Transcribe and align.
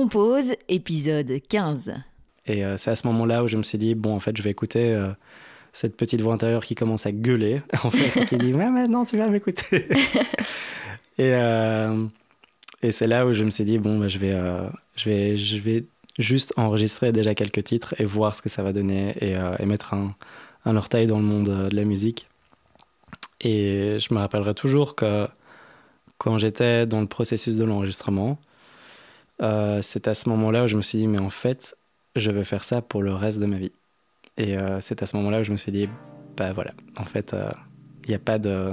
Compose, 0.00 0.54
épisode 0.70 1.30
15. 1.46 1.92
Et 2.46 2.64
euh, 2.64 2.78
c'est 2.78 2.90
à 2.90 2.96
ce 2.96 3.06
moment-là 3.08 3.44
où 3.44 3.48
je 3.48 3.58
me 3.58 3.62
suis 3.62 3.76
dit, 3.76 3.94
bon, 3.94 4.14
en 4.14 4.18
fait, 4.18 4.34
je 4.34 4.40
vais 4.40 4.48
écouter 4.48 4.94
euh, 4.94 5.10
cette 5.74 5.94
petite 5.94 6.22
voix 6.22 6.32
intérieure 6.32 6.64
qui 6.64 6.74
commence 6.74 7.04
à 7.04 7.12
gueuler, 7.12 7.60
en 7.84 7.90
fait, 7.90 8.24
qui 8.24 8.38
dit, 8.38 8.54
ouais, 8.54 8.70
maintenant 8.70 9.04
tu 9.04 9.18
vas 9.18 9.28
m'écouter. 9.28 9.88
et 11.18 11.34
euh, 11.34 12.06
et 12.82 12.92
c'est 12.92 13.06
là 13.08 13.26
où 13.26 13.34
je 13.34 13.44
me 13.44 13.50
suis 13.50 13.64
dit, 13.64 13.76
bon, 13.76 13.98
bah, 13.98 14.08
je, 14.08 14.18
vais, 14.18 14.32
je, 14.96 15.10
vais, 15.10 15.36
je 15.36 15.58
vais 15.58 15.84
juste 16.18 16.54
enregistrer 16.56 17.12
déjà 17.12 17.34
quelques 17.34 17.64
titres 17.64 17.94
et 17.98 18.06
voir 18.06 18.34
ce 18.34 18.40
que 18.40 18.48
ça 18.48 18.62
va 18.62 18.72
donner 18.72 19.14
et, 19.20 19.34
et 19.58 19.66
mettre 19.66 19.92
un, 19.92 20.14
un, 20.64 20.76
orteil 20.76 21.08
dans 21.08 21.18
le 21.18 21.26
monde 21.26 21.68
de 21.68 21.76
la 21.76 21.84
musique. 21.84 22.26
Et 23.42 23.98
je 23.98 24.14
me 24.14 24.18
rappellerai 24.18 24.54
toujours 24.54 24.94
que 24.94 25.28
quand 26.16 26.38
j'étais 26.38 26.86
dans 26.86 27.02
le 27.02 27.06
processus 27.06 27.56
de 27.56 27.64
l'enregistrement, 27.64 28.38
euh, 29.42 29.80
c'est 29.82 30.08
à 30.08 30.14
ce 30.14 30.28
moment-là 30.28 30.64
où 30.64 30.66
je 30.66 30.76
me 30.76 30.82
suis 30.82 30.98
dit, 30.98 31.06
mais 31.06 31.18
en 31.18 31.30
fait, 31.30 31.76
je 32.16 32.30
veux 32.30 32.42
faire 32.42 32.64
ça 32.64 32.82
pour 32.82 33.02
le 33.02 33.12
reste 33.12 33.38
de 33.38 33.46
ma 33.46 33.56
vie. 33.56 33.72
Et 34.36 34.56
euh, 34.56 34.80
c'est 34.80 35.02
à 35.02 35.06
ce 35.06 35.16
moment-là 35.16 35.40
où 35.40 35.42
je 35.44 35.52
me 35.52 35.56
suis 35.56 35.72
dit, 35.72 35.88
bah 36.36 36.52
voilà, 36.52 36.72
en 36.98 37.04
fait, 37.04 37.30
il 37.32 37.38
euh, 37.38 37.50
n'y 38.08 38.14
a, 38.14 38.18
pas 38.18 38.38
de, 38.38 38.72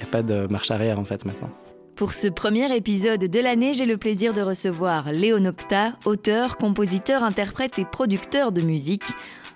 a 0.00 0.06
pas 0.06 0.22
de 0.22 0.46
marche 0.46 0.70
arrière 0.70 0.98
en 0.98 1.04
fait 1.04 1.24
maintenant. 1.24 1.50
Pour 1.96 2.12
ce 2.12 2.28
premier 2.28 2.74
épisode 2.76 3.24
de 3.24 3.40
l'année, 3.40 3.72
j'ai 3.72 3.86
le 3.86 3.96
plaisir 3.96 4.34
de 4.34 4.42
recevoir 4.42 5.10
Léo 5.12 5.38
Nocta, 5.38 5.94
auteur, 6.04 6.56
compositeur, 6.56 7.22
interprète 7.22 7.78
et 7.78 7.86
producteur 7.86 8.52
de 8.52 8.60
musique. 8.60 9.04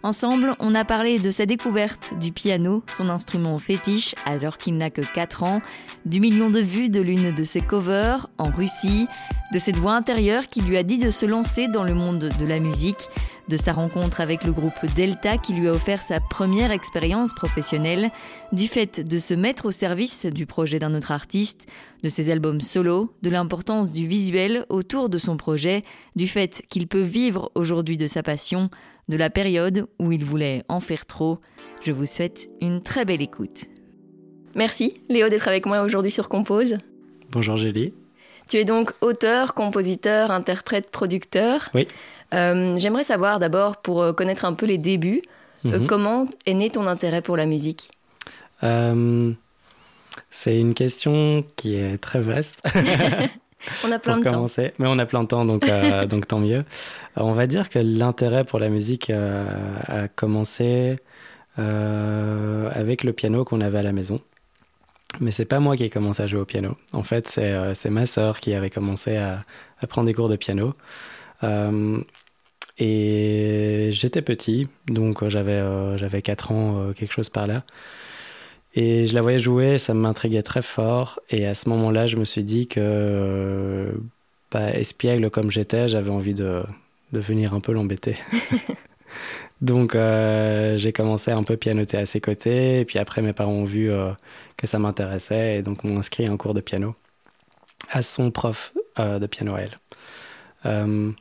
Ensemble, 0.02 0.54
on 0.60 0.74
a 0.74 0.86
parlé 0.86 1.18
de 1.18 1.30
sa 1.30 1.44
découverte 1.44 2.14
du 2.18 2.32
piano, 2.32 2.82
son 2.96 3.10
instrument 3.10 3.58
fétiche 3.58 4.14
alors 4.24 4.56
qu'il 4.56 4.78
n'a 4.78 4.88
que 4.88 5.02
4 5.02 5.42
ans, 5.42 5.60
du 6.06 6.20
million 6.20 6.48
de 6.48 6.60
vues 6.60 6.88
de 6.88 7.02
l'une 7.02 7.34
de 7.34 7.44
ses 7.44 7.60
covers 7.60 8.26
en 8.38 8.50
Russie, 8.50 9.06
de 9.52 9.58
cette 9.58 9.76
voix 9.76 9.92
intérieure 9.92 10.48
qui 10.48 10.62
lui 10.62 10.78
a 10.78 10.84
dit 10.84 10.98
de 10.98 11.10
se 11.10 11.26
lancer 11.26 11.68
dans 11.68 11.84
le 11.84 11.92
monde 11.92 12.30
de 12.38 12.46
la 12.46 12.60
musique, 12.60 13.10
de 13.48 13.58
sa 13.58 13.74
rencontre 13.74 14.22
avec 14.22 14.44
le 14.44 14.52
groupe 14.52 14.86
Delta 14.96 15.36
qui 15.36 15.52
lui 15.52 15.68
a 15.68 15.72
offert 15.72 16.02
sa 16.02 16.18
première 16.18 16.70
expérience 16.70 17.34
professionnelle, 17.34 18.10
du 18.52 18.68
fait 18.68 19.06
de 19.06 19.18
se 19.18 19.34
mettre 19.34 19.66
au 19.66 19.70
service 19.70 20.24
du 20.24 20.46
projet 20.46 20.78
d'un 20.78 20.94
autre 20.94 21.10
artiste, 21.10 21.66
de 22.02 22.08
ses 22.08 22.30
albums 22.30 22.62
solo, 22.62 23.12
de 23.20 23.28
l'importance 23.28 23.90
du 23.90 24.06
visuel 24.06 24.64
autour 24.70 25.10
de 25.10 25.18
son 25.18 25.36
projet, 25.36 25.84
du 26.16 26.26
fait 26.26 26.62
qu'il 26.70 26.86
peut 26.86 27.00
vivre 27.00 27.50
aujourd'hui 27.54 27.98
de 27.98 28.06
sa 28.06 28.22
passion, 28.22 28.70
de 29.08 29.16
la 29.16 29.30
période 29.30 29.86
où 29.98 30.12
il 30.12 30.24
voulait 30.24 30.62
en 30.68 30.80
faire 30.80 31.06
trop. 31.06 31.38
Je 31.82 31.92
vous 31.92 32.06
souhaite 32.06 32.48
une 32.60 32.82
très 32.82 33.04
belle 33.04 33.22
écoute. 33.22 33.66
Merci 34.54 34.94
Léo 35.08 35.28
d'être 35.28 35.48
avec 35.48 35.66
moi 35.66 35.82
aujourd'hui 35.82 36.10
sur 36.10 36.28
Compose. 36.28 36.78
Bonjour 37.30 37.56
Gélie. 37.56 37.94
Tu 38.48 38.56
es 38.56 38.64
donc 38.64 38.92
auteur, 39.00 39.54
compositeur, 39.54 40.32
interprète, 40.32 40.90
producteur. 40.90 41.70
Oui. 41.74 41.86
Euh, 42.34 42.76
j'aimerais 42.76 43.04
savoir 43.04 43.38
d'abord, 43.38 43.76
pour 43.76 44.02
euh, 44.02 44.12
connaître 44.12 44.44
un 44.44 44.54
peu 44.54 44.66
les 44.66 44.78
débuts, 44.78 45.22
euh, 45.66 45.80
mhm. 45.80 45.86
comment 45.86 46.26
est 46.46 46.54
né 46.54 46.70
ton 46.70 46.86
intérêt 46.86 47.22
pour 47.22 47.36
la 47.36 47.46
musique? 47.46 47.90
C'est 50.30 50.58
une 50.58 50.74
question 50.74 51.44
qui 51.56 51.76
est 51.76 51.98
très 51.98 52.20
vaste. 52.20 52.62
on 53.84 53.92
a 53.92 53.98
plein 53.98 54.18
de 54.18 54.24
commencer. 54.24 54.68
temps. 54.68 54.74
Mais 54.78 54.86
on 54.88 54.98
a 54.98 55.06
plein 55.06 55.22
de 55.22 55.28
temps, 55.28 55.44
donc, 55.44 55.64
donc 56.08 56.26
tant 56.26 56.38
mieux. 56.38 56.64
on 57.16 57.32
va 57.32 57.46
dire 57.46 57.68
que 57.68 57.78
l'intérêt 57.78 58.44
pour 58.44 58.58
la 58.58 58.68
musique 58.68 59.10
a 59.10 60.08
commencé 60.08 60.96
avec 61.56 63.04
le 63.04 63.12
piano 63.12 63.44
qu'on 63.44 63.60
avait 63.60 63.78
à 63.78 63.82
la 63.82 63.92
maison. 63.92 64.20
Mais 65.18 65.32
c'est 65.32 65.44
pas 65.44 65.58
moi 65.58 65.76
qui 65.76 65.84
ai 65.84 65.90
commencé 65.90 66.22
à 66.22 66.26
jouer 66.26 66.40
au 66.40 66.44
piano. 66.44 66.76
En 66.92 67.02
fait, 67.02 67.26
c'est 67.26 67.52
euh, 67.52 67.74
ma 67.90 68.06
sœur 68.06 68.38
qui 68.38 68.54
avait 68.54 68.70
commencé 68.70 69.16
à, 69.16 69.44
à, 69.80 69.86
prendre 69.88 70.06
des 70.06 70.14
cours 70.14 70.28
de 70.28 70.36
piano. 70.36 70.72
Euh, 71.42 72.00
et 72.78 73.90
j'étais 73.92 74.22
petit, 74.22 74.68
donc 74.86 75.22
euh, 75.22 75.28
j'avais 75.28 75.52
euh, 75.52 75.98
j'avais 75.98 76.22
4 76.22 76.52
ans, 76.52 76.92
quelque 76.94 77.12
chose 77.12 77.28
par 77.28 77.46
là. 77.46 77.64
Et 78.74 79.06
je 79.06 79.14
la 79.14 79.22
voyais 79.22 79.38
jouer, 79.38 79.78
ça 79.78 79.94
m'intriguait 79.94 80.42
très 80.42 80.62
fort. 80.62 81.20
Et 81.30 81.46
à 81.46 81.54
ce 81.54 81.68
moment-là, 81.70 82.06
je 82.06 82.16
me 82.16 82.24
suis 82.24 82.44
dit 82.44 82.68
que, 82.68 83.92
bah, 84.52 84.70
espiègle 84.70 85.30
comme 85.30 85.50
j'étais, 85.50 85.88
j'avais 85.88 86.10
envie 86.10 86.34
de, 86.34 86.62
de 87.12 87.20
venir 87.20 87.54
un 87.54 87.60
peu 87.60 87.72
l'embêter. 87.72 88.16
Donc 89.60 89.94
euh, 89.94 90.76
j'ai 90.78 90.92
commencé 90.92 91.30
un 91.30 91.42
peu 91.42 91.56
pianoter 91.56 91.98
à 91.98 92.06
ses 92.06 92.20
côtés, 92.20 92.80
et 92.80 92.84
puis 92.84 92.98
après 92.98 93.20
mes 93.20 93.32
parents 93.32 93.52
ont 93.52 93.64
vu 93.64 93.92
euh, 93.92 94.12
que 94.56 94.66
ça 94.66 94.78
m'intéressait, 94.78 95.58
et 95.58 95.62
donc 95.62 95.84
m'ont 95.84 95.98
inscrit 95.98 96.26
à 96.26 96.30
un 96.30 96.36
cours 96.36 96.54
de 96.54 96.60
piano 96.60 96.94
à 97.90 98.02
son 98.02 98.30
prof 98.30 98.72
euh, 98.98 99.18
de 99.18 99.26
piano 99.26 99.54
à 99.54 99.60
elle. 99.62 101.14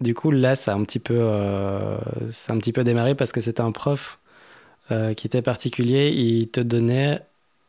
du 0.00 0.14
coup 0.14 0.30
là 0.30 0.54
ça 0.54 0.72
a 0.72 0.74
un 0.74 0.84
petit 0.84 0.98
peu, 0.98 1.18
ça 2.26 2.52
un 2.52 2.58
petit 2.58 2.72
peu 2.72 2.84
démarré 2.84 3.14
parce 3.14 3.32
que 3.32 3.40
c'était 3.40 3.60
un 3.60 3.72
prof 3.72 4.18
qui 5.16 5.26
était 5.26 5.42
particulier, 5.42 6.10
il 6.10 6.48
te 6.48 6.60
donnait 6.60 7.20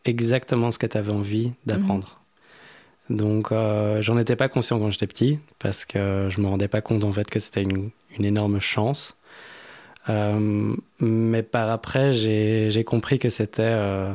exactement 0.06 0.72
ce 0.72 0.80
que 0.80 0.86
tu 0.86 0.98
avais 0.98 1.12
envie 1.12 1.52
d'apprendre. 1.66 2.20
Mhm. 3.10 3.18
Donc 3.18 3.50
j'en 4.00 4.18
étais 4.18 4.36
pas 4.36 4.50
conscient 4.50 4.80
quand 4.80 4.90
j'étais 4.90 5.08
petit 5.08 5.40
parce 5.60 5.86
que 5.86 6.28
je 6.30 6.40
me 6.42 6.48
rendais 6.48 6.68
pas 6.68 6.82
compte 6.82 7.04
en 7.04 7.12
fait 7.12 7.30
que 7.30 7.40
c'était 7.40 7.62
une, 7.62 7.90
une 8.18 8.26
énorme 8.26 8.60
chance 8.60 9.18
euh, 10.10 10.76
mais 11.00 11.44
par 11.44 11.70
après, 11.70 12.14
j'ai 12.14 12.84
compris 12.84 13.20
que 13.20 13.30
euh, 13.60 14.14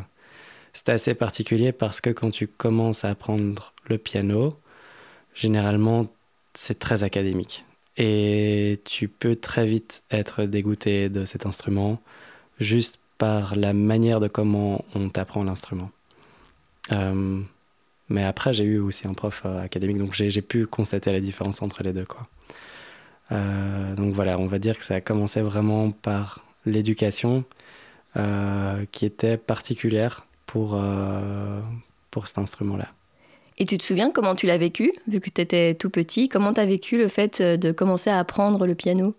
c'était 0.72 0.92
assez 0.92 1.14
particulier 1.14 1.72
parce 1.72 2.00
que 2.00 2.10
quand 2.10 2.30
tu 2.30 2.46
commences 2.46 3.04
à 3.04 3.10
apprendre 3.10 3.72
le 3.88 3.98
piano, 3.98 4.58
généralement, 5.34 6.06
c'est 6.54 6.78
très 6.78 7.04
académique. 7.04 7.64
Et 7.96 8.80
tu 8.84 9.08
peux 9.08 9.34
très 9.34 9.66
vite 9.66 10.04
être 10.10 10.44
dégoûté 10.44 11.08
de 11.08 11.24
cet 11.24 11.46
instrument 11.46 12.00
juste 12.60 12.98
par 13.18 13.56
la 13.56 13.72
manière 13.72 14.20
de 14.20 14.28
comment 14.28 14.84
on 14.94 15.08
t'apprend 15.08 15.44
l'instrument. 15.44 15.90
Euh, 16.92 17.40
mais 18.08 18.24
après, 18.24 18.52
j'ai 18.52 18.64
eu 18.64 18.78
aussi 18.78 19.06
un 19.06 19.14
prof 19.14 19.44
académique, 19.44 19.98
donc 19.98 20.14
j'ai 20.14 20.42
pu 20.42 20.66
constater 20.66 21.12
la 21.12 21.20
différence 21.20 21.60
entre 21.62 21.82
les 21.82 21.92
deux. 21.92 22.06
Quoi. 22.06 22.26
Euh, 23.32 23.94
donc 23.94 24.14
voilà, 24.14 24.38
on 24.38 24.46
va 24.46 24.58
dire 24.58 24.78
que 24.78 24.84
ça 24.84 24.94
a 24.94 25.00
commencé 25.00 25.42
vraiment 25.42 25.90
par 25.90 26.44
l'éducation 26.64 27.44
euh, 28.16 28.84
qui 28.92 29.04
était 29.04 29.36
particulière 29.36 30.26
pour, 30.46 30.74
euh, 30.74 31.58
pour 32.10 32.26
cet 32.26 32.38
instrument-là. 32.38 32.88
Et 33.58 33.66
tu 33.66 33.76
te 33.76 33.84
souviens 33.84 34.10
comment 34.10 34.34
tu 34.34 34.46
l'as 34.46 34.56
vécu, 34.56 34.92
vu 35.08 35.20
que 35.20 35.30
tu 35.30 35.40
étais 35.40 35.74
tout 35.74 35.90
petit? 35.90 36.28
Comment 36.28 36.54
tu 36.54 36.60
as 36.60 36.66
vécu 36.66 36.96
le 36.96 37.08
fait 37.08 37.42
de 37.42 37.72
commencer 37.72 38.08
à 38.08 38.18
apprendre 38.18 38.66
le 38.66 38.74
piano? 38.74 39.14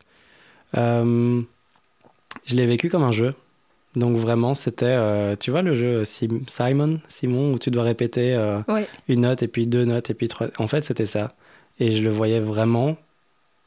Je 2.45 2.55
l'ai 2.55 2.65
vécu 2.65 2.89
comme 2.89 3.03
un 3.03 3.11
jeu. 3.11 3.33
Donc 3.95 4.17
vraiment, 4.17 4.53
c'était, 4.53 4.97
tu 5.37 5.49
vois, 5.49 5.63
le 5.63 5.73
jeu 5.73 6.05
Simon, 6.05 6.99
Simon, 7.07 7.53
où 7.53 7.59
tu 7.59 7.71
dois 7.71 7.83
répéter 7.83 8.37
une 9.07 9.21
note 9.21 9.41
et 9.41 9.47
puis 9.47 9.65
deux 9.65 9.83
notes 9.85 10.11
et 10.11 10.13
puis 10.13 10.27
trois. 10.27 10.47
En 10.59 10.67
fait, 10.67 10.83
c'était 10.83 11.05
ça. 11.07 11.33
Et 11.79 11.89
je 11.89 12.03
le 12.03 12.09
voyais 12.09 12.39
vraiment 12.39 12.97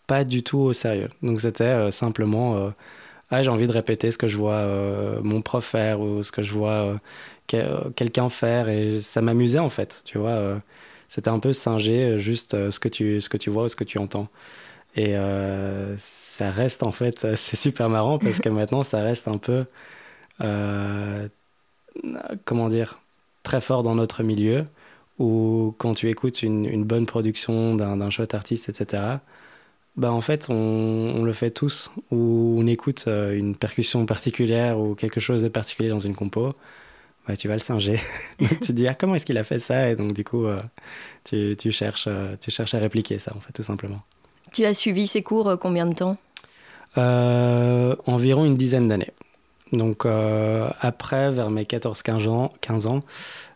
pas 0.06 0.24
du 0.24 0.42
tout 0.42 0.58
au 0.58 0.72
sérieux. 0.72 1.08
Donc 1.22 1.40
c'était 1.40 1.64
euh, 1.64 1.90
simplement, 1.90 2.56
euh, 2.56 2.70
ah, 3.30 3.42
j'ai 3.42 3.50
envie 3.50 3.66
de 3.66 3.72
répéter 3.72 4.10
ce 4.10 4.18
que 4.18 4.28
je 4.28 4.36
vois 4.36 4.54
euh, 4.54 5.20
mon 5.22 5.42
prof 5.42 5.64
faire 5.64 6.00
ou 6.00 6.22
ce 6.22 6.32
que 6.32 6.42
je 6.42 6.52
vois 6.52 7.00
quelqu'un 7.46 8.28
faire 8.28 8.68
et 8.68 9.00
ça 9.00 9.20
m'amusait 9.22 9.58
en 9.58 9.68
fait, 9.68 10.02
tu 10.04 10.18
vois. 10.18 10.60
c'était 11.08 11.28
un 11.28 11.38
peu 11.38 11.52
singer 11.52 12.16
juste 12.18 12.70
ce, 12.70 12.80
que 12.80 12.88
tu, 12.88 13.20
ce 13.20 13.28
que 13.28 13.36
tu 13.36 13.50
vois 13.50 13.64
ou 13.64 13.68
ce 13.68 13.76
que 13.76 13.84
tu 13.84 13.98
entends. 13.98 14.28
Et 14.96 15.14
ça 15.96 16.50
reste 16.50 16.82
en 16.82 16.92
fait, 16.92 17.18
c'est 17.36 17.56
super 17.56 17.88
marrant 17.88 18.18
parce 18.18 18.40
que 18.40 18.48
maintenant 18.48 18.82
ça 18.82 19.02
reste 19.02 19.28
un 19.28 19.38
peu, 19.38 19.64
comment 22.44 22.68
dire, 22.68 23.00
très 23.42 23.60
fort 23.60 23.82
dans 23.82 23.94
notre 23.94 24.22
milieu 24.22 24.66
où 25.18 25.74
quand 25.78 25.94
tu 25.94 26.08
écoutes 26.10 26.42
une, 26.42 26.66
une 26.66 26.84
bonne 26.84 27.06
production 27.06 27.74
d'un 27.74 28.10
chouette 28.10 28.34
artiste, 28.34 28.68
etc., 28.68 29.18
bah 29.96 30.10
en 30.12 30.20
fait, 30.22 30.48
on, 30.48 31.22
le 31.22 31.32
fait 31.32 31.50
tous, 31.50 31.90
ou 32.10 32.56
on 32.58 32.66
écoute 32.66 33.04
euh, 33.08 33.36
une 33.36 33.54
percussion 33.56 34.06
particulière 34.06 34.78
ou 34.80 34.94
quelque 34.94 35.20
chose 35.20 35.42
de 35.42 35.48
particulier 35.48 35.90
dans 35.90 35.98
une 35.98 36.14
compo, 36.14 36.54
bah, 37.28 37.36
tu 37.36 37.48
vas 37.48 37.54
le 37.54 37.60
singer. 37.60 37.98
donc 38.40 38.50
tu 38.50 38.58
te 38.58 38.72
dis, 38.72 38.88
ah, 38.88 38.94
comment 38.94 39.14
est-ce 39.16 39.26
qu'il 39.26 39.38
a 39.38 39.44
fait 39.44 39.58
ça? 39.58 39.90
Et 39.90 39.96
donc 39.96 40.12
du 40.14 40.24
coup, 40.24 40.46
euh, 40.46 40.58
tu, 41.24 41.56
tu, 41.58 41.72
cherches, 41.72 42.06
euh, 42.08 42.36
tu 42.40 42.50
cherches 42.50 42.74
à 42.74 42.78
répliquer 42.78 43.18
ça, 43.18 43.34
en 43.36 43.40
fait, 43.40 43.52
tout 43.52 43.62
simplement. 43.62 44.02
Tu 44.52 44.64
as 44.64 44.74
suivi 44.74 45.06
ces 45.06 45.22
cours 45.22 45.58
combien 45.60 45.86
de 45.86 45.94
temps? 45.94 46.16
Environ 46.96 48.44
une 48.44 48.56
dizaine 48.56 48.86
d'années. 48.86 49.12
Donc 49.72 50.06
après, 50.06 51.30
vers 51.30 51.50
mes 51.50 51.64
14-15 51.64 52.28
ans, 52.28 52.52
15 52.60 52.86
ans 52.86 53.00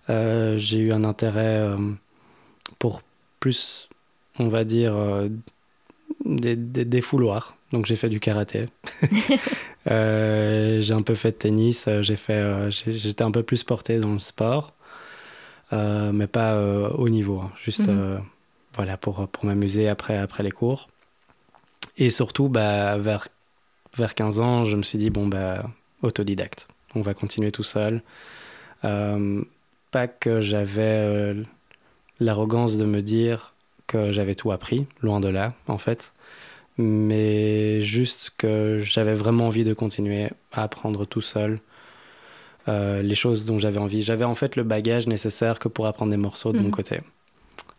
j'ai 0.08 0.78
eu 0.78 0.92
un 0.92 1.04
intérêt 1.04 1.68
pour 2.78 3.02
plus, 3.40 3.90
on 4.38 4.48
va 4.48 4.64
dire, 4.64 4.94
des, 6.24 6.56
des, 6.56 7.00
fouloirs. 7.00 7.56
Donc 7.72 7.86
j'ai 7.86 7.96
fait 7.96 8.08
du 8.08 8.20
karaté. 8.20 8.66
Euh, 9.88 10.80
j'ai 10.80 10.94
un 10.94 11.02
peu 11.02 11.14
fait 11.14 11.30
de 11.30 11.36
tennis. 11.36 11.86
Euh, 11.86 12.02
j'ai 12.02 12.16
fait, 12.16 12.32
euh, 12.32 12.70
j'étais 12.70 13.22
un 13.22 13.30
peu 13.30 13.44
plus 13.44 13.62
porté 13.62 14.00
dans 14.00 14.12
le 14.12 14.18
sport, 14.18 14.74
mais 15.70 16.26
pas 16.26 16.60
au 16.94 17.08
niveau. 17.08 17.38
Hein. 17.38 17.52
Juste, 17.62 17.86
mhm. 17.86 18.20
Voilà, 18.76 18.96
pour, 18.96 19.26
pour 19.28 19.44
m'amuser 19.44 19.88
après, 19.88 20.16
après 20.16 20.42
les 20.42 20.50
cours. 20.50 20.88
Et 21.98 22.10
surtout, 22.10 22.48
bah, 22.48 22.98
vers, 22.98 23.28
vers 23.96 24.14
15 24.14 24.40
ans, 24.40 24.64
je 24.64 24.76
me 24.76 24.82
suis 24.82 24.98
dit, 24.98 25.10
bon, 25.10 25.26
bah, 25.26 25.64
autodidacte. 26.02 26.68
On 26.94 27.00
va 27.00 27.14
continuer 27.14 27.50
tout 27.50 27.62
seul. 27.62 28.02
Euh, 28.84 29.42
pas 29.90 30.06
que 30.06 30.40
j'avais 30.40 30.82
euh, 30.82 31.42
l'arrogance 32.20 32.76
de 32.76 32.84
me 32.84 33.00
dire 33.00 33.54
que 33.86 34.12
j'avais 34.12 34.34
tout 34.34 34.52
appris, 34.52 34.86
loin 35.00 35.20
de 35.20 35.28
là, 35.28 35.54
en 35.68 35.78
fait. 35.78 36.12
Mais 36.78 37.80
juste 37.80 38.32
que 38.36 38.78
j'avais 38.78 39.14
vraiment 39.14 39.46
envie 39.46 39.64
de 39.64 39.72
continuer 39.72 40.28
à 40.52 40.62
apprendre 40.62 41.06
tout 41.06 41.22
seul 41.22 41.60
euh, 42.68 43.00
les 43.00 43.14
choses 43.14 43.46
dont 43.46 43.58
j'avais 43.58 43.78
envie. 43.78 44.02
J'avais 44.02 44.24
en 44.24 44.34
fait 44.34 44.56
le 44.56 44.64
bagage 44.64 45.06
nécessaire 45.06 45.58
que 45.58 45.68
pour 45.68 45.86
apprendre 45.86 46.10
des 46.10 46.16
morceaux 46.18 46.52
de 46.52 46.58
mon 46.58 46.64
mhm. 46.64 46.70
côté. 46.70 47.00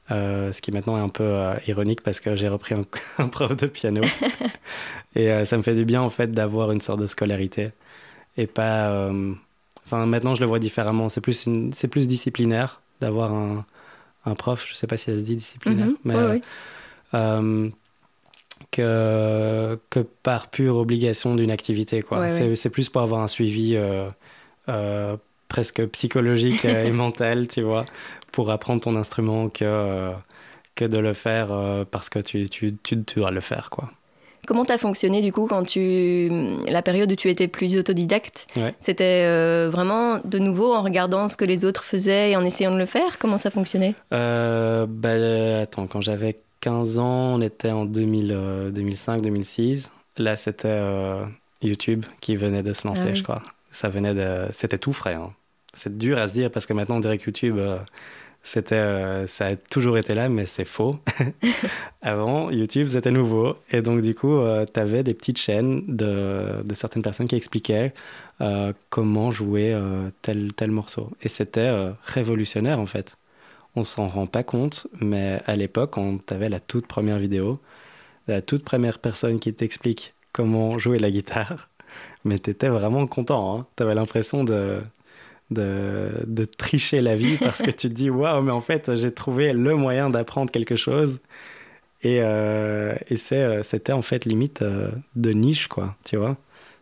Euh, 0.09 0.54
ce 0.54 0.62
qui 0.62 0.71
maintenant 0.71 0.98
est 0.98 1.01
un 1.01 1.09
peu 1.09 1.24
euh, 1.24 1.56
ironique 1.68 2.01
parce 2.01 2.21
que 2.21 2.36
j'ai 2.36 2.48
repris 2.48 2.75
un, 2.75 3.27
prof 3.27 3.56
de 3.56 3.68
piano. 3.68 4.01
et 5.15 5.31
euh, 5.31 5.45
ça 5.45 5.57
me 5.57 5.63
fait 5.63 5.75
du 5.75 5.83
bien 5.83 6.01
en 6.01 6.09
fait 6.09 6.31
d'avoir 6.31 6.71
une 6.71 6.81
sorte 6.81 7.00
de 7.00 7.07
scolarité. 7.07 7.69
Et 8.38 8.48
pas. 8.48 9.09
Enfin, 9.86 10.06
maintenant 10.06 10.36
je 10.36 10.42
le 10.42 10.48
vois 10.48 10.59
différemment. 10.59 11.09
C'est 11.09 11.21
plus, 11.21 11.45
une... 11.48 11.74
c'est 11.74 11.88
plus 11.88 12.07
disciplinaire 12.07 12.81
d'avoir 13.01 13.33
un, 13.33 13.65
un, 14.25 14.36
prof. 14.36 14.65
Je 14.69 14.75
sais 14.75 14.88
pas 14.88 14.95
si 14.95 15.09
elle 15.09 15.18
se 15.18 15.24
dit 15.24 15.36
disciplinaire. 15.36 15.88
Mhm. 15.88 16.42
mais, 17.12 17.71
que, 18.71 19.80
que 19.89 20.00
par 20.00 20.50
pure 20.50 20.77
obligation 20.77 21.36
d'une 21.36 21.51
activité. 21.51 22.01
Quoi. 22.01 22.27
c'est, 22.27 22.56
c'est 22.56 22.69
plus 22.69 22.89
pour 22.89 23.01
avoir 23.01 23.21
un 23.21 23.27
suivi 23.27 23.77
presque 25.47 25.85
psychologique 25.88 26.65
et 26.65 26.91
mental, 26.91 27.47
tu 27.47 27.61
vois 27.61 27.85
pour 28.38 28.51
apprendre 28.51 28.81
ton 28.81 28.95
instrument 28.95 29.49
que, 29.49 29.65
euh, 29.67 30.11
que 30.75 30.85
de 30.85 30.99
le 30.99 31.13
faire 31.13 31.51
euh, 31.51 31.85
parce 31.89 32.07
que 32.07 32.19
tu, 32.19 32.47
tu, 32.49 32.77
tu, 32.83 32.95
dois 32.95 33.31
le 33.31 33.41
faire. 33.41 33.71
quoi. 33.71 33.89
Comment 34.45 34.63
tu 34.63 34.71
as 34.71 34.77
fonctionné 34.77 35.23
du 35.23 35.33
coup 35.33 35.47
quand 35.47 35.63
tu 35.63 36.29
la 36.69 36.83
période 36.83 37.11
où 37.11 37.15
tu 37.15 37.29
étais 37.29 37.47
plus 37.47 37.75
autodidacte 37.75 38.45
C'était 38.79 39.23
euh, 39.25 39.71
vraiment 39.71 40.19
de 40.23 40.38
nouveau 40.38 40.71
en 40.71 40.83
regardant 40.83 41.27
ce 41.27 41.35
que 41.35 41.45
les 41.45 41.65
autres 41.65 41.83
faisaient 41.83 42.29
et 42.29 42.35
en 42.35 42.45
essayant 42.45 42.71
de 42.71 42.77
le 42.77 42.85
faire? 42.85 43.17
Comment 43.17 43.39
ça 43.39 43.49
fonctionnait? 43.49 43.95
Bah, 44.11 45.59
Attends, 45.61 45.88
quand 45.88 46.01
j'avais 46.01 46.38
15 46.61 46.99
ans, 46.99 47.38
on 47.38 47.41
était 47.41 47.71
en 47.71 47.88
2005-2006. 47.88 49.89
Là, 50.17 50.35
c'était 50.35 50.79
YouTube 51.63 52.05
qui 52.21 52.35
venait 52.35 52.61
de 52.61 52.73
se 52.73 52.88
lancer, 52.88 53.07
ah 53.09 53.15
je 53.15 53.23
crois. 53.23 53.41
Ça 53.71 53.89
venait 53.89 54.13
de, 54.13 54.45
c'était 54.51 54.77
tout 54.77 54.94
frais. 54.94 55.15
Hein. 55.15 55.31
C'est 55.77 55.97
dur 55.97 56.18
à 56.18 56.27
se 56.27 56.33
dire 56.33 56.51
parce 56.51 56.65
que 56.65 56.74
maintenant 56.74 56.97
on 56.97 57.00
dirait 57.00 57.18
que 57.18 57.25
YouTube 57.25 57.59
c'était, 58.47 58.75
euh, 58.75 59.27
ça 59.27 59.47
a 59.47 59.56
toujours 59.57 59.97
été 59.97 60.13
là, 60.13 60.29
mais 60.29 60.45
c'est 60.45 60.63
faux. 60.63 61.00
Avant, 62.01 62.50
YouTube, 62.50 62.88
c'était 62.88 63.12
nouveau. 63.12 63.56
Et 63.71 63.81
donc, 63.81 64.01
du 64.01 64.15
coup, 64.15 64.38
euh, 64.38 64.65
tu 64.71 64.79
avais 64.79 65.03
des 65.03 65.13
petites 65.13 65.38
chaînes 65.38 65.83
de, 65.88 66.63
certaines 66.74 67.01
personnes 67.01 67.27
qui 67.27 67.35
expliquaient 67.35 67.94
euh, 68.39 68.71
comment 68.89 69.31
jouer 69.31 69.77
tel, 70.21 70.53
tel 70.53 70.71
morceau. 70.71 71.12
Et 71.21 71.27
c'était 71.27 71.69
révolutionnaire, 72.03 72.80
en 72.80 72.85
fait. 72.85 73.18
On 73.75 73.83
s'en 73.83 74.07
rend 74.07 74.27
pas 74.27 74.44
compte, 74.44 74.88
mais 75.01 75.41
à 75.45 75.57
l'époque, 75.57 75.91
quand 75.91 76.25
tu 76.25 76.38
la 76.38 76.59
toute 76.62 76.88
première 76.88 77.19
vidéo, 77.19 77.59
la 78.27 78.41
toute 78.41 78.63
première 78.63 79.00
personne 79.00 79.39
qui 79.39 79.53
t'explique 79.53 80.13
comment 80.31 80.80
jouer 80.80 81.00
la 81.00 81.12
guitare, 81.12 81.69
mais 82.23 82.39
tu 82.39 82.51
étais 82.51 82.69
vraiment 82.69 83.06
content. 83.07 83.57
Hein. 83.57 83.65
Tu 83.75 83.83
avais 83.83 83.94
l'impression 83.94 84.45
de 84.45 84.80
de, 85.51 86.09
de, 86.25 86.45
tricher 86.45 87.01
la 87.01 87.15
vie 87.15 87.38
parce 87.38 87.61
que 87.61 87.71
tu 87.71 87.88
te 87.89 87.94
dis 87.94 88.09
waouh, 88.09 88.41
mais 88.41 88.51
en 88.51 88.61
fait, 88.61 88.95
j'ai 88.95 89.11
trouvé 89.11 89.53
le 89.53 89.75
moyen 89.75 90.09
d'apprendre 90.09 90.51
quelque 90.51 90.75
chose. 90.75 91.19
Et, 92.03 92.19
euh, 92.21 92.95
et 93.09 93.15
euh, 93.33 93.63
c'était 93.63 93.94
en 93.94 94.01
fait 94.01 94.25
limite 94.25 94.61
euh, 94.61 94.89
de 95.15 95.31
niche, 95.31 95.67
quoi, 95.67 95.95
tu 96.03 96.17
vois. 96.17 96.38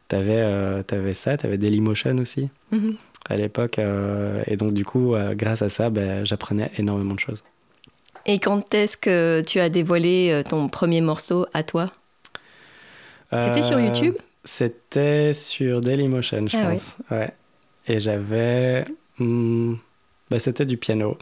T'avais 0.08 0.42
avais 0.42 1.14
ça, 1.16 1.36
t'avais 1.36 1.58
Dailymotion 1.58 2.18
aussi 2.20 2.50
mm-hmm. 2.72 2.96
à 3.28 3.38
l'époque. 3.38 3.80
et 3.80 4.56
donc, 4.56 4.74
du 4.74 4.86
coup, 4.86 5.16
grâce 5.32 5.64
à 5.64 5.70
ça, 5.70 5.90
ben, 5.90 6.24
j'apprenais 6.24 6.70
énormément 6.78 7.16
de 7.16 7.20
choses. 7.20 7.44
Et 8.28 8.38
quand 8.38 8.76
est-ce 8.76 8.98
que 8.98 9.42
tu 9.42 9.60
as 9.60 9.70
dévoilé 9.70 10.44
ton 10.48 10.70
premier 10.70 11.02
morceau 11.02 11.48
à 11.54 11.64
toi? 11.64 11.92
C'était 13.32 13.64
sur 13.64 13.80
YouTube? 13.80 14.14
C'était 14.44 15.34
sur 15.34 15.82
Dailymotion, 15.82 16.46
je 16.46 16.56
ah 16.56 16.70
pense. 16.70 16.98
ouais. 17.10 17.34
Et 17.88 18.00
j'avais. 18.00 18.86
Hmm, 19.20 19.76
bah, 20.30 20.40
c'était 20.40 20.66
du 20.66 20.78
piano. 20.78 21.18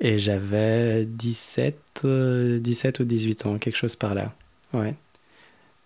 Et 0.00 0.18
j'avais 0.18 1.06
17, 1.06 1.76
17 2.04 2.04
euh, 2.04 3.02
ou 3.02 3.06
18 3.06 3.46
ans, 3.46 3.58
quelque 3.58 3.76
chose 3.76 3.96
par 3.96 4.14
là. 4.14 4.32
Ouais. 4.72 4.94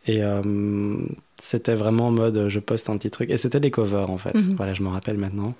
Et 0.06 0.22
euh, 0.22 0.96
c'était 1.38 1.74
vraiment 1.74 2.08
en 2.08 2.10
mode 2.10 2.48
je 2.48 2.58
poste 2.58 2.88
un 2.88 2.96
petit 2.96 3.10
truc. 3.10 3.30
Et 3.30 3.36
c'était 3.36 3.60
des 3.60 3.70
covers 3.70 4.10
en 4.10 4.18
fait. 4.18 4.34
Mhm. 4.34 4.56
Voilà, 4.56 4.74
je 4.74 4.82
m'en 4.82 4.90
rappelle 4.90 5.18
maintenant. 5.18 5.54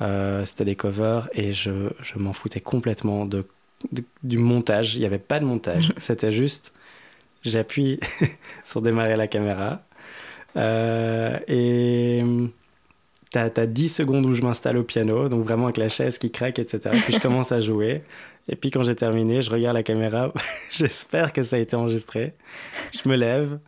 Euh, 0.00 0.44
c'était 0.46 0.64
des 0.64 0.76
covers 0.76 1.28
et 1.34 1.52
je, 1.52 1.90
je 2.00 2.18
m'en 2.18 2.32
foutais 2.32 2.60
complètement 2.60 3.26
de, 3.26 3.44
du 4.22 4.38
montage. 4.38 4.94
Il 4.94 5.00
n'y 5.00 5.06
avait 5.06 5.18
pas 5.18 5.40
de 5.40 5.44
montage. 5.44 5.92
c'était 5.96 6.32
juste 6.32 6.72
j'appuie 7.42 7.98
sur 8.64 8.82
démarrer 8.82 9.16
la 9.16 9.26
caméra. 9.26 9.82
et 10.56 12.20
T'as 13.32 13.48
as 13.56 13.66
10 13.66 13.88
secondes 13.88 14.26
où 14.26 14.34
je 14.34 14.42
m'installe 14.42 14.76
au 14.76 14.82
piano, 14.82 15.28
donc 15.30 15.42
vraiment 15.44 15.64
avec 15.64 15.78
la 15.78 15.88
chaise 15.88 16.18
qui 16.18 16.30
craque, 16.30 16.58
etc. 16.58 16.90
Puis 17.04 17.14
je 17.14 17.18
commence 17.18 17.50
à 17.50 17.60
jouer. 17.60 18.02
Et 18.48 18.56
puis 18.56 18.70
quand 18.70 18.82
j'ai 18.82 18.94
terminé, 18.94 19.40
je 19.40 19.50
regarde 19.50 19.74
la 19.74 19.82
caméra. 19.82 20.32
J'espère 20.70 21.32
que 21.32 21.42
ça 21.42 21.56
a 21.56 21.58
été 21.58 21.74
enregistré. 21.74 22.34
Je 22.92 23.08
me 23.08 23.16
lève 23.16 23.58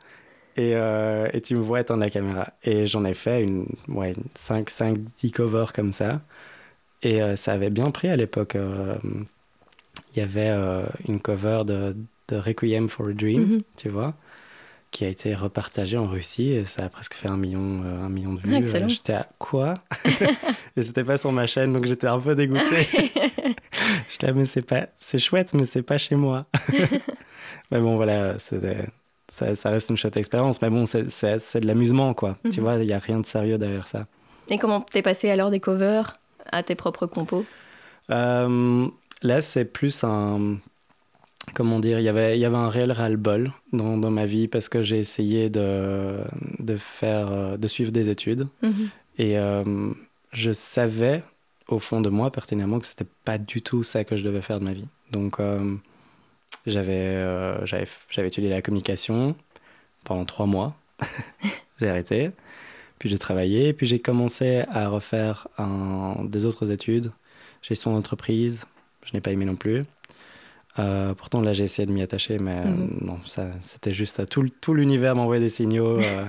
et, 0.56 0.74
euh, 0.74 1.28
et 1.32 1.40
tu 1.40 1.54
me 1.54 1.60
vois 1.60 1.80
éteindre 1.80 2.00
la 2.00 2.10
caméra. 2.10 2.52
Et 2.62 2.86
j'en 2.86 3.04
ai 3.04 3.14
fait 3.14 3.42
une, 3.42 3.66
ouais, 3.88 4.14
5, 4.34 4.68
5, 4.68 4.98
10 4.98 5.32
covers 5.32 5.72
comme 5.72 5.92
ça. 5.92 6.20
Et 7.02 7.22
euh, 7.22 7.36
ça 7.36 7.52
avait 7.52 7.70
bien 7.70 7.90
pris 7.90 8.08
à 8.08 8.16
l'époque. 8.16 8.56
Euh, 8.56 8.96
il 10.14 10.18
y 10.18 10.22
avait 10.22 10.50
une 11.08 11.20
cover 11.20 11.62
de, 11.66 11.96
de, 12.28 12.36
Requiem 12.36 12.88
for 12.88 13.08
a 13.08 13.12
Dream, 13.12 13.42
mm-hmm. 13.42 13.62
tu 13.76 13.88
vois 13.88 14.14
qui 14.94 15.04
a 15.04 15.08
été 15.08 15.34
repartagé 15.34 15.98
en 15.98 16.06
Russie 16.06 16.52
et 16.52 16.64
ça 16.64 16.84
a 16.84 16.88
presque 16.88 17.14
fait 17.14 17.28
un 17.28 17.36
million, 17.36 17.82
euh, 17.84 18.06
un 18.06 18.08
million 18.08 18.32
de 18.32 18.38
vues. 18.38 18.54
Ah, 18.54 18.86
j'étais 18.86 19.14
à 19.14 19.26
quoi? 19.40 19.74
Et 20.76 20.82
c'était 20.84 21.02
pas 21.02 21.18
sur 21.18 21.32
ma 21.32 21.48
chaîne, 21.48 21.72
donc 21.72 21.84
j'étais 21.84 22.06
un 22.06 22.20
peu 22.20 22.36
dégoûté. 22.36 22.86
j'étais 24.08 24.28
là, 24.28 24.32
mais 24.32 24.44
c'est 24.44 24.62
pas, 24.62 24.86
c'est 24.96 25.18
chouette, 25.18 25.52
mais 25.52 25.64
c'est 25.64 25.82
pas 25.82 25.98
chez 25.98 26.14
moi. 26.14 26.46
mais 27.72 27.80
bon, 27.80 27.96
voilà, 27.96 28.38
ça, 28.38 29.56
ça, 29.56 29.70
reste 29.70 29.90
une 29.90 29.96
chouette 29.96 30.16
expérience. 30.16 30.62
Mais 30.62 30.70
bon, 30.70 30.86
c'est 30.86 31.02
de 31.02 31.66
l'amusement, 31.66 32.14
quoi. 32.14 32.38
Tu 32.52 32.60
mhm. 32.60 32.64
vois, 32.64 32.76
il 32.76 32.88
y 32.88 32.92
a 32.92 33.00
rien 33.00 33.18
de 33.18 33.26
sérieux 33.26 33.58
derrière 33.58 33.88
ça. 33.88 34.06
Et 34.48 34.58
comment 34.58 34.80
t'es 34.80 35.02
passé 35.02 35.28
alors 35.28 35.50
des 35.50 35.60
covers 35.60 36.18
à 36.52 36.62
tes 36.62 36.76
propres 36.76 37.06
compos? 37.06 37.44
Euh, 38.10 38.86
Là, 39.24 39.40
c'est 39.40 39.64
plus 39.64 40.04
un 40.04 40.58
comment 41.52 41.80
dire, 41.80 41.98
il 41.98 42.04
y 42.04 42.08
avait, 42.08 42.36
il 42.36 42.40
y 42.40 42.44
avait 42.44 42.56
un 42.56 42.68
réel 42.68 42.92
ras-le-bol 42.92 43.52
dans, 43.72 43.96
dans, 43.96 44.10
ma 44.10 44.26
vie 44.26 44.48
parce 44.48 44.68
que 44.68 44.82
j'ai 44.82 44.98
essayé 44.98 45.50
de, 45.50 46.18
de, 46.58 46.76
faire, 46.76 47.30
euh, 47.32 47.56
de 47.56 47.66
suivre 47.66 47.92
des 47.92 48.08
études. 48.08 48.48
Mhm. 48.62 48.88
Et 49.18 49.38
euh, 49.38 49.92
je 50.32 50.52
savais 50.52 51.22
au 51.68 51.78
fond 51.78 52.00
de 52.00 52.08
moi 52.08 52.30
pertinemment 52.30 52.78
que 52.78 52.86
c'était 52.86 53.06
pas 53.24 53.38
du 53.38 53.62
tout 53.62 53.82
ça 53.82 54.04
que 54.04 54.16
je 54.16 54.24
devais 54.24 54.42
faire 54.42 54.60
de 54.60 54.64
ma 54.64 54.72
vie. 54.72 54.86
Donc 55.12 55.40
euh, 55.40 55.76
j'avais, 56.66 57.22
étudié 58.16 58.50
la 58.50 58.62
communication 58.62 59.36
pendant 60.04 60.24
trois 60.24 60.46
mois. 60.46 60.74
j'ai 61.80 61.88
arrêté. 61.88 62.30
Puis 62.98 63.08
j'ai 63.08 63.18
travaillé. 63.18 63.72
Puis 63.72 63.86
j'ai 63.86 63.98
commencé 63.98 64.64
à 64.70 64.88
refaire 64.88 65.48
un, 65.58 66.24
des 66.24 66.44
autres 66.46 66.70
études. 66.70 67.12
Gestion 67.62 67.92
d'entreprise. 67.92 68.66
Je 69.04 69.12
n'ai 69.12 69.20
pas 69.20 69.32
aimé 69.32 69.44
non 69.44 69.56
plus. 69.56 69.84
Euh, 70.78 71.14
pourtant, 71.14 71.40
là, 71.40 71.52
j'ai 71.52 71.64
essayé 71.64 71.86
de 71.86 71.92
m'y 71.92 72.02
attacher, 72.02 72.38
mais 72.38 72.64
mhm. 72.64 72.98
non, 73.00 73.18
ça, 73.24 73.50
c'était 73.60 73.92
juste 73.92 74.16
ça. 74.16 74.26
Tout, 74.26 74.48
tout 74.60 74.74
l'univers 74.74 75.14
m'envoyait 75.14 75.42
des 75.42 75.48
signaux. 75.48 75.98
Euh, 76.14 76.24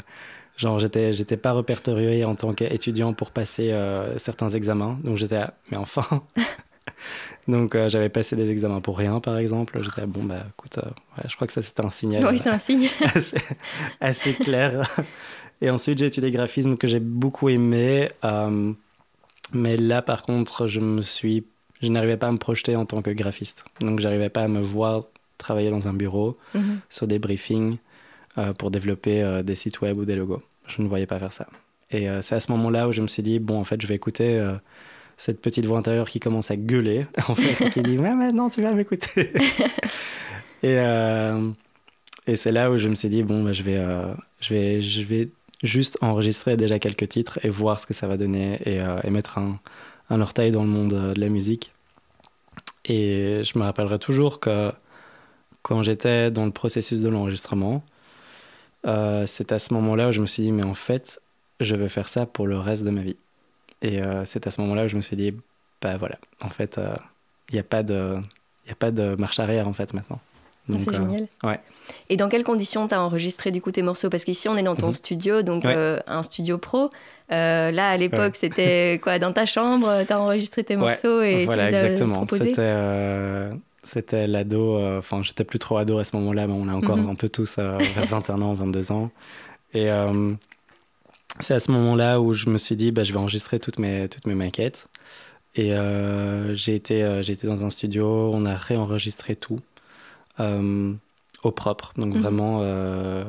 genre, 0.57 0.79
j'étais, 0.79 1.11
j'étais 1.11 1.35
pas 1.35 1.53
répertorié 1.53 2.23
en 2.23 2.35
tant 2.35 2.53
qu'étudiant 2.53 3.11
pour 3.11 3.31
passer 3.31 3.71
euh, 3.71 4.17
certains 4.17 4.49
examens. 4.49 4.97
Donc, 5.03 5.17
j'étais, 5.17 5.41
mais 5.69 5.77
enfin. 5.77 6.23
donc, 7.49 7.75
j'avais 7.87 8.07
passé 8.07 8.37
des 8.37 8.51
examens 8.51 8.79
pour 8.79 8.97
rien, 8.97 9.19
par 9.19 9.37
exemple. 9.37 9.81
J'étais, 9.81 10.05
bon, 10.05 10.23
bah, 10.23 10.45
écoute, 10.49 10.79
je 11.27 11.35
crois 11.35 11.45
que 11.45 11.51
ça, 11.51 11.61
c'était 11.61 11.83
un 11.83 11.89
signal. 11.89 12.25
Oui, 12.31 12.39
c'est 12.39 12.49
un 12.49 12.57
signe. 12.57 12.87
assez, 13.13 13.37
assez, 13.99 14.33
clair. 14.33 14.89
Et 15.59 15.69
ensuite, 15.69 15.97
j'ai 15.97 16.05
étudié 16.05 16.31
graphisme 16.31 16.77
que 16.77 16.87
j'ai 16.87 17.01
beaucoup 17.01 17.49
aimé. 17.49 18.07
mais 19.53 19.75
là, 19.75 20.01
par 20.01 20.23
contre, 20.23 20.67
je 20.67 20.79
me 20.79 21.01
suis 21.01 21.45
je 21.85 21.91
n'arrivais 21.91 22.17
pas 22.17 22.27
à 22.27 22.31
me 22.31 22.37
projeter 22.37 22.75
en 22.75 22.85
tant 22.85 23.01
que 23.01 23.11
graphiste. 23.11 23.65
Donc, 23.79 23.99
j'arrivais 23.99 24.29
pas 24.29 24.43
à 24.43 24.47
me 24.47 24.61
voir 24.61 25.03
travailler 25.37 25.69
dans 25.69 25.87
un 25.87 25.93
bureau, 25.93 26.37
mhm. 26.53 26.79
sur 26.89 27.07
des 27.07 27.19
briefings, 27.19 27.77
euh, 28.37 28.53
pour 28.53 28.71
développer 28.71 29.21
euh, 29.21 29.43
des 29.43 29.55
sites 29.55 29.81
web 29.81 29.97
ou 29.97 30.05
des 30.05 30.15
logos. 30.15 30.41
Je 30.67 30.81
ne 30.81 30.87
voyais 30.87 31.05
pas 31.05 31.19
faire 31.19 31.33
ça. 31.33 31.47
Et 31.91 32.09
euh, 32.09 32.21
c'est 32.21 32.35
à 32.35 32.39
ce 32.39 32.51
moment-là 32.51 32.87
où 32.87 32.91
je 32.91 33.01
me 33.01 33.07
suis 33.07 33.23
dit, 33.23 33.39
bon, 33.39 33.59
en 33.59 33.63
fait, 33.63 33.81
je 33.81 33.87
vais 33.87 33.95
écouter 33.95 34.43
cette 35.17 35.41
petite 35.41 35.65
voix 35.65 35.77
intérieure 35.77 36.09
qui 36.09 36.19
commence 36.19 36.51
à 36.51 36.57
gueuler, 36.57 37.07
en 37.29 37.35
fait, 37.35 37.69
qui 37.69 37.81
dit 37.81 37.97
ouais, 37.97 38.13
maintenant 38.13 38.49
tu 38.49 38.61
vas 38.61 38.73
m'écouter. 38.73 39.31
et 40.63 40.77
et 42.27 42.35
c'est 42.35 42.51
là 42.51 42.71
où 42.71 42.77
je 42.77 42.89
me 42.89 42.95
suis 42.95 43.07
dit 43.07 43.23
bon, 43.23 43.43
bah, 43.43 43.53
je 43.53 43.63
vais 43.63 43.77
je 44.41 44.53
vais 44.53 44.81
je 44.81 45.03
vais 45.03 45.29
juste 45.63 45.97
enregistrer 46.01 46.57
déjà 46.57 46.79
quelques 46.79 47.07
titres 47.07 47.39
et 47.43 47.49
voir 47.49 47.79
ce 47.79 47.85
que 47.85 47.93
ça 47.93 48.07
va 48.07 48.17
donner 48.17 48.59
et, 48.65 48.79
et 49.03 49.09
mettre 49.09 49.37
un, 49.37 49.59
un 50.09 50.19
orteil 50.19 50.51
dans 50.51 50.63
le 50.63 50.69
monde 50.69 51.13
de 51.13 51.19
la 51.19 51.29
musique. 51.29 51.71
Et 52.85 53.41
je 53.43 53.57
me 53.57 53.63
rappellerai 53.63 53.99
toujours 53.99 54.39
que 54.39 54.71
quand 55.63 55.81
j'étais 55.81 56.29
dans 56.29 56.45
le 56.45 56.51
processus 56.51 57.01
de 57.01 57.09
l'enregistrement, 57.09 57.83
euh, 58.85 59.25
c'est 59.25 59.51
à 59.51 59.59
ce 59.59 59.73
moment-là 59.73 60.09
où 60.09 60.11
je 60.11 60.21
me 60.21 60.27
suis 60.27 60.43
dit, 60.43 60.51
mais 60.51 60.63
en 60.63 60.75
fait, 60.75 61.19
je 61.59 61.75
veux 61.75 61.87
faire 61.87 62.07
ça 62.07 62.25
pour 62.25 62.45
le 62.45 62.57
reste 62.57 62.83
de 62.83 62.91
ma 62.91 63.01
vie. 63.01 63.17
Et 63.81 64.01
euh, 64.01 64.25
c'est 64.25 64.45
à 64.47 64.51
ce 64.51 64.61
moment-là 64.61 64.85
où 64.85 64.87
je 64.87 64.95
me 64.95 65.01
suis 65.01 65.15
dit, 65.15 65.33
bah 65.81 65.97
voilà, 65.97 66.17
en 66.43 66.49
fait, 66.49 66.75
il 66.77 66.83
euh, 66.83 66.95
n'y 67.53 67.59
a, 67.59 67.63
pas 67.63 67.81
de, 67.83 68.17
y 68.67 68.71
a 68.71 68.75
pas 68.75 68.91
de 68.91 69.15
marche 69.15 69.39
arrière 69.39 69.67
en 69.67 69.73
fait 69.73 69.93
maintenant. 69.93 70.19
Ah, 70.71 70.77
c'est 70.77 70.93
génial. 70.93 71.27
Ouais. 71.43 71.59
Et 72.09 72.17
dans 72.17 72.29
quelles 72.29 72.43
conditions 72.43 72.87
tu 72.87 72.93
as 72.95 73.01
enregistré 73.01 73.51
du 73.51 73.61
coup 73.61 73.71
tes 73.71 73.81
morceaux? 73.81 74.09
Parce 74.09 74.23
qu'ici 74.23 74.47
on 74.49 74.57
est 74.57 74.63
dans 74.63 74.75
ton 74.75 74.87
Mhm. 74.87 74.93
studio, 74.93 75.41
donc 75.41 75.65
Ouais. 75.65 75.73
euh, 75.75 75.99
un 76.07 76.23
studio 76.23 76.57
pro. 76.57 76.89
Euh, 77.31 77.71
là 77.71 77.89
à 77.89 77.97
l'époque 77.97 78.35
c'était 78.35 78.99
quoi? 79.03 79.17
Dans 79.19 79.31
ta 79.33 79.45
chambre, 79.45 80.03
tu 80.05 80.13
as 80.13 80.19
enregistré 80.19 80.63
tes 80.63 80.75
Ouais, 80.75 80.81
morceaux 80.81 81.21
et 81.21 81.45
voilà, 81.45 81.67
tu 81.67 81.71
les 81.75 81.77
as 81.81 81.85
exactement. 81.87 82.25
C'était, 82.27 82.53
euh, 82.59 83.53
c'était 83.83 84.27
l'ado. 84.27 84.79
Enfin, 84.97 85.21
j'étais 85.23 85.43
plus 85.43 85.59
trop 85.59 85.77
ado 85.77 85.97
à 85.97 86.03
ce 86.03 86.15
moment-là, 86.15 86.47
mais 86.47 86.53
on 86.53 86.67
a 86.67 86.73
encore 86.73 86.97
Mhm. 86.97 87.09
un 87.09 87.15
peu 87.15 87.29
tous 87.29 87.57
vers 87.57 88.05
21 88.05 88.41
ans, 88.41 88.53
22 88.53 88.91
ans. 88.91 89.11
Et 89.73 89.87
c'est 91.41 91.53
à 91.53 91.59
ce 91.59 91.71
moment-là 91.71 92.21
où 92.21 92.33
je 92.33 92.49
me 92.49 92.57
suis 92.57 92.75
dit, 92.75 92.91
bah, 92.91 93.03
je 93.03 93.11
vais 93.11 93.19
enregistrer 93.19 93.59
toutes 93.59 93.77
mes, 93.79 94.07
toutes 94.07 94.25
mes 94.27 94.35
maquettes. 94.35 94.87
Et 95.55 95.71
j'ai 96.53 96.75
été, 96.75 96.99
été 97.27 97.47
dans 97.47 97.65
un 97.65 97.69
studio, 97.69 98.05
on 98.33 98.45
a 98.45 98.55
réenregistré 98.55 99.35
tout 99.35 99.59
au 101.45 101.51
propre. 101.51 101.93
Donc 101.97 102.13
Mhm. 102.13 102.21
vraiment, 102.21 102.59
euh, 102.61 103.23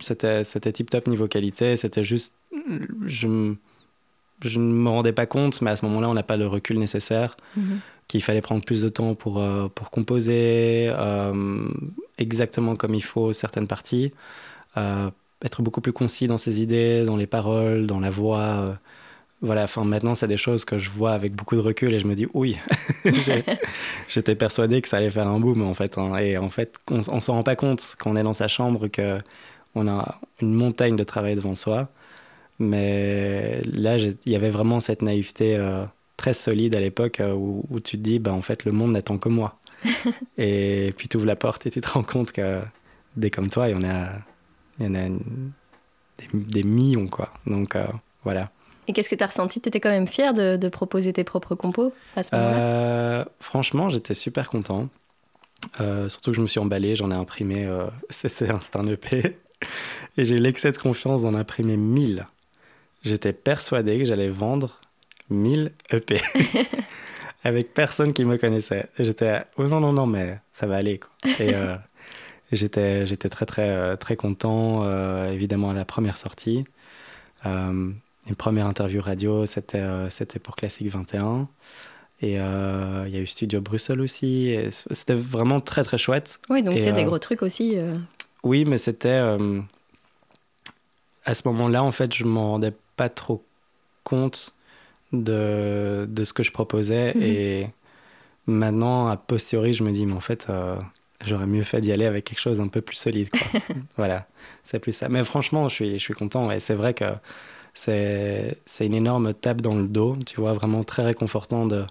c'était, 0.00 0.44
c'était 0.44 0.72
tip-top 0.72 1.06
niveau 1.06 1.28
qualité. 1.28 1.76
C'était 1.76 2.04
juste, 2.04 2.34
je, 3.06 3.26
m- 3.26 3.56
je 4.42 4.58
ne 4.58 4.64
me 4.72 4.88
rendais 4.88 5.12
pas 5.12 5.26
compte, 5.26 5.62
mais 5.62 5.70
à 5.70 5.76
ce 5.76 5.84
moment-là, 5.86 6.08
on 6.08 6.14
n'a 6.14 6.22
pas 6.22 6.36
le 6.36 6.46
recul 6.46 6.78
nécessaire 6.78 7.36
Mhm. 7.56 7.80
qu'il 8.08 8.22
fallait 8.22 8.42
prendre 8.42 8.64
plus 8.64 8.82
de 8.82 8.88
temps 8.88 9.14
pour, 9.14 9.38
euh, 9.40 9.68
pour 9.74 9.90
composer 9.90 10.88
euh, 10.90 11.68
exactement 12.18 12.76
comme 12.76 12.94
il 12.94 13.02
faut 13.04 13.32
certaines 13.32 13.66
parties, 13.66 14.12
être 15.42 15.62
beaucoup 15.62 15.80
plus 15.80 15.92
concis 15.92 16.26
dans 16.26 16.38
ses 16.38 16.60
idées, 16.62 17.04
dans 17.04 17.16
les 17.16 17.26
paroles, 17.26 17.86
dans 17.86 18.00
la 18.00 18.10
voix. 18.10 18.78
Voilà, 19.44 19.64
enfin 19.64 19.84
maintenant 19.84 20.14
c'est 20.14 20.28
des 20.28 20.36
choses 20.36 20.64
que 20.64 20.78
je 20.78 20.90
vois 20.90 21.12
avec 21.12 21.34
beaucoup 21.34 21.54
de 21.56 21.60
recul 21.60 21.92
et 21.94 21.98
je 21.98 22.06
me 22.06 22.14
dis 22.14 22.26
oui, 22.34 22.58
j'étais 24.08 24.34
persuadé 24.34 24.80
que 24.82 24.88
ça 24.88 24.98
allait 24.98 25.10
faire 25.10 25.28
un 25.28 25.38
boom 25.40 25.62
en 25.62 25.74
fait. 25.74 25.98
hein. 25.98 26.16
et 26.16 26.38
en 26.38 26.48
fait, 26.50 26.76
on, 26.90 26.96
on 26.98 27.20
s'en 27.20 27.34
rend 27.34 27.42
pas 27.42 27.56
compte 27.56 27.96
quand 27.98 28.10
on 28.10 28.16
est 28.16 28.22
dans 28.22 28.32
sa 28.32 28.48
chambre 28.48 28.88
que 28.88 29.18
on 29.74 29.88
a 29.88 30.20
une 30.40 30.54
montagne 30.54 30.96
de 30.96 31.04
travail 31.04 31.34
devant 31.36 31.54
soi. 31.54 31.88
Mais 32.60 33.60
là, 33.64 33.96
il 33.98 34.16
y 34.32 34.36
avait 34.36 34.50
vraiment 34.50 34.80
cette 34.80 35.02
naïveté 35.02 35.56
euh, 35.56 35.84
très 36.16 36.34
solide 36.34 36.76
à 36.76 36.80
l'époque 36.80 37.20
euh, 37.20 37.32
où, 37.34 37.64
où 37.70 37.80
tu 37.80 37.96
te 37.98 38.02
dis, 38.02 38.20
bah, 38.20 38.32
en 38.32 38.42
fait, 38.42 38.64
le 38.64 38.72
monde 38.72 38.92
n'attend 38.92 39.18
que 39.18 39.28
moi. 39.28 39.58
et 40.38 40.94
puis 40.96 41.08
tu 41.08 41.16
ouvres 41.16 41.26
la 41.26 41.36
porte 41.36 41.66
et 41.66 41.70
tu 41.70 41.80
te 41.80 41.88
rends 41.90 42.04
compte 42.04 42.32
que 42.32 42.60
des 43.16 43.30
comme 43.30 43.50
toi, 43.50 43.68
il 43.68 43.76
y 43.76 43.78
en 43.78 43.84
a, 43.88 44.08
il 44.78 44.86
y 44.86 44.90
en 44.90 44.94
a 44.94 45.06
une- 45.06 45.52
des, 46.18 46.28
des 46.40 46.62
millions, 46.62 47.08
quoi. 47.08 47.32
Donc 47.46 47.76
euh, 47.76 47.86
voilà. 48.24 48.50
Et 48.86 48.92
qu'est-ce 48.92 49.08
que 49.08 49.14
tu 49.14 49.24
as 49.24 49.28
ressenti? 49.28 49.60
Tu 49.60 49.68
étais 49.68 49.80
quand 49.80 49.90
même 49.90 50.06
fier 50.06 50.34
de, 50.34 50.56
de 50.56 50.68
proposer 50.68 51.12
tes 51.12 51.24
propres 51.24 51.54
compos 51.54 51.92
à 52.16 52.22
ce 52.22 52.34
moment-là? 52.34 52.58
Euh, 52.58 53.24
franchement, 53.40 53.88
j'étais 53.90 54.14
super 54.14 54.50
content. 54.50 54.88
Euh, 55.80 56.08
surtout 56.08 56.30
que 56.30 56.36
je 56.36 56.42
me 56.42 56.46
suis 56.46 56.60
emballé, 56.60 56.94
j'en 56.94 57.10
ai 57.10 57.14
imprimé, 57.14 57.64
euh, 57.64 57.86
c'est 58.10 58.50
un, 58.50 58.86
EP. 58.86 59.36
Et 60.16 60.24
j'ai 60.24 60.36
eu 60.36 60.38
l'excès 60.38 60.72
de 60.72 60.78
confiance 60.78 61.22
d'en 61.22 61.34
imprimer 61.34 61.76
1000. 61.76 62.26
J'étais 63.02 63.32
persuadé 63.32 63.98
que 63.98 64.04
j'allais 64.04 64.28
vendre 64.28 64.80
1000 65.30 65.72
EP. 65.90 66.20
Avec 67.44 67.74
personne 67.74 68.14
qui 68.14 68.24
me 68.24 68.38
connaissait. 68.38 68.86
J'étais, 68.98 69.42
oh 69.58 69.64
non, 69.64 69.80
non, 69.80 69.92
non, 69.92 70.06
mais 70.06 70.38
ça 70.52 70.66
va 70.66 70.76
aller. 70.76 70.98
Quoi. 70.98 71.10
Et 71.40 71.54
euh, 71.54 71.76
j'étais, 72.52 73.06
j'étais 73.06 73.28
très, 73.28 73.44
très, 73.44 73.96
très 73.98 74.16
content, 74.16 74.82
évidemment, 75.28 75.70
à 75.70 75.74
la 75.74 75.84
première 75.84 76.16
sortie. 76.16 76.64
Une 78.28 78.36
première 78.36 78.66
interview 78.66 79.00
radio, 79.02 79.44
c'était, 79.46 79.78
euh, 79.78 80.08
c'était 80.10 80.38
pour 80.38 80.56
Classique 80.56 80.88
21. 80.88 81.46
Et 82.22 82.38
euh, 82.40 83.04
il 83.06 83.14
y 83.14 83.18
a 83.18 83.20
eu 83.20 83.26
Studio 83.26 83.60
Bruxelles 83.60 84.00
aussi. 84.00 84.56
C'était 84.70 85.14
vraiment 85.14 85.60
très, 85.60 85.84
très 85.84 85.98
chouette. 85.98 86.40
Oui, 86.48 86.62
donc 86.62 86.80
c'est 86.80 86.92
des 86.92 87.02
euh, 87.02 87.06
gros 87.06 87.18
trucs 87.18 87.42
aussi. 87.42 87.76
euh. 87.76 87.96
Oui, 88.42 88.64
mais 88.64 88.78
c'était. 88.78 89.20
à 91.26 91.34
ce 91.34 91.48
moment-là, 91.48 91.82
en 91.82 91.90
fait, 91.92 92.14
je 92.14 92.24
m'en 92.24 92.52
rendais 92.52 92.72
pas 92.96 93.08
trop 93.08 93.44
compte 94.04 94.54
de, 95.12 96.06
de 96.08 96.24
ce 96.24 96.32
que 96.32 96.42
je 96.42 96.52
proposais. 96.52 97.12
Mhm. 97.14 97.22
Et 97.22 97.66
maintenant, 98.46 99.08
a 99.08 99.16
posteriori, 99.18 99.74
je 99.74 99.82
me 99.82 99.90
dis, 99.92 100.06
mais 100.06 100.14
en 100.14 100.20
fait, 100.20 100.48
j'aurais 101.26 101.46
mieux 101.46 101.62
fait 101.62 101.80
d'y 101.82 101.92
aller 101.92 102.06
avec 102.06 102.24
quelque 102.24 102.40
chose 102.40 102.60
un 102.60 102.68
peu 102.68 102.80
plus 102.80 102.96
solide. 102.96 103.28
Quoi. 103.28 103.60
voilà, 103.96 104.26
c'est 104.62 104.78
plus 104.78 104.92
ça. 104.92 105.08
Mais 105.10 105.24
franchement, 105.24 105.68
je 105.68 105.74
suis, 105.74 105.92
je 105.98 106.02
suis 106.02 106.14
content. 106.14 106.50
Et 106.50 106.60
c'est 106.60 106.74
vrai 106.74 106.94
que 106.94 107.04
c'est 107.74 108.56
c'est 108.66 108.86
une 108.86 108.94
énorme 108.94 109.34
tape 109.34 109.60
dans 109.60 109.74
le 109.74 109.86
dos, 109.88 110.16
tu 110.26 110.40
vois, 110.40 110.52
vraiment 110.54 110.84
très 110.84 111.02
réconfortant 111.04 111.66
de 111.66 111.84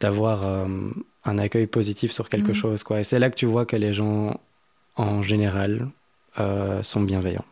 d'avoir 0.00 0.46
euh, 0.46 0.66
un 1.24 1.38
accueil 1.38 1.66
positif 1.66 2.10
sur 2.12 2.28
quelque 2.28 2.48
Mhm. 2.48 2.54
chose. 2.54 2.82
Quoi. 2.82 3.00
Et 3.00 3.04
c'est 3.04 3.18
là 3.18 3.28
que 3.30 3.34
tu 3.36 3.46
vois 3.46 3.66
que 3.66 3.76
les 3.76 3.92
gens, 3.92 4.40
en 4.96 5.22
général, 5.22 5.88
euh, 6.38 6.82
sont 6.82 7.00
bienveillants. 7.02 7.44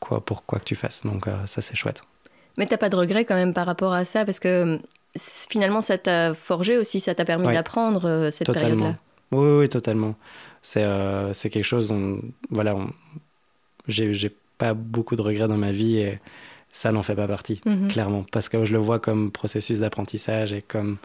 Quoi, 0.00 0.20
pour 0.24 0.44
quoi 0.44 0.60
que 0.60 0.64
tu 0.64 0.76
fasses. 0.76 1.02
Donc 1.04 1.26
euh, 1.26 1.46
ça, 1.46 1.60
c'est 1.60 1.74
chouette. 1.74 2.02
Mais 2.56 2.66
t'as 2.66 2.76
pas 2.78 2.88
de 2.88 2.96
regret 2.96 3.24
quand 3.24 3.34
même 3.34 3.52
par 3.54 3.66
rapport 3.66 3.92
à 3.92 4.04
ça? 4.04 4.24
Parce 4.24 4.38
que 4.40 4.78
finalement 5.16 5.80
ça 5.80 5.98
t'a 5.98 6.34
forgé 6.34 6.76
aussi, 6.78 7.00
ça 7.00 7.14
t'a 7.14 7.24
permis 7.24 7.46
Ouais. 7.46 7.54
d'apprendre 7.54 8.30
cette 8.30 8.52
période-là. 8.52 8.96
Oui, 9.32 9.38
oui, 9.46 9.58
oui, 9.60 9.68
totalement. 9.68 10.14
C'est 10.62 10.86
c'est 11.32 11.50
quelque 11.50 11.64
chose 11.64 11.88
dont, 11.88 12.20
voilà, 12.50 12.76
j'ai 13.86 14.36
pas 14.58 14.74
beaucoup 14.74 15.16
de 15.16 15.22
regrets 15.22 15.48
dans 15.48 15.56
ma 15.56 15.72
vie 15.72 15.96
et 15.98 16.18
ça 16.70 16.92
n'en 16.92 17.02
fait 17.02 17.14
pas 17.14 17.26
partie, 17.28 17.60
Mhm. 17.64 17.88
clairement. 17.88 18.24
Parce 18.30 18.48
que 18.48 18.64
je 18.64 18.72
le 18.72 18.78
vois 18.78 18.98
comme 18.98 19.30
processus 19.30 19.80
d'apprentissage 19.80 20.52
et 20.52 20.60
comme 20.62 20.98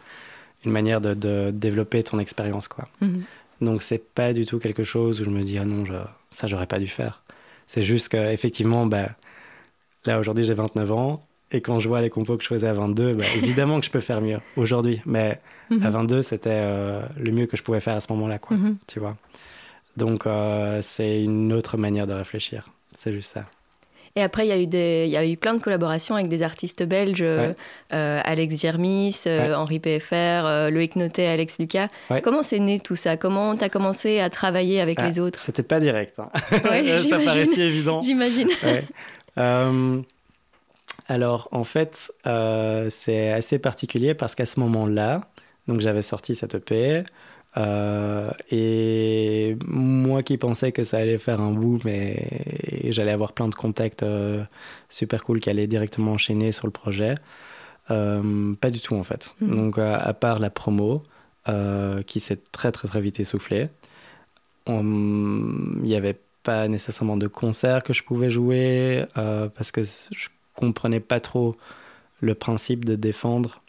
une 0.64 0.72
manière 0.72 1.00
de, 1.00 1.14
de 1.14 1.50
développer 1.52 2.02
ton 2.02 2.18
expérience, 2.18 2.68
quoi. 2.68 2.88
Mhm. 3.00 3.22
Donc 3.60 3.82
c'est 3.82 4.04
pas 4.14 4.32
du 4.32 4.44
tout 4.44 4.58
quelque 4.58 4.82
chose 4.84 5.20
où 5.20 5.24
je 5.24 5.30
me 5.30 5.42
dis 5.42 5.56
ah 5.58 5.64
non 5.64 5.84
je- 5.86 5.92
ça 6.30 6.46
j'aurais 6.46 6.66
pas 6.66 6.78
dû 6.78 6.88
faire. 6.88 7.22
C'est 7.66 7.82
juste 7.82 8.08
que 8.10 8.32
effectivement 8.32 8.84
bah 8.84 9.08
là 10.04 10.18
aujourd'hui 10.18 10.44
j'ai 10.44 10.54
29 10.54 10.90
ans 10.92 11.20
et 11.52 11.60
quand 11.60 11.78
je 11.78 11.88
vois 11.88 12.00
les 12.02 12.10
compos 12.10 12.36
que 12.36 12.42
je 12.42 12.48
faisais 12.48 12.66
à 12.66 12.72
22 12.72 13.14
bah, 13.14 13.24
évidemment 13.36 13.78
que 13.80 13.86
je 13.86 13.90
peux 13.90 14.00
faire 14.00 14.20
mieux 14.20 14.40
aujourd'hui 14.56 15.00
mais 15.06 15.40
Mhm. 15.70 15.82
à 15.82 15.90
22 15.90 16.22
c'était 16.22 16.50
euh, 16.52 17.00
le 17.18 17.30
mieux 17.32 17.46
que 17.46 17.56
je 17.56 17.62
pouvais 17.62 17.80
faire 17.80 17.94
à 17.94 18.00
ce 18.00 18.12
moment-là 18.12 18.38
quoi 18.38 18.56
Mhm. 18.56 18.76
tu 18.86 19.00
vois. 19.00 19.16
Donc 19.96 20.26
euh, 20.26 20.80
c'est 20.82 21.22
une 21.22 21.52
autre 21.52 21.76
manière 21.78 22.06
de 22.06 22.12
réfléchir. 22.12 22.68
C'est 22.96 23.12
juste 23.12 23.32
ça. 23.32 23.44
Et 24.16 24.22
après, 24.22 24.46
il 24.46 24.48
y, 24.48 24.52
a 24.52 24.58
eu 24.58 24.68
des- 24.68 25.06
il 25.08 25.12
y 25.12 25.16
a 25.16 25.26
eu 25.26 25.36
plein 25.36 25.54
de 25.54 25.60
collaborations 25.60 26.14
avec 26.14 26.28
des 26.28 26.42
artistes 26.42 26.84
belges, 26.84 27.20
euh, 27.20 27.48
Ouais. 27.48 27.56
euh, 27.94 28.20
Alex 28.22 28.60
Germis, 28.60 29.16
euh, 29.26 29.48
Ouais. 29.48 29.54
Henri 29.56 29.80
PFR, 29.80 30.12
euh, 30.46 30.70
Loïc 30.70 30.94
Notet, 30.94 31.26
Alex 31.26 31.58
Lucas. 31.58 31.88
Ouais. 32.10 32.20
Comment 32.22 32.44
c'est 32.44 32.60
né 32.60 32.78
tout 32.78 32.94
ça? 32.94 33.16
Comment 33.16 33.56
tu 33.56 33.64
as 33.64 33.68
commencé 33.68 34.20
à 34.20 34.30
travailler 34.30 34.80
avec 34.80 34.98
Ah, 35.00 35.08
les 35.08 35.18
autres? 35.18 35.40
C'était 35.40 35.64
pas 35.64 35.80
direct. 35.80 36.20
hein. 36.20 36.30
Ça 36.52 37.18
paraissait 37.18 37.60
évident. 37.62 38.02
J'imagine. 38.02 38.48
Alors, 41.08 41.48
en 41.52 41.64
fait, 41.64 42.12
c'est 42.90 43.32
assez 43.32 43.58
particulier 43.58 44.14
parce 44.14 44.34
qu'à 44.34 44.46
ce 44.46 44.60
moment-là, 44.60 45.22
donc 45.66 45.80
j'avais 45.80 46.02
sorti 46.02 46.34
cette 46.34 46.54
EP. 46.54 47.02
Euh, 47.56 48.30
et 48.50 49.56
moi 49.66 50.22
qui 50.22 50.38
pensais 50.38 50.72
que 50.72 50.82
ça 50.84 50.98
allait 50.98 51.18
faire 51.18 51.40
un 51.40 51.54
et, 51.86 52.88
et 52.88 52.92
j'allais 52.92 53.12
avoir 53.12 53.32
plein 53.32 53.48
de 53.48 53.54
contacts 53.54 54.02
euh, 54.02 54.42
super 54.88 55.22
cool 55.22 55.40
qui 55.40 55.50
allaient 55.50 55.66
directement 55.66 56.12
enchaîner 56.12 56.52
sur 56.52 56.66
le 56.66 56.72
projet, 56.72 57.14
euh, 57.90 58.54
pas 58.54 58.70
du 58.70 58.80
tout 58.80 58.94
en 58.96 59.04
fait. 59.04 59.34
Mhm. 59.40 59.56
Donc, 59.56 59.78
à, 59.78 59.96
à 59.96 60.14
part 60.14 60.38
la 60.38 60.50
promo 60.50 61.02
qui 62.06 62.20
s'est 62.20 62.40
très 62.52 62.72
très 62.72 62.88
très 62.88 63.00
vite 63.00 63.20
essoufflée, 63.20 63.68
on- 64.66 65.76
il 65.76 65.82
n'y 65.82 65.94
avait 65.96 66.18
pas 66.42 66.68
nécessairement 66.68 67.16
de 67.16 67.26
concert 67.26 67.82
que 67.82 67.92
je 67.92 68.02
pouvais 68.02 68.30
jouer 68.30 69.04
parce 69.14 69.70
que 69.70 69.82
je 69.82 70.28
comprenais 70.54 71.00
pas 71.00 71.20
trop 71.20 71.56
le 72.20 72.34
principe 72.34 72.84
de 72.84 72.96
défendre 72.96 73.62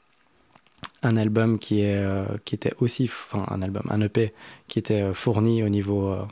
un 1.04 1.18
album 1.18 1.60
qui, 1.60 1.82
est, 1.82 1.98
euh, 1.98 2.25
qui 2.46 2.56
était 2.56 2.74
aussi, 2.80 3.04
enfin 3.06 3.46
un 3.50 3.62
album, 3.62 3.84
un 3.90 4.02
EP 4.02 4.34
qui 4.68 4.80
était 4.80 5.02
euh, 5.02 5.14
fourni 5.14 5.64
au 5.64 5.70
niveau, 5.70 6.10
euh, 6.10 6.25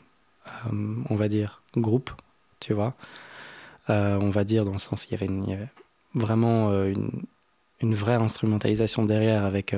euh, 0.47 0.95
on 1.09 1.15
va 1.15 1.27
dire, 1.27 1.61
groupe, 1.77 2.11
tu 2.59 2.73
vois. 2.73 2.93
On 3.89 4.29
va 4.29 4.43
dire 4.43 4.63
dans 4.65 4.71
le 4.71 4.79
sens, 4.79 5.07
il 5.07 5.11
y 5.11 5.15
avait, 5.15 5.27
y 5.27 5.57
vraiment 6.15 6.71
une, 6.85 7.11
une 7.81 7.93
vraie 7.93 8.15
instrumentalisation 8.15 9.03
derrière 9.03 9.43
avec, 9.43 9.75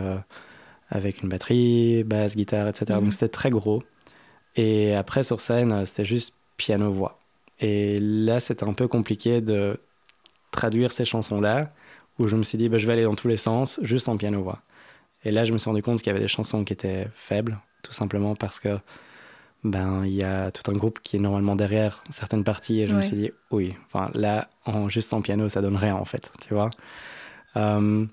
avec 0.89 1.23
une 1.23 1.29
batterie, 1.29 2.03
basse, 2.03 2.35
guitare, 2.35 2.67
etc. 2.67 2.85
Donc 2.93 3.05
mhm. 3.05 3.11
c'était 3.11 3.29
très 3.29 3.49
gros. 3.49 3.83
Et 4.55 4.93
après, 4.93 5.23
sur 5.23 5.41
scène, 5.41 5.85
c'était 5.85 6.05
juste 6.05 6.35
piano-voix. 6.57 7.19
Et 7.59 7.99
là, 7.99 8.39
c'était 8.39 8.65
un 8.65 8.73
peu 8.73 8.87
compliqué 8.87 9.41
de 9.41 9.79
traduire 10.51 10.91
ces 10.91 11.05
chansons-là, 11.05 11.73
où 12.19 12.27
je 12.27 12.35
me 12.35 12.43
suis 12.43 12.57
dit, 12.57 12.69
bah, 12.69 12.77
je 12.77 12.85
vais 12.85 12.93
aller 12.93 13.03
dans 13.03 13.15
tous 13.15 13.27
les 13.27 13.37
sens, 13.37 13.79
juste 13.81 14.07
en 14.07 14.17
piano-voix. 14.17 14.61
Et 15.25 15.31
là, 15.31 15.43
je 15.43 15.51
me 15.51 15.57
suis 15.57 15.69
rendu 15.69 15.81
compte 15.81 15.97
qu'il 15.97 16.07
y 16.07 16.11
avait 16.11 16.19
des 16.19 16.27
chansons 16.27 16.63
qui 16.63 16.71
étaient 16.71 17.07
faibles, 17.15 17.59
tout 17.81 17.93
simplement 17.93 18.35
parce 18.35 18.59
que 18.59 18.77
ben 19.65 20.05
il 20.05 20.13
y 20.13 20.23
a 20.23 20.51
tout 20.51 20.69
un 20.71 20.75
groupe 20.75 20.99
qui 21.01 21.17
est 21.17 21.19
normalement 21.19 21.55
derrière 21.55 22.03
certaines 22.11 22.43
parties 22.43 22.81
et 22.81 22.85
je 22.85 22.93
me 22.93 23.01
suis 23.01 23.17
dit 23.17 23.31
oui 23.49 23.73
enfin 23.87 24.11
là 24.13 24.47
en 24.65 24.89
juste 24.89 25.11
en 25.11 25.21
piano 25.21 25.49
ça 25.49 25.61
donne 25.61 25.75
rien 25.75 25.95
en 25.95 26.05
fait 26.05 26.31
tu 26.39 26.53
vois. 26.53 26.69
Euh, 27.57 28.05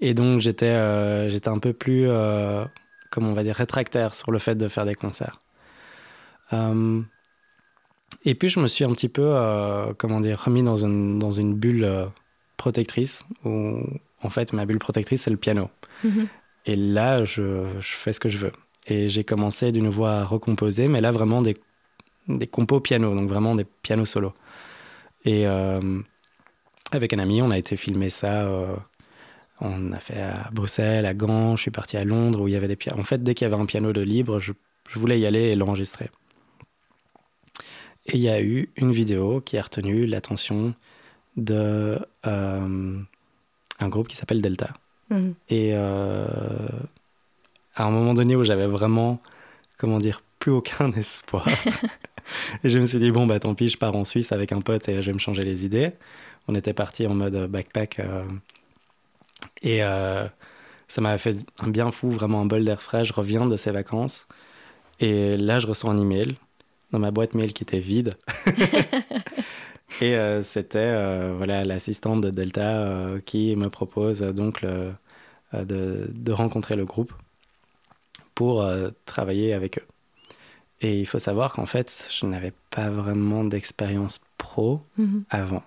et 0.00 0.14
donc 0.14 0.40
j'étais 0.40 0.66
euh, 0.66 1.28
j'étais 1.28 1.48
un 1.48 1.58
peu 1.58 1.74
plus 1.74 2.08
euh, 2.08 2.64
comment 3.10 3.28
on 3.28 3.34
va 3.34 3.42
dire 3.42 3.54
rétractaire 3.54 4.14
sur 4.14 4.32
le 4.32 4.38
fait 4.38 4.54
de 4.54 4.68
faire 4.68 4.86
des 4.86 4.94
concerts. 4.94 5.42
Et 8.24 8.34
puis 8.34 8.48
je 8.48 8.60
me 8.60 8.66
suis 8.66 8.84
un 8.84 8.92
petit 8.92 9.08
peu 9.08 9.28
comment 9.98 10.20
dire 10.20 10.40
remis 10.44 10.62
dans 10.62 10.76
une 10.76 11.18
dans 11.18 11.32
une 11.32 11.54
bulle 11.54 12.08
protectrice 12.56 13.24
où 13.44 13.80
en 14.22 14.30
fait 14.30 14.52
ma 14.52 14.66
bulle 14.66 14.78
protectrice 14.78 15.22
c'est 15.22 15.30
le 15.30 15.36
piano 15.36 15.70
mm-hmm. 16.04 16.26
et 16.66 16.76
là 16.76 17.24
je, 17.24 17.64
je 17.80 17.92
fais 17.92 18.12
ce 18.12 18.20
que 18.20 18.28
je 18.28 18.38
veux 18.38 18.52
et 18.86 19.08
j'ai 19.08 19.24
commencé 19.24 19.72
d'une 19.72 19.88
voix 19.88 20.24
recomposée, 20.24 20.88
mais 20.88 21.00
là 21.00 21.10
vraiment 21.10 21.42
des, 21.42 21.56
des 22.28 22.46
compos 22.46 22.80
piano, 22.80 23.14
donc 23.14 23.28
vraiment 23.28 23.54
des 23.54 23.64
pianos 23.64 24.04
solo. 24.04 24.32
Et 25.24 25.46
euh, 25.46 26.00
avec 26.92 27.12
un 27.12 27.18
ami, 27.18 27.42
on 27.42 27.50
a 27.50 27.58
été 27.58 27.76
filmer 27.76 28.10
ça. 28.10 28.46
Euh, 28.46 28.76
on 29.60 29.90
a 29.92 29.98
fait 29.98 30.20
à 30.20 30.50
Bruxelles, 30.52 31.06
à 31.06 31.14
Gand, 31.14 31.56
je 31.56 31.62
suis 31.62 31.70
parti 31.70 31.96
à 31.96 32.04
Londres 32.04 32.42
où 32.42 32.48
il 32.48 32.52
y 32.52 32.56
avait 32.56 32.68
des 32.68 32.76
pianos. 32.76 33.00
En 33.00 33.04
fait, 33.04 33.22
dès 33.22 33.34
qu'il 33.34 33.48
y 33.48 33.52
avait 33.52 33.60
un 33.60 33.66
piano 33.66 33.92
de 33.92 34.02
libre, 34.02 34.38
je, 34.38 34.52
je 34.88 34.98
voulais 34.98 35.18
y 35.18 35.26
aller 35.26 35.48
et 35.48 35.56
l'enregistrer. 35.56 36.10
Et 38.06 38.14
il 38.14 38.20
y 38.20 38.28
a 38.28 38.40
eu 38.40 38.70
une 38.76 38.92
vidéo 38.92 39.40
qui 39.40 39.58
a 39.58 39.62
retenu 39.62 40.06
l'attention 40.06 40.74
de 41.36 41.98
euh, 42.26 43.00
un 43.80 43.88
groupe 43.88 44.08
qui 44.08 44.16
s'appelle 44.16 44.40
Delta. 44.40 44.70
Mmh. 45.10 45.30
Et 45.50 45.74
à 47.76 47.84
un 47.84 47.90
moment 47.90 48.14
donné 48.14 48.34
où 48.34 48.42
j'avais 48.42 48.66
vraiment, 48.66 49.20
comment 49.78 49.98
dire, 49.98 50.22
plus 50.38 50.50
aucun 50.50 50.90
espoir. 50.96 51.46
et 52.64 52.70
je 52.70 52.78
me 52.78 52.86
suis 52.86 52.98
dit, 52.98 53.10
bon, 53.10 53.26
bah 53.26 53.38
tant 53.38 53.54
pis, 53.54 53.68
je 53.68 53.78
pars 53.78 53.94
en 53.94 54.04
Suisse 54.04 54.32
avec 54.32 54.52
un 54.52 54.60
pote 54.60 54.88
et 54.88 55.02
je 55.02 55.06
vais 55.06 55.12
me 55.12 55.18
changer 55.18 55.42
les 55.42 55.64
idées. 55.64 55.92
On 56.48 56.54
était 56.54 56.72
parti 56.72 57.06
en 57.06 57.14
mode 57.14 57.46
backpack. 57.50 58.00
Euh, 58.00 58.24
et 59.62 59.84
euh, 59.84 60.26
ça 60.88 61.00
m'a 61.00 61.18
fait 61.18 61.36
un 61.60 61.68
bien 61.68 61.90
fou, 61.90 62.10
vraiment 62.10 62.40
un 62.40 62.46
bol 62.46 62.64
d'air 62.64 62.82
frais. 62.82 63.04
Je 63.04 63.12
reviens 63.12 63.46
de 63.46 63.56
ces 63.56 63.70
vacances. 63.70 64.26
Et 65.00 65.36
là, 65.36 65.58
je 65.58 65.66
reçois 65.66 65.90
un 65.90 65.98
email 65.98 66.36
dans 66.92 66.98
ma 66.98 67.10
boîte 67.10 67.34
mail 67.34 67.52
qui 67.52 67.64
était 67.64 67.80
vide. 67.80 68.14
et 70.00 70.16
euh, 70.16 70.42
c'était 70.42 70.92
voilà 71.36 71.64
l'assistante 71.64 72.20
de 72.20 72.30
Delta 72.30 73.08
qui 73.24 73.56
me 73.56 73.68
propose 73.68 74.20
donc 74.20 74.62
le, 74.62 74.92
de, 75.52 76.10
de, 76.12 76.32
rencontrer 76.32 76.76
le 76.76 76.84
groupe 76.84 77.12
pour 78.36 78.62
euh, 78.62 78.90
travailler 79.06 79.52
avec 79.52 79.78
eux. 79.78 79.86
Et 80.82 81.00
il 81.00 81.06
faut 81.06 81.18
savoir 81.18 81.54
qu'en 81.54 81.66
fait, 81.66 82.10
je 82.14 82.26
n'avais 82.26 82.52
pas 82.70 82.90
vraiment 82.90 83.42
d'expérience 83.42 84.20
pro 84.38 84.82
mhm. 84.98 85.24
avant. 85.30 85.62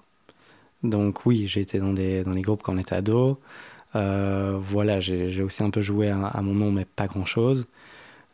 Donc 0.83 1.25
oui, 1.25 1.47
j'ai 1.47 1.61
été 1.61 1.79
dans, 1.79 1.91
des, 1.91 2.23
dans 2.23 2.31
les 2.31 2.41
groupes 2.41 2.61
quand 2.61 2.75
on 2.75 2.77
était 2.77 2.95
ado. 2.95 3.39
Euh, 3.95 4.57
voilà, 4.61 4.99
j'ai 4.99 5.41
aussi 5.41 5.63
un 5.63 5.71
peu 5.71 5.81
joué 5.81 6.09
à, 6.09 6.41
mon 6.41 6.53
nom, 6.53 6.71
mais 6.71 6.85
pas 6.85 7.07
grand-chose. 7.07 7.67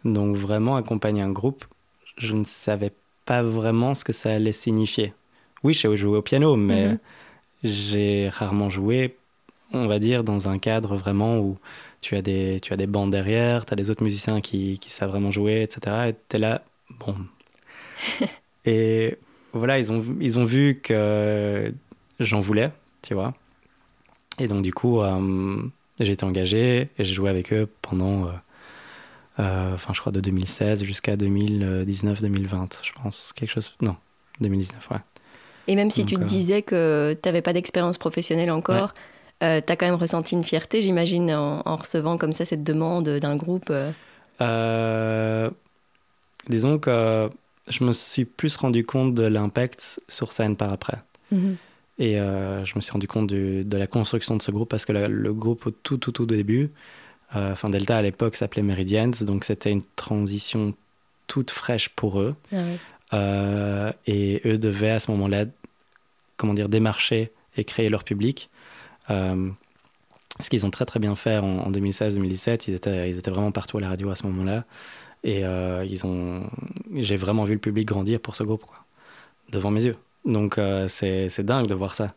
Donc 0.04 0.36
vraiment, 0.36 0.76
accompagner 0.76 1.22
un 1.22 1.32
groupe, 1.32 1.64
je 2.18 2.36
ne 2.36 2.44
savais 2.44 2.92
pas 3.24 3.42
vraiment 3.42 3.94
ce 3.94 4.04
que 4.04 4.14
ça 4.14 4.34
allait 4.34 4.52
signifier. 4.52 5.14
Oui, 5.66 5.74
j'ai 5.74 5.96
joué 5.96 6.18
au 6.18 6.22
piano, 6.22 6.56
mais 6.56 6.90
mhm. 6.90 7.00
j'ai 7.64 8.30
rarement 8.30 8.70
joué, 8.70 9.18
on 9.74 9.88
va 9.88 9.98
dire, 9.98 10.24
dans 10.24 10.48
un 10.48 10.60
cadre 10.60 10.96
vraiment 10.96 11.40
où 11.40 11.58
tu 12.02 12.16
as 12.16 12.22
des, 12.22 12.60
tu 12.62 12.72
as 12.72 12.78
des 12.78 12.86
bandes 12.86 13.10
derrière, 13.10 13.66
tu 13.66 13.74
as 13.74 13.76
des 13.76 13.90
autres 13.90 14.04
musiciens 14.04 14.42
qui, 14.42 14.78
qui, 14.78 14.92
savent 14.92 15.10
vraiment 15.10 15.32
jouer, 15.32 15.64
etc. 15.64 16.10
Et 16.10 16.16
tu 16.30 16.36
es 16.36 16.40
là, 16.40 16.64
bon. 17.00 17.16
et 18.66 19.18
voilà, 19.54 19.80
ils 19.80 19.92
ont, 19.92 20.06
ils 20.22 20.38
ont 20.38 20.46
vu 20.46 20.82
que 20.84 21.74
j'en 22.20 22.42
voulais, 22.42 22.72
tu 23.02 23.16
vois. 23.16 23.34
Et 24.38 24.48
donc, 24.48 24.62
du 24.62 24.72
coup, 24.72 25.02
euh, 25.02 25.64
j'ai 26.00 26.14
été 26.14 26.26
engagé 26.26 26.90
et 26.96 27.04
j'ai 27.04 27.16
joué 27.16 27.32
avec 27.32 27.52
eux 27.54 27.68
pendant, 27.82 28.28
euh, 28.28 28.32
euh, 29.40 29.74
enfin, 29.74 29.96
je 29.96 30.00
crois, 30.00 30.12
de 30.12 30.20
2016 30.20 30.84
jusqu'à 30.84 31.16
2019-2020, 31.16 32.84
je 32.84 32.92
pense. 32.92 33.34
Quelque 33.34 33.50
chose. 33.50 33.74
Non, 33.82 33.96
2019, 34.42 34.92
ouais. 34.92 34.98
Et 35.68 35.76
même 35.76 35.92
si 35.92 36.06
tu 36.06 36.16
te 36.16 36.24
disais 36.24 36.62
que 36.62 37.14
tu 37.22 37.28
n'avais 37.28 37.42
pas 37.42 37.54
d'expérience 37.54 37.98
professionnelle 37.98 38.52
encore, 38.52 38.94
euh, 39.44 39.62
tu 39.66 39.72
as 39.72 39.76
quand 39.76 39.86
même 39.86 39.96
ressenti 39.96 40.36
une 40.36 40.44
fierté, 40.44 40.82
j'imagine, 40.82 41.32
en, 41.32 41.76
recevant 41.76 42.18
comme 42.18 42.34
ça 42.34 42.46
cette 42.46 42.64
demande 42.64 43.10
d'un 43.10 43.36
groupe 43.36 43.70
euh. 43.70 43.92
Euh, 44.42 45.50
Disons 46.50 46.78
que 46.78 47.30
je 47.68 47.84
me 47.84 47.92
suis 47.92 48.26
plus 48.26 48.56
rendu 48.58 48.86
compte 48.86 49.16
de 49.16 49.24
l'impact 49.24 50.00
sur 50.08 50.32
scène 50.32 50.56
par 50.56 50.72
après. 50.72 50.98
Mhm. 51.32 51.58
Et 51.98 52.16
je 52.18 52.76
me 52.76 52.82
suis 52.82 52.92
rendu 52.92 53.08
compte 53.08 53.28
de 53.28 53.78
la 53.78 53.88
construction 53.88 54.36
de 54.36 54.42
ce 54.42 54.52
groupe 54.52 54.70
parce 54.70 54.86
que 54.86 54.92
le, 54.92 55.34
groupe 55.34 55.66
au 55.66 55.72
tout, 55.72 55.98
tout, 55.98 56.12
tout 56.12 56.26
début, 56.26 56.70
enfin 57.34 57.70
Delta 57.70 57.98
à 57.98 58.02
l'époque 58.02 58.36
s'appelait 58.36 58.62
Meridians, 58.62 59.12
donc 59.22 59.46
c'était 59.46 59.72
une 59.72 59.82
transition 59.96 60.74
toute 61.28 61.52
fraîche 61.52 61.90
pour 61.90 62.20
eux. 62.20 62.36
Ah 62.52 62.58
et 64.08 64.42
eux 64.46 64.58
devaient 64.58 64.92
à 64.92 65.00
ce 65.00 65.12
moment-là, 65.12 65.46
comment 66.38 66.54
dire, 66.54 66.70
démarcher 66.70 67.32
et 67.58 67.64
créer 67.64 67.90
leur 67.90 68.04
public. 68.04 68.50
Euh, 69.10 69.50
ce 70.40 70.50
qu'ils 70.50 70.66
ont 70.66 70.72
très 70.72 70.86
très 70.86 71.00
bien 71.00 71.16
fait 71.16 71.38
en, 71.38 71.72
2016-2017, 71.72 72.66
ils 72.68 72.74
étaient, 72.76 73.10
ils 73.10 73.18
étaient 73.18 73.32
vraiment 73.32 73.52
partout 73.52 73.78
à 73.78 73.82
la 73.82 73.90
radio 73.90 74.10
à 74.10 74.16
ce 74.16 74.26
moment-là. 74.28 74.66
Et 75.24 75.46
euh, 75.46 75.86
ils 75.90 76.06
ont, 76.06 76.50
j'ai 76.94 77.16
vraiment 77.16 77.46
vu 77.46 77.54
le 77.54 77.60
public 77.60 77.88
grandir 77.88 78.20
pour 78.20 78.36
ce 78.36 78.44
groupe, 78.44 78.64
devant 79.50 79.72
mes 79.72 79.86
yeux. 79.86 79.98
Donc 80.26 80.58
euh, 80.58 80.88
c'est 80.88 81.42
dingue 81.42 81.68
de 81.68 81.74
voir 81.74 81.96
ça. 81.96 82.14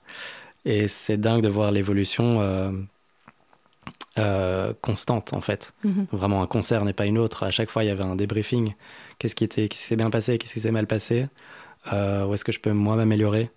Et 0.65 0.89
c'est 0.89 1.17
dingue 1.17 1.43
de 1.43 1.49
voir 1.49 1.71
l'évolution 1.71 2.41
constante, 4.81 5.33
en 5.33 5.41
fait. 5.41 5.73
Mm-hmm. 5.85 6.07
Vraiment, 6.13 6.43
un 6.43 6.47
concert 6.47 6.85
n'est 6.85 6.93
pas 6.93 7.07
une 7.07 7.19
autre. 7.19 7.45
À 7.45 7.51
chaque 7.51 7.71
fois, 7.71 7.85
il 7.85 7.87
y 7.87 7.91
avait 7.91 8.05
un 8.05 8.17
débriefing. 8.17 8.75
Qu'est-ce 9.19 9.35
qui, 9.35 9.45
était, 9.45 9.69
qu'est-ce 9.69 9.83
qui 9.83 9.89
s'est 9.89 9.97
bien 9.97 10.11
passé 10.11 10.39
Qu'est-ce 10.39 10.55
qui 10.55 10.61
s'est 10.61 10.71
mal 10.71 10.87
passé? 10.87 11.27
Où 11.93 12.35
est-ce 12.35 12.45
que 12.45 12.53
je 12.53 12.61
peux, 12.61 12.73
moi, 12.73 12.97
m'améliorer? 12.97 13.51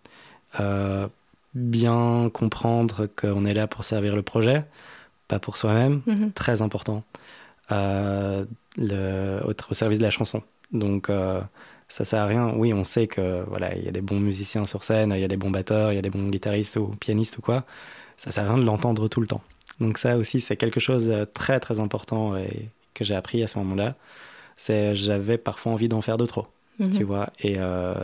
Bien 1.54 2.30
comprendre 2.34 3.08
qu'on 3.08 3.44
est 3.44 3.54
là 3.54 3.68
pour 3.68 3.84
servir 3.84 4.16
le 4.16 4.22
projet, 4.22 4.64
pas 5.28 5.40
pour 5.40 5.58
soi-même, 5.58 6.02
mhm. 6.06 6.32
très 6.32 6.62
important, 6.62 7.04
euh, 7.74 8.46
le, 8.78 9.42
au, 9.46 9.74
service 9.74 9.98
de 9.98 10.04
la 10.04 10.12
chanson. 10.12 10.44
Donc 10.72 11.10
euh, 11.10 11.42
ça 11.90 12.06
sert 12.06 12.22
à 12.22 12.26
rien. 12.26 12.54
Oui, 12.56 12.74
on 12.74 12.86
sait 12.86 13.08
que 13.08 13.44
voilà, 13.50 13.76
il 13.76 13.84
y 13.84 13.90
a 13.90 13.92
des 13.92 14.00
bons 14.00 14.20
musiciens 14.20 14.66
sur 14.66 14.86
scène, 14.86 15.12
il 15.14 15.20
y 15.20 15.26
a 15.26 15.28
des 15.28 15.36
bons 15.36 15.52
batteurs, 15.52 15.92
il 15.92 15.96
y 15.96 16.00
a 16.00 16.02
des 16.02 16.10
bons 16.10 16.26
guitaristes 16.28 16.78
ou 16.78 16.88
pianistes 16.88 17.38
ou 17.38 17.42
quoi. 17.42 17.66
Ça 18.16 18.32
sert 18.32 18.46
à 18.46 18.54
rien 18.54 18.58
de 18.58 18.66
l'entendre 18.66 19.10
tout 19.10 19.20
le 19.20 19.28
temps. 19.28 19.42
Donc 19.80 19.98
ça 19.98 20.18
aussi, 20.18 20.40
c'est 20.40 20.58
quelque 20.58 20.80
chose 20.80 21.06
de 21.06 21.26
très 21.26 21.60
très 21.60 21.80
important 21.80 22.36
et 22.36 22.70
que 22.94 23.04
j'ai 23.04 23.16
appris 23.16 23.44
à 23.44 23.48
ce 23.48 23.58
moment-là. 23.60 23.96
C'est 24.56 24.96
j'avais 24.96 25.38
parfois 25.38 25.72
envie 25.72 25.88
d'en 25.88 26.02
faire 26.02 26.18
de 26.18 26.26
trop, 26.26 26.48
mhm. 26.80 26.90
tu 26.92 27.04
vois. 27.04 27.30
Et 27.40 27.56
euh, 27.58 27.96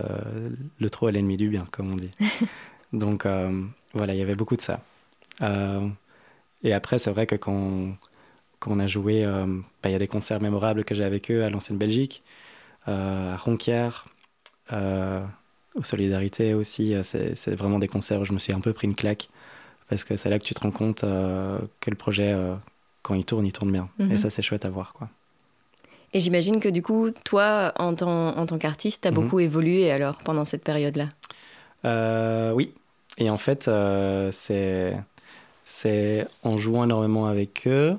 le 0.79 0.89
trop 0.89 1.09
est 1.09 1.11
l'ennemi 1.11 1.37
du 1.37 1.49
bien, 1.49 1.67
comme 1.71 1.91
on 1.91 1.95
dit. 1.95 2.11
Donc 2.93 3.25
euh, 3.25 3.63
voilà, 3.93 4.13
il 4.13 4.19
y 4.19 4.21
avait 4.21 4.35
beaucoup 4.35 4.55
de 4.55 4.61
ça. 4.61 4.81
Euh, 5.41 5.87
et 6.63 6.73
après, 6.73 6.97
c'est 6.97 7.11
vrai 7.11 7.27
que 7.27 7.35
quand, 7.35 7.95
quand, 8.59 8.71
on 8.71 8.79
a 8.79 8.87
joué, 8.87 9.23
bah, 9.23 9.89
il 9.89 9.91
y 9.91 9.95
a 9.95 9.99
des 9.99 10.07
concerts 10.07 10.41
mémorables 10.41 10.83
que 10.83 10.95
j'ai 10.95 11.03
avec 11.03 11.29
eux 11.29 11.43
à 11.43 11.49
l'ancienne 11.49 11.77
Belgique, 11.77 12.23
à 12.87 13.37
Ronquière, 13.37 14.07
aux 14.71 15.83
Solidarités 15.83 16.55
aussi. 16.55 16.95
C'est 17.03 17.55
vraiment 17.55 17.77
des 17.77 17.87
concerts 17.87 18.21
où 18.21 18.25
je 18.25 18.33
me 18.33 18.39
suis 18.39 18.53
un 18.53 18.59
peu 18.59 18.73
pris 18.73 18.87
une 18.87 18.95
claque 18.95 19.29
parce 19.89 20.03
que 20.03 20.17
c'est 20.17 20.29
là 20.29 20.39
que 20.39 20.43
tu 20.43 20.53
te 20.53 20.59
rends 20.59 20.71
compte 20.71 21.01
que 21.01 21.89
le 21.89 21.95
projet, 21.95 22.35
quand 23.01 23.15
il 23.15 23.25
tourne, 23.25 23.45
il 23.45 23.53
tourne 23.53 23.71
bien. 23.71 23.89
Et 23.99 24.03
mhm. 24.03 24.17
ça, 24.17 24.29
c'est 24.29 24.41
chouette 24.41 24.65
à 24.65 24.69
voir. 24.69 24.93
Quoi. 24.93 25.09
Et 26.13 26.19
j'imagine 26.19 26.59
que 26.59 26.69
du 26.69 26.81
coup, 26.81 27.11
toi, 27.23 27.73
en 27.77 27.93
tant, 27.95 28.37
en 28.37 28.45
tant 28.45 28.57
qu'artiste, 28.57 29.03
tu 29.03 29.07
as 29.07 29.11
mhm. 29.11 29.15
beaucoup 29.15 29.39
évolué 29.39 29.91
alors 29.91 30.17
pendant 30.17 30.45
cette 30.45 30.63
période-là? 30.63 31.09
Euh, 31.85 32.51
oui. 32.53 32.73
Et 33.17 33.29
en 33.29 33.37
fait, 33.37 33.67
euh, 33.67 34.31
c'est 34.31 36.27
en 36.43 36.57
jouant 36.57 36.83
énormément 36.83 37.27
avec 37.27 37.67
eux 37.67 37.97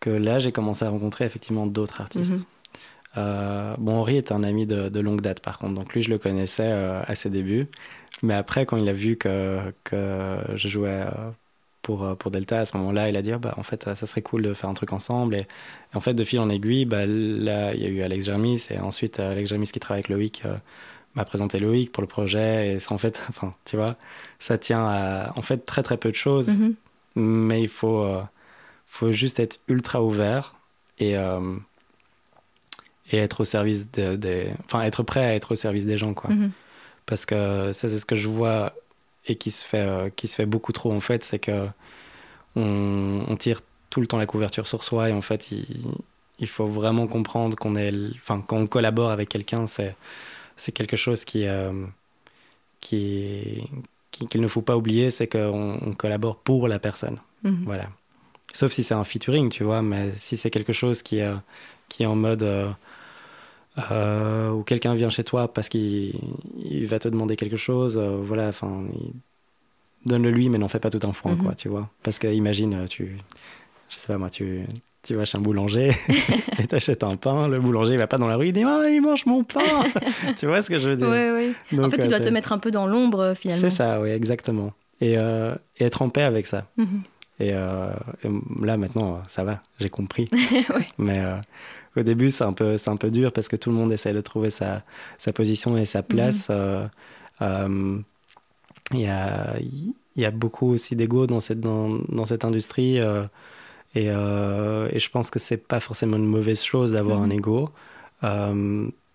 que 0.00 0.10
là, 0.10 0.38
j'ai 0.38 0.52
commencé 0.52 0.84
à 0.84 0.90
rencontrer 0.90 1.24
effectivement 1.24 1.66
d'autres 1.66 2.00
artistes. 2.00 2.32
Mhm. 2.32 2.44
Euh, 3.16 3.74
bon, 3.78 3.98
Henri 3.98 4.16
est 4.16 4.32
un 4.32 4.42
ami 4.42 4.66
de, 4.66 5.00
longue 5.00 5.20
date, 5.20 5.40
par 5.40 5.58
contre. 5.58 5.74
Donc 5.74 5.94
lui, 5.94 6.02
je 6.02 6.10
le 6.10 6.18
connaissais 6.18 6.72
à 6.72 7.14
ses 7.14 7.30
débuts. 7.30 7.68
Mais 8.24 8.34
après, 8.34 8.66
quand 8.66 8.76
il 8.76 8.88
a 8.88 8.92
vu 8.92 9.16
que, 9.16 9.72
que 9.84 10.38
je 10.54 10.68
jouais 10.68 11.04
pour, 11.84 12.16
pour 12.16 12.30
Delta 12.32 12.60
à 12.60 12.64
ce 12.64 12.76
moment-là. 12.78 13.08
Il 13.08 13.16
a 13.16 13.22
dit, 13.22 13.30
ah, 13.30 13.38
bah, 13.38 13.54
en 13.56 13.62
fait, 13.62 13.84
ça 13.84 14.06
serait 14.06 14.22
cool 14.22 14.42
de 14.42 14.54
faire 14.54 14.68
un 14.68 14.74
truc 14.74 14.92
ensemble. 14.92 15.36
Et, 15.36 15.46
en 15.92 16.00
fait, 16.00 16.14
de 16.14 16.24
fil 16.24 16.40
en 16.40 16.48
aiguille, 16.48 16.86
bah, 16.86 17.06
là, 17.06 17.72
il 17.74 17.82
y 17.82 17.84
a 17.84 17.88
eu 17.88 18.02
Alex 18.02 18.24
Jermis. 18.24 18.66
Et 18.70 18.78
ensuite, 18.78 19.20
Alex 19.20 19.50
Jermis 19.50 19.66
qui 19.66 19.78
travaille 19.78 20.00
avec 20.00 20.08
Loïc 20.08 20.42
m'a 21.14 21.24
présenté 21.24 21.60
Loïc 21.60 21.92
pour 21.92 22.00
le 22.00 22.08
projet. 22.08 22.74
Et 22.74 22.78
en 22.90 22.98
fait, 22.98 23.24
enfin, 23.28 23.52
tu 23.64 23.76
vois, 23.76 23.94
ça 24.40 24.58
tient 24.58 24.84
à 24.84 25.32
en 25.36 25.42
fait 25.42 25.64
très 25.64 25.84
très 25.84 25.98
peu 25.98 26.10
de 26.10 26.16
choses. 26.16 26.58
Mm-hmm. 26.58 26.74
Mais 27.16 27.62
il 27.62 27.68
faut, 27.68 28.04
faut 28.86 29.12
juste 29.12 29.38
être 29.38 29.60
ultra 29.68 30.02
ouvert 30.02 30.56
et, 30.98 31.12
et 33.12 33.18
être 33.18 33.40
au 33.42 33.44
service 33.44 33.90
des. 33.90 34.48
enfin, 34.64 34.82
être 34.82 35.04
prêt 35.04 35.24
à 35.24 35.34
être 35.34 35.52
au 35.52 35.54
service 35.54 35.84
des 35.84 35.98
gens, 35.98 36.14
quoi. 36.14 36.30
Mm-hmm. 36.30 36.50
Parce 37.06 37.26
que 37.26 37.72
ça, 37.72 37.88
c'est 37.88 37.98
ce 37.98 38.06
que 38.06 38.16
je 38.16 38.28
vois 38.28 38.72
et 39.26 39.36
qui 39.36 39.50
se 39.50 39.66
fait, 39.66 39.78
euh, 39.78 40.10
qui 40.10 40.26
se 40.28 40.36
fait 40.36 40.46
beaucoup 40.46 40.72
trop, 40.72 40.92
en 40.92 41.00
fait, 41.00 41.24
c'est 41.24 41.38
que 41.38 41.68
on, 42.56 43.36
tire 43.38 43.60
tout 43.90 44.00
le 44.00 44.06
temps 44.06 44.18
la 44.18 44.26
couverture 44.26 44.66
sur 44.66 44.84
soi 44.84 45.10
et 45.10 45.12
en 45.12 45.20
fait, 45.20 45.50
il, 45.50 45.66
il 46.38 46.48
faut 46.48 46.66
vraiment 46.66 47.06
comprendre 47.06 47.56
qu'on 47.56 47.74
est. 47.74 47.92
Enfin, 48.16 48.42
quand 48.46 48.56
on 48.56 48.66
collabore 48.66 49.10
avec 49.10 49.28
quelqu'un, 49.28 49.66
c'est, 49.66 49.96
c'est 50.56 50.72
quelque 50.72 50.96
chose 50.96 51.24
qui. 51.24 51.46
Euh, 51.46 51.72
qui 52.80 53.68
qu'il 54.10 54.40
ne 54.40 54.46
faut 54.46 54.62
pas 54.62 54.76
oublier, 54.76 55.10
c'est 55.10 55.26
qu'on 55.26 55.92
collabore 55.98 56.36
pour 56.36 56.68
la 56.68 56.78
personne. 56.78 57.18
Mm-hmm. 57.44 57.64
Voilà. 57.64 57.88
Sauf 58.52 58.70
si 58.70 58.84
c'est 58.84 58.94
un 58.94 59.02
featuring, 59.02 59.48
tu 59.48 59.64
vois, 59.64 59.82
mais 59.82 60.12
si 60.12 60.36
c'est 60.36 60.50
quelque 60.50 60.72
chose 60.72 61.02
qui, 61.02 61.20
euh, 61.20 61.34
qui 61.88 62.04
est 62.04 62.06
en 62.06 62.14
mode 62.14 62.44
euh, 63.90 64.50
ou 64.50 64.62
quelqu'un 64.62 64.94
vient 64.94 65.10
chez 65.10 65.24
toi 65.24 65.52
parce 65.52 65.68
qu'il 65.68 66.14
va 66.86 66.98
te 66.98 67.08
demander 67.08 67.36
quelque 67.36 67.56
chose, 67.56 67.98
euh, 67.98 68.18
voilà, 68.22 68.48
enfin, 68.48 68.84
donne-le 70.06 70.30
lui, 70.30 70.48
mais 70.48 70.58
n'en 70.58 70.68
fais 70.68 70.78
pas 70.78 70.90
tout 70.90 71.04
un 71.06 71.12
foin, 71.12 71.34
quoi, 71.36 71.50
mhm. 71.50 71.56
tu 71.56 71.68
vois. 71.68 71.90
Parce 72.02 72.18
que 72.18 72.28
imagine, 72.28 72.86
tu, 72.88 73.16
je 73.88 73.96
sais 73.96 74.06
pas 74.06 74.16
moi, 74.16 74.30
tu, 74.30 74.60
tu 75.02 75.14
vas 75.14 75.24
chez 75.24 75.38
un 75.38 75.40
boulanger 75.40 75.90
et 76.62 76.66
t'achètes 76.68 77.02
un 77.02 77.16
pain, 77.16 77.48
le 77.48 77.58
boulanger 77.58 77.94
il 77.94 77.98
va 77.98 78.06
pas 78.06 78.18
dans 78.18 78.28
la 78.28 78.36
rue, 78.36 78.48
il 78.48 78.52
dit 78.52 78.64
oh, 78.64 78.84
il 78.88 79.00
mange 79.00 79.26
mon 79.26 79.42
pain, 79.42 79.60
tu 80.36 80.46
vois 80.46 80.62
ce 80.62 80.70
que 80.70 80.78
je 80.78 80.90
veux 80.90 80.96
dire? 80.96 81.08
Oui, 81.08 81.52
oui. 81.72 81.80
en 81.80 81.90
fait, 81.90 81.98
tu 81.98 82.08
dois 82.08 82.20
te 82.20 82.28
mettre 82.28 82.52
un 82.52 82.58
peu 82.58 82.70
dans 82.70 82.86
l'ombre 82.86 83.34
finalement. 83.34 83.60
C'est 83.60 83.74
ça, 83.74 84.00
oui, 84.00 84.10
exactement. 84.10 84.72
Et, 85.00 85.14
et, 85.14 85.54
être 85.80 86.02
en 86.02 86.10
paix 86.10 86.22
avec 86.22 86.46
ça. 86.46 86.66
Mhm. 86.76 87.02
Et, 87.40 87.50
là 87.50 88.76
maintenant, 88.76 89.20
ça 89.26 89.42
va, 89.42 89.60
j'ai 89.80 89.90
compris. 89.90 90.30
Mais 90.96 91.20
au 92.00 92.02
début, 92.02 92.30
c'est 92.30 92.44
un, 92.44 92.52
peu, 92.52 92.76
un 92.86 92.96
peu 92.96 93.10
dur 93.10 93.32
parce 93.32 93.48
que 93.48 93.56
tout 93.56 93.70
le 93.70 93.76
monde 93.76 93.92
essaie 93.92 94.12
de 94.12 94.20
trouver 94.20 94.50
sa, 94.50 94.82
sa 95.18 95.32
position 95.32 95.76
et 95.76 95.84
sa 95.84 96.00
mhm. 96.00 96.06
place. 96.06 96.48
Euh, 96.50 96.86
euh, 97.42 97.98
il 98.92 99.00
y, 99.00 99.06
a, 99.06 99.56
y 100.16 100.24
a 100.24 100.30
beaucoup 100.30 100.72
aussi 100.72 100.96
d'ego 100.96 101.26
dans 101.26 101.40
cette, 101.40 101.60
dans, 101.60 101.98
dans 102.08 102.24
cette 102.24 102.44
industrie. 102.44 103.00
Euh, 103.00 103.24
et, 103.94 104.06
et, 104.06 104.98
je 104.98 105.10
pense 105.10 105.30
que 105.30 105.38
c'est 105.38 105.56
pas 105.56 105.80
forcément 105.80 106.16
une 106.16 106.26
mauvaise 106.26 106.62
chose 106.62 106.92
d'avoir 106.92 107.20
un 107.22 107.26
mhm. 107.26 107.32
ego 107.32 107.70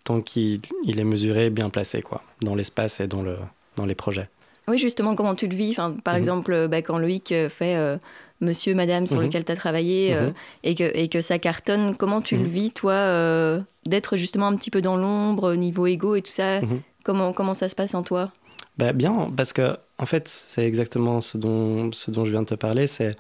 tant 0.06 0.22
qu'il 0.22 0.62
il 0.86 1.00
est 1.00 1.04
mesuré, 1.04 1.50
bien 1.50 1.70
placé 1.70 2.02
quoi, 2.02 2.24
dans 2.42 2.56
l'espace 2.56 3.00
et 3.00 3.08
dans, 3.08 3.22
le, 3.22 3.36
dans 3.76 3.86
les 3.86 3.94
projets. 3.94 4.30
Oui, 4.68 4.80
justement, 4.80 5.16
comment 5.16 5.36
tu 5.36 5.48
le 5.48 5.56
vis? 5.56 5.72
Enfin, 5.72 5.96
Par 6.04 6.14
mhm. 6.14 6.20
exemple, 6.20 6.68
bah, 6.70 6.82
quand 6.82 6.98
Loïc 6.98 7.34
fait 7.50 8.00
monsieur, 8.42 8.74
madame 8.74 9.08
sur 9.08 9.18
mhm. 9.18 9.24
lequel 9.26 9.46
tu 9.46 9.52
as 9.52 9.56
travaillé 9.56 10.14
euh, 10.14 10.28
mhm. 10.28 10.34
et, 10.64 10.76
que, 10.76 10.98
et 10.98 11.08
que 11.08 11.22
ça 11.22 11.40
cartonne. 11.40 11.96
Comment 11.96 12.22
tu 12.22 12.36
le 12.36 12.44
mhm. 12.44 12.48
vis, 12.48 12.72
toi, 12.72 12.94
euh, 12.94 13.60
d'être 13.86 14.18
justement 14.18 14.48
un 14.48 14.56
petit 14.56 14.72
peu 14.72 14.82
dans 14.82 14.98
l'ombre, 14.98 15.56
niveau 15.56 15.88
égo 15.88 16.16
et 16.16 16.22
tout 16.22 16.32
ça 16.32 16.62
comment, 17.04 17.34
comment 17.34 17.54
ça 17.54 17.70
se 17.70 17.76
passe 17.76 17.96
en 17.96 18.04
toi? 18.04 18.32
Bah, 18.78 18.94
Bien, 18.94 19.32
parce 19.36 19.54
que 19.54 19.76
en 19.98 20.06
fait, 20.06 20.28
c'est 20.28 20.66
exactement 20.66 21.22
ce 21.22 21.38
dont, 21.38 21.92
ce 21.92 22.12
dont 22.12 22.24
je 22.24 22.32
viens 22.32 22.42
de 22.42 22.48
te 22.48 22.56
parler. 22.56 22.88
C'est 22.88 23.16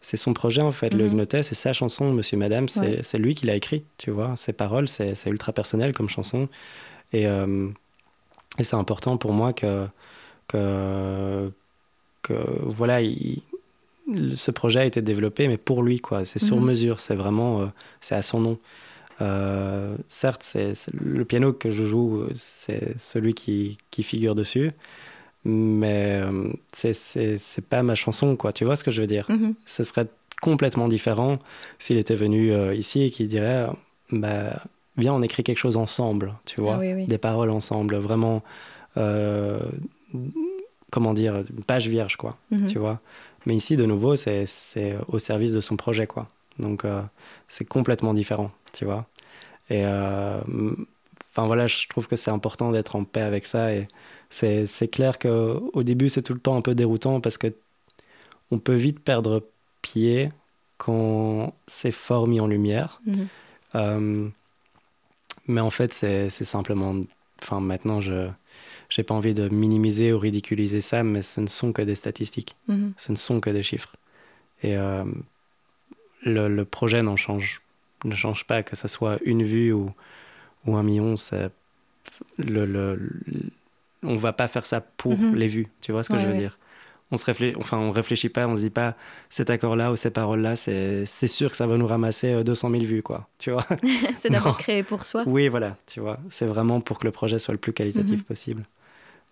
c'est 0.00 0.18
son 0.18 0.34
projet 0.34 0.60
en 0.60 0.70
fait, 0.70 0.92
le 0.92 1.08
Gnotet, 1.08 1.42
c'est 1.42 1.54
sa 1.54 1.72
chanson, 1.72 2.12
Monsieur 2.12 2.36
Madame, 2.36 2.68
c'est 2.68 3.18
lui 3.18 3.34
qui 3.34 3.46
l'a 3.46 3.54
écrit, 3.54 3.84
tu 3.96 4.10
vois. 4.10 4.36
Ses 4.36 4.52
paroles, 4.52 4.86
c'est 4.86 5.14
ultra 5.26 5.54
personnel 5.54 5.94
comme 5.94 6.10
chanson. 6.10 6.48
Et, 7.14 7.26
euh, 7.26 7.68
et 8.58 8.64
c'est 8.64 8.76
important 8.76 9.16
pour 9.16 9.32
moi 9.32 9.54
que, 9.54 9.86
que, 10.48 11.50
que 12.20 12.34
voilà, 12.66 13.00
il, 13.00 13.40
ce 14.30 14.50
projet 14.50 14.80
a 14.80 14.84
été 14.84 15.02
développé, 15.02 15.48
mais 15.48 15.56
pour 15.56 15.82
lui, 15.82 16.00
quoi. 16.00 16.24
C'est 16.24 16.38
sur 16.38 16.56
mhm. 16.56 16.66
mesure, 16.66 17.00
c'est 17.00 17.14
vraiment, 17.14 17.62
euh, 17.62 17.66
c'est 18.00 18.14
à 18.14 18.22
son 18.22 18.40
nom. 18.40 18.58
Euh, 19.20 19.96
certes, 20.08 20.42
c'est 20.42 20.72
le 20.92 21.24
piano 21.24 21.52
que 21.52 21.70
je 21.70 21.84
joue, 21.84 22.24
c'est 22.34 22.98
celui 22.98 23.34
qui, 23.34 23.78
qui, 23.90 24.02
figure 24.02 24.34
dessus, 24.34 24.72
mais 25.44 26.20
euh, 26.22 26.52
c'est 26.72 27.66
pas 27.68 27.82
ma 27.82 27.94
chanson, 27.94 28.36
quoi. 28.36 28.52
Tu 28.52 28.64
vois 28.64 28.76
ce 28.76 28.84
que 28.84 28.90
je 28.90 29.00
veux 29.00 29.06
dire? 29.06 29.26
Mhm. 29.28 29.54
Ce 29.64 29.84
serait 29.84 30.08
complètement 30.42 30.88
différent 30.88 31.38
s'il 31.78 31.96
était 31.96 32.16
venu 32.16 32.52
ici 32.74 33.02
et 33.02 33.10
qu'il 33.10 33.28
dirait, 33.28 33.68
bah, 34.10 34.62
viens, 34.98 35.14
on 35.14 35.22
écrit 35.22 35.44
quelque 35.44 35.58
chose 35.58 35.76
ensemble, 35.76 36.34
tu 36.44 36.60
vois, 36.60 36.78
ah 36.82 37.06
des 37.06 37.18
paroles 37.18 37.50
ensemble, 37.50 37.96
vraiment, 37.96 38.42
comment 40.90 41.14
dire, 41.14 41.36
une 41.36 41.64
page 41.64 41.88
vierge, 41.88 42.16
quoi, 42.16 42.36
mhm. 42.50 42.66
tu 42.66 42.78
vois? 42.78 43.00
Mais 43.46 43.54
ici, 43.54 43.76
de 43.76 43.84
nouveau, 43.84 44.16
c'est 44.16 44.46
au 45.08 45.18
service 45.18 45.52
de 45.52 45.60
son 45.60 45.76
projet, 45.76 46.06
quoi. 46.06 46.28
Donc, 46.58 46.84
euh, 46.84 47.02
c'est 47.48 47.64
complètement 47.64 48.14
différent, 48.14 48.50
tu 48.72 48.84
vois. 48.84 49.06
Et 49.70 49.84
euh, 49.84 50.40
enfin, 51.30 51.46
voilà, 51.46 51.66
je 51.66 51.86
trouve 51.88 52.06
que 52.06 52.16
c'est 52.16 52.30
important 52.30 52.70
d'être 52.70 52.96
en 52.96 53.04
paix 53.04 53.22
avec 53.22 53.46
ça. 53.46 53.72
Et 53.74 53.88
c'est 54.30 54.88
clair 54.90 55.18
qu'au 55.18 55.82
début, 55.82 56.08
c'est 56.08 56.22
tout 56.22 56.34
le 56.34 56.40
temps 56.40 56.56
un 56.56 56.62
peu 56.62 56.74
déroutant 56.74 57.20
parce 57.20 57.38
que 57.38 57.52
on 58.50 58.58
peut 58.58 58.74
vite 58.74 59.00
perdre 59.00 59.42
pied 59.82 60.30
quand 60.78 61.54
c'est 61.66 61.92
fort 61.92 62.26
mis 62.26 62.40
en 62.40 62.46
lumière. 62.46 63.00
Mhm. 63.06 63.28
Euh, 63.74 64.28
mais 65.46 65.60
en 65.60 65.70
fait, 65.70 65.92
c'est 65.92 66.30
simplement. 66.30 66.94
Enfin, 67.42 67.60
maintenant, 67.60 68.00
je 68.00 68.28
j'ai 68.94 69.02
pas 69.02 69.14
envie 69.14 69.34
de 69.34 69.48
minimiser 69.48 70.12
ou 70.12 70.20
ridiculiser 70.20 70.80
ça, 70.80 71.02
mais 71.02 71.20
ce 71.20 71.40
ne 71.40 71.48
sont 71.48 71.72
que 71.72 71.82
des 71.82 71.96
statistiques, 71.96 72.54
mhm. 72.68 72.92
ce 72.96 73.10
ne 73.10 73.16
sont 73.16 73.40
que 73.40 73.50
des 73.50 73.64
chiffres. 73.64 73.92
Et 74.62 74.76
euh, 74.76 75.02
le, 76.22 76.46
le, 76.46 76.64
projet 76.64 77.02
n'en 77.02 77.16
change, 77.16 77.60
ne 78.04 78.14
change 78.14 78.44
pas, 78.44 78.62
que 78.62 78.76
ce 78.76 78.86
soit 78.86 79.18
une 79.24 79.42
vue 79.42 79.72
ou, 79.72 79.90
ou 80.64 80.76
un 80.76 80.84
million, 80.84 81.16
ça, 81.16 81.48
le, 82.38 82.66
le, 82.66 83.10
on 84.04 84.14
va 84.14 84.32
pas 84.32 84.46
faire 84.46 84.64
ça 84.64 84.80
pour 84.80 85.18
mhm. 85.18 85.34
les 85.34 85.48
vues, 85.48 85.66
tu 85.80 85.90
vois 85.90 86.04
ce 86.04 86.10
que 86.10 86.20
je 86.20 86.26
veux 86.26 86.38
dire? 86.38 86.56
On 87.10 87.16
se 87.16 87.24
réfléchit, 87.24 87.56
enfin 87.58 87.78
on 87.78 87.90
réfléchit 87.90 88.28
pas, 88.28 88.46
on 88.46 88.54
se 88.54 88.60
dit 88.60 88.70
pas 88.70 88.94
cet 89.28 89.50
accord-là 89.50 89.90
ou 89.90 89.96
ces 89.96 90.10
paroles-là, 90.10 90.54
c'est 90.54 91.26
sûr 91.26 91.50
que 91.50 91.56
ça 91.56 91.66
va 91.66 91.76
nous 91.76 91.86
ramasser 91.86 92.44
200 92.44 92.68
euh, 92.68 92.76
000 92.76 92.84
vues, 92.84 93.02
quoi. 93.02 93.28
Tu 93.38 93.50
vois? 93.50 93.66
C'est 94.16 94.30
d'abord 94.30 94.56
créé 94.56 94.84
pour 94.84 95.04
soi. 95.04 95.24
Oui, 95.26 95.48
voilà, 95.48 95.76
tu 95.86 95.98
vois. 96.00 96.18
C'est 96.28 96.46
vraiment 96.46 96.80
pour 96.80 97.00
que 97.00 97.04
le 97.04 97.10
projet 97.10 97.38
soit 97.38 97.52
le 97.52 97.58
plus 97.58 97.72
qualitatif 97.72 98.20
mhm. 98.20 98.24
possible. 98.24 98.64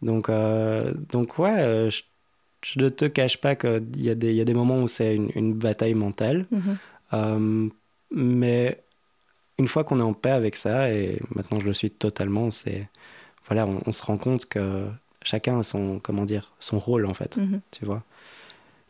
Donc, 0.02 0.28
euh, 0.28 0.92
donc 1.10 1.38
ouais, 1.38 1.60
euh, 1.60 1.90
je, 1.90 2.78
ne 2.78 2.88
te 2.88 3.04
cache 3.04 3.38
pas 3.38 3.54
qu'il 3.54 4.00
y, 4.00 4.10
a 4.10 4.14
des, 4.14 4.34
y 4.34 4.40
a 4.40 4.44
des 4.44 4.54
moments 4.54 4.80
où 4.80 4.88
c'est 4.88 5.14
une, 5.16 5.54
bataille 5.54 5.94
mentale. 5.94 6.46
Mhm. 6.50 7.70
mais 8.10 8.82
une 9.58 9.68
fois 9.68 9.84
qu'on 9.84 10.00
est 10.00 10.02
en 10.04 10.14
paix 10.14 10.30
avec 10.30 10.56
ça, 10.56 10.90
et 10.90 11.20
maintenant 11.34 11.60
je 11.60 11.66
le 11.66 11.72
suis 11.72 11.90
totalement, 11.90 12.50
c'est 12.50 12.88
voilà, 13.46 13.66
on, 13.66 13.92
se 13.92 14.02
rend 14.04 14.16
compte 14.16 14.46
que 14.46 14.86
chacun 15.22 15.58
a 15.58 15.62
son, 15.62 16.00
comment 16.02 16.24
dire, 16.24 16.52
son 16.58 16.78
rôle 16.78 17.06
en 17.06 17.14
fait, 17.14 17.36
mhm. 17.36 17.60
tu 17.70 17.84
vois. 17.84 18.02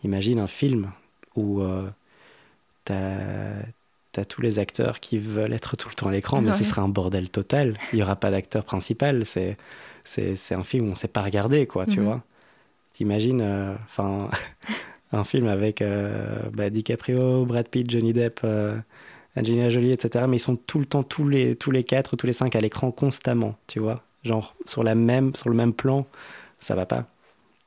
Imagine 0.04 0.38
un 0.38 0.46
film 0.46 0.92
où 1.36 1.60
euh, 1.60 1.88
tu 2.84 2.92
as, 4.20 4.24
tous 4.24 4.42
les 4.42 4.58
acteurs 4.58 5.00
qui 5.00 5.18
veulent 5.18 5.52
être 5.52 5.76
tout 5.76 5.88
le 5.88 5.94
temps 5.94 6.08
à 6.08 6.12
l'écran, 6.12 6.40
mais 6.40 6.52
ce 6.52 6.64
sera 6.64 6.82
un 6.82 6.88
bordel 6.88 7.30
total. 7.30 7.76
Il 7.92 7.96
n'y 7.96 8.02
aura 8.02 8.16
pas 8.16 8.30
d'acteur 8.30 8.64
principal. 8.64 9.24
C'est, 9.24 9.56
c'est, 10.04 10.54
un 10.54 10.64
film 10.64 10.84
où 10.84 10.88
on 10.88 10.90
ne 10.90 10.96
sait 10.96 11.08
pas 11.08 11.22
regarder, 11.22 11.66
quoi, 11.66 11.86
tu 11.86 12.00
mhm. 12.00 12.06
vois. 12.06 12.22
T'imagines, 12.92 13.40
euh, 13.40 13.74
un 15.12 15.24
film 15.24 15.46
avec 15.46 15.82
euh, 15.82 16.40
bah, 16.52 16.70
DiCaprio, 16.70 17.46
Brad 17.46 17.68
Pitt, 17.68 17.90
Johnny 17.90 18.12
Depp, 18.12 18.40
euh, 18.44 18.74
Angelina 19.36 19.70
Jolie, 19.70 19.92
etc. 19.92 20.26
Mais 20.28 20.36
ils 20.36 20.40
sont 20.40 20.56
tout 20.56 20.78
le 20.78 20.86
temps, 20.86 21.02
tous 21.02 21.28
les, 21.28 21.56
tous 21.56 21.70
les 21.70 21.84
quatre 21.84 22.14
ou 22.14 22.16
tous 22.16 22.26
les 22.26 22.32
cinq 22.32 22.54
à 22.56 22.60
l'écran 22.60 22.90
constamment, 22.90 23.56
tu 23.66 23.80
vois 23.80 24.02
genre 24.24 24.54
sur, 24.64 24.82
la 24.82 24.94
même, 24.94 25.34
sur 25.34 25.48
le 25.48 25.56
même 25.56 25.72
plan, 25.72 26.06
ça 26.58 26.74
va 26.74 26.86
pas. 26.86 27.06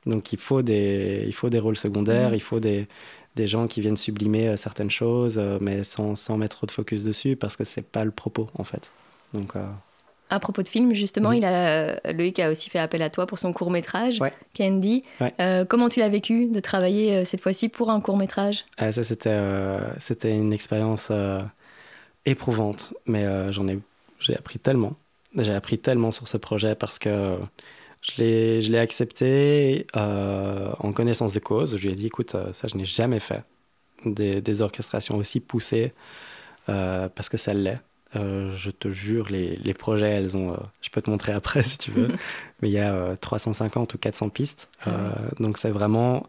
Donc 0.06 0.32
il 0.32 0.38
faut 0.38 0.62
des, 0.62 1.24
il 1.26 1.34
faut 1.34 1.50
des 1.50 1.58
rôles 1.58 1.76
secondaires, 1.76 2.34
il 2.34 2.40
faut 2.40 2.60
des, 2.60 2.86
des 3.36 3.46
gens 3.46 3.68
qui 3.68 3.80
viennent 3.80 3.96
sublimer 3.96 4.48
euh, 4.48 4.56
certaines 4.56 4.90
choses, 4.90 5.38
euh, 5.38 5.58
mais 5.60 5.84
sans, 5.84 6.16
sans, 6.16 6.36
mettre 6.36 6.56
trop 6.56 6.66
de 6.66 6.72
focus 6.72 7.04
dessus, 7.04 7.36
parce 7.36 7.56
que 7.56 7.62
c'est 7.62 7.82
pas 7.82 8.04
le 8.04 8.10
propos 8.10 8.48
en 8.58 8.64
fait. 8.64 8.90
Donc, 9.34 9.54
euh, 9.54 9.64
À 10.30 10.40
propos 10.40 10.62
de 10.62 10.68
film, 10.68 10.94
justement, 10.94 11.32
il 11.32 11.44
a, 11.44 12.00
Loïc 12.12 12.40
a 12.40 12.50
aussi 12.50 12.70
fait 12.70 12.78
appel 12.78 13.02
à 13.02 13.10
toi 13.10 13.26
pour 13.26 13.38
son 13.38 13.52
court 13.52 13.70
métrage, 13.70 14.18
Candy. 14.56 15.04
comment 15.68 15.88
tu 15.88 16.00
l'as 16.00 16.08
vécu 16.08 16.46
de 16.46 16.60
travailler 16.60 17.24
cette 17.24 17.42
fois-ci 17.42 17.68
pour 17.68 17.90
un 17.90 18.00
court 18.00 18.16
métrage 18.16 18.64
Ça, 18.78 19.04
c'était, 19.04 19.38
c'était 19.98 20.36
une 20.36 20.52
expérience 20.52 21.12
éprouvante, 22.24 22.94
mais 23.04 23.52
j'en 23.52 23.68
ai, 23.68 23.78
j'ai 24.18 24.36
appris 24.36 24.58
tellement. 24.58 24.94
J'ai 25.36 25.52
appris 25.52 25.78
tellement 25.78 26.12
sur 26.12 26.28
ce 26.28 26.38
projet 26.38 26.74
parce 26.74 26.98
que 26.98 27.36
je 28.14 28.70
l'ai 28.70 28.78
accepté 28.78 29.86
en 29.94 30.92
connaissance 30.92 31.32
de 31.32 31.40
cause. 31.40 31.76
Je 31.76 31.86
lui 31.86 31.92
ai 31.92 31.96
dit, 31.96 32.06
écoute, 32.06 32.36
ça, 32.52 32.68
je 32.68 32.76
n'ai 32.76 32.84
jamais 32.84 33.20
fait 33.20 33.44
des, 34.04 34.40
des, 34.40 34.62
orchestrations 34.62 35.16
aussi 35.16 35.40
poussées 35.40 35.92
parce 36.66 37.28
que 37.28 37.36
ça 37.36 37.54
l'est. 37.54 37.80
je 38.14 38.70
te 38.70 38.88
jure, 38.88 39.28
les, 39.28 39.56
les, 39.56 39.74
projets, 39.74 40.10
elles 40.10 40.36
ont. 40.36 40.56
je 40.80 40.90
peux 40.90 41.02
te 41.02 41.10
montrer 41.10 41.32
après 41.32 41.62
si 41.62 41.78
tu 41.78 41.90
veux, 41.90 42.08
mais 42.62 42.68
il 42.68 42.74
y 42.74 42.78
a 42.78 43.16
350 43.16 43.94
ou 43.94 43.98
400 43.98 44.28
pistes. 44.30 44.68
Ah 44.84 44.90
donc 45.40 45.58
c'est 45.58 45.70
vraiment 45.70 46.28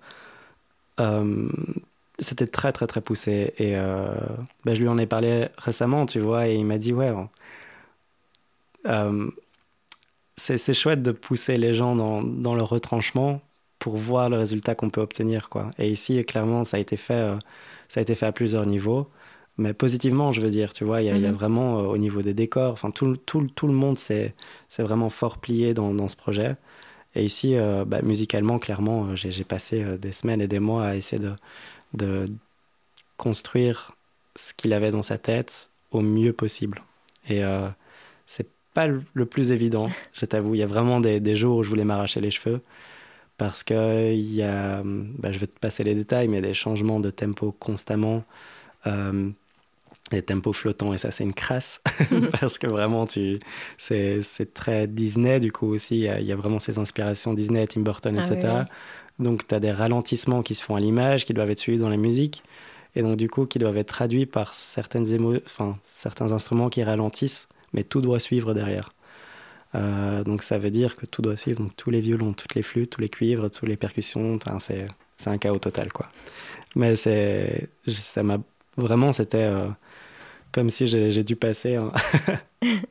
c'était 2.19 2.47
très 2.47 2.71
très 2.71 2.87
très 2.87 3.01
poussé 3.01 3.53
et 3.57 3.77
euh, 3.77 4.07
bah, 4.65 4.73
je 4.73 4.81
lui 4.81 4.87
en 4.87 4.97
ai 4.97 5.05
parlé 5.05 5.47
récemment 5.57 6.05
tu 6.05 6.19
vois 6.19 6.47
et 6.47 6.55
il 6.55 6.65
m'a 6.65 6.77
dit 6.77 6.93
ouais 6.93 7.13
euh, 8.87 9.29
c'est 10.37 10.73
chouette 10.73 11.01
de 11.01 11.11
pousser 11.11 11.57
les 11.57 11.73
gens 11.73 11.95
dans, 11.95 12.21
dans, 12.21 12.55
le 12.55 12.63
retranchement 12.63 13.41
pour 13.79 13.97
voir 13.97 14.29
le 14.29 14.37
résultat 14.37 14.75
qu'on 14.75 14.89
peut 14.89 15.01
obtenir 15.01 15.49
quoi 15.49 15.71
et 15.77 15.89
ici 15.89 16.23
clairement 16.25 16.63
ça 16.63 16.77
a 16.77 16.79
été 16.79 16.97
fait 16.97 17.13
euh, 17.13 17.37
ça 17.89 17.99
a 17.99 18.03
été 18.03 18.15
fait 18.15 18.25
à 18.27 18.31
plusieurs 18.31 18.65
niveaux 18.65 19.09
mais 19.57 19.73
positivement 19.73 20.31
je 20.31 20.41
veux 20.41 20.49
dire 20.49 20.73
tu 20.73 20.83
vois 20.83 21.01
il 21.01 21.05
y, 21.05 21.09
a, 21.09 21.17
y 21.17 21.25
a 21.25 21.29
mhm. 21.29 21.35
vraiment 21.35 21.77
au 21.79 21.97
niveau 21.97 22.21
des 22.21 22.33
décors 22.33 22.73
enfin 22.73 22.91
tout, 22.91 23.17
tout, 23.17 23.47
tout 23.55 23.67
le 23.67 23.73
monde 23.73 23.97
s'est 23.97 24.33
vraiment 24.77 25.09
fort 25.09 25.39
plié 25.39 25.73
dans, 25.73 25.93
dans, 25.93 26.07
ce 26.07 26.15
projet 26.15 26.55
et 27.15 27.23
ici 27.23 27.55
bah, 27.87 28.01
musicalement 28.03 28.59
clairement 28.59 29.15
j'ai 29.15 29.43
passé 29.43 29.83
des 29.97 30.11
semaines 30.11 30.41
et 30.41 30.47
des 30.47 30.59
mois 30.59 30.85
à 30.85 30.95
essayer 30.95 31.21
de 31.21 31.33
de 31.93 32.27
construire 33.17 33.95
ce 34.35 34.53
qu'il 34.53 34.73
avait 34.73 34.91
dans 34.91 35.01
sa 35.01 35.17
tête 35.17 35.71
au 35.91 36.01
mieux 36.01 36.33
possible. 36.33 36.83
Et 37.27 37.43
euh, 37.43 37.67
c'est 38.25 38.47
pas 38.77 38.85
le 38.85 39.25
plus 39.25 39.51
évident, 39.51 39.89
je 40.13 40.27
t'avoue. 40.27 40.53
Il 40.53 40.59
y 40.59 40.63
a 40.63 40.67
vraiment 40.67 40.99
des, 40.99 41.35
jours 41.35 41.57
où 41.57 41.63
je 41.63 41.69
voulais 41.69 41.83
m'arracher 41.83 42.21
les 42.21 42.29
cheveux 42.29 42.61
parce 43.39 43.63
que 43.63 44.13
il 44.13 44.35
y 44.35 44.43
a, 44.43 44.83
bah, 44.85 45.31
je 45.31 45.39
vais 45.39 45.47
te 45.47 45.57
passer 45.57 45.83
les 45.83 45.95
détails, 45.95 46.27
mais 46.27 46.37
il 46.37 46.41
y 46.41 46.45
a 46.45 46.49
des 46.49 46.53
changements 46.53 46.99
de 46.99 47.09
tempo 47.09 47.55
constamment, 47.57 48.23
euh, 48.85 49.31
des 50.11 50.21
tempos 50.21 50.53
flottants, 50.53 50.93
et 50.93 50.99
ça 50.99 51.09
c'est 51.09 51.23
une 51.23 51.33
crasse 51.33 51.81
parce 52.39 52.59
que 52.59 52.67
vraiment 52.67 53.07
tu, 53.07 53.39
c'est, 53.79 54.21
très 54.53 54.85
Disney 54.85 55.39
du 55.39 55.51
coup 55.51 55.73
aussi. 55.73 56.01
Il 56.01 56.27
y, 56.27 56.31
a, 56.31 56.35
vraiment 56.35 56.59
ces 56.59 56.77
inspirations 56.77 57.33
Disney, 57.33 57.65
Tim 57.65 57.81
Burton, 57.81 58.15
etc. 58.15 58.47
Ah 58.51 58.65
donc, 59.17 59.47
tu 59.47 59.55
as 59.55 59.59
des 59.59 59.71
ralentissements 59.71 60.43
qui 60.43 60.53
se 60.53 60.61
font 60.61 60.75
à 60.75 60.79
l'image, 60.79 61.25
qui 61.25 61.33
doivent 61.33 61.49
être 61.49 61.57
suivis 61.57 61.79
dans 61.79 61.89
la 61.89 61.97
musique, 61.97 62.43
et 62.95 63.01
donc, 63.01 63.17
du 63.17 63.27
coup, 63.27 63.47
qui 63.47 63.57
doivent 63.57 63.77
être 63.77 63.87
traduits 63.87 64.27
par 64.27 64.53
certaines 64.53 65.11
émo 65.11 65.33
enfin, 65.47 65.79
certains 65.81 66.31
instruments 66.31 66.69
qui 66.69 66.83
ralentissent, 66.83 67.47
mais 67.73 67.83
tout 67.83 68.01
doit 68.01 68.19
suivre 68.19 68.53
derrière. 68.53 68.89
Euh, 69.75 70.23
donc, 70.23 70.43
ça 70.43 70.57
veut 70.57 70.71
dire 70.71 70.95
que 70.95 71.05
tout 71.05 71.21
doit 71.21 71.37
suivre, 71.37 71.61
donc 71.61 71.75
tous 71.75 71.89
les 71.89 72.01
violons, 72.01 72.33
toutes 72.33 72.55
les 72.55 72.63
flûtes, 72.63 72.91
tous 72.91 73.01
les 73.01 73.09
cuivres, 73.09 73.49
toutes 73.49 73.69
les 73.69 73.77
percussions, 73.77 74.39
c'est 74.59 74.87
un 75.29 75.37
chaos 75.37 75.59
total, 75.59 75.91
quoi. 75.91 76.07
Mais 76.75 76.95
c'est, 76.95 77.69
ça 77.87 78.23
m'a 78.23 78.37
vraiment, 78.77 79.11
c'était 79.11 79.43
euh, 79.43 79.67
comme 80.51 80.69
si 80.69 80.87
j'ai 80.87 81.23
dû 81.23 81.35
passer 81.35 81.75
un, 81.75 81.91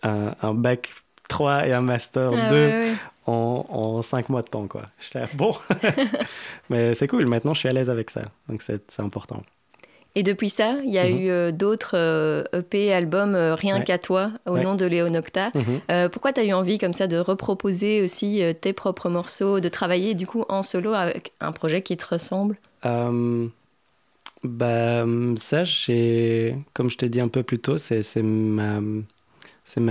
un, 0.42 0.54
bac 0.54 0.94
3 1.28 1.68
et 1.68 1.72
un 1.72 1.80
master 1.80 2.30
2 2.30 2.36
ah 2.38 3.30
en, 3.30 3.64
en 3.68 4.02
cinq 4.02 4.28
mois 4.28 4.42
de 4.42 4.48
temps, 4.48 4.68
quoi. 4.68 4.84
Je 4.98 5.18
bon, 5.34 5.56
mais 6.70 6.94
c'est 6.94 7.08
cool, 7.08 7.26
maintenant 7.26 7.54
je 7.54 7.60
suis 7.60 7.68
à 7.68 7.72
l'aise 7.72 7.90
avec 7.90 8.10
ça, 8.10 8.22
donc 8.48 8.62
c'est 8.62 9.00
important. 9.00 9.42
Et 10.18 10.22
depuis 10.22 10.48
ça, 10.48 10.78
il 10.84 10.92
y 10.92 10.98
a 10.98 11.08
mhm. 11.08 11.18
eu 11.18 11.28
euh, 11.28 11.52
d'autres 11.52 11.94
EP, 12.52 12.90
euh, 12.90 12.94
e 12.94 12.96
albums, 12.96 13.34
euh, 13.34 13.54
rien 13.54 13.82
qu'à 13.82 13.98
toi, 13.98 14.32
au 14.46 14.58
nom 14.58 14.74
de 14.74 14.86
Léo 14.86 15.10
Nocta. 15.10 15.52
Mhm. 15.54 16.08
pourquoi 16.10 16.32
tu 16.32 16.40
as 16.40 16.44
eu 16.44 16.54
envie 16.54 16.78
comme 16.78 16.94
ça 16.94 17.06
de 17.06 17.18
reproposer 17.18 18.02
aussi 18.02 18.42
tes 18.60 18.72
propres 18.72 19.10
morceaux, 19.10 19.60
de 19.60 19.68
travailler 19.68 20.14
du 20.14 20.26
coup 20.26 20.44
en 20.48 20.62
solo 20.62 20.94
avec 20.94 21.32
un 21.40 21.52
projet 21.52 21.82
qui 21.82 21.96
te 21.96 22.06
ressemble? 22.06 22.58
Bah, 24.42 25.04
Ça, 25.36 25.62
comme 26.72 26.90
je 26.90 26.96
t'ai 26.96 27.08
dit 27.08 27.20
un 27.20 27.28
peu 27.28 27.42
plus 27.42 27.58
tôt, 27.58 27.76
c'est 27.76 28.22
ma 28.22 28.80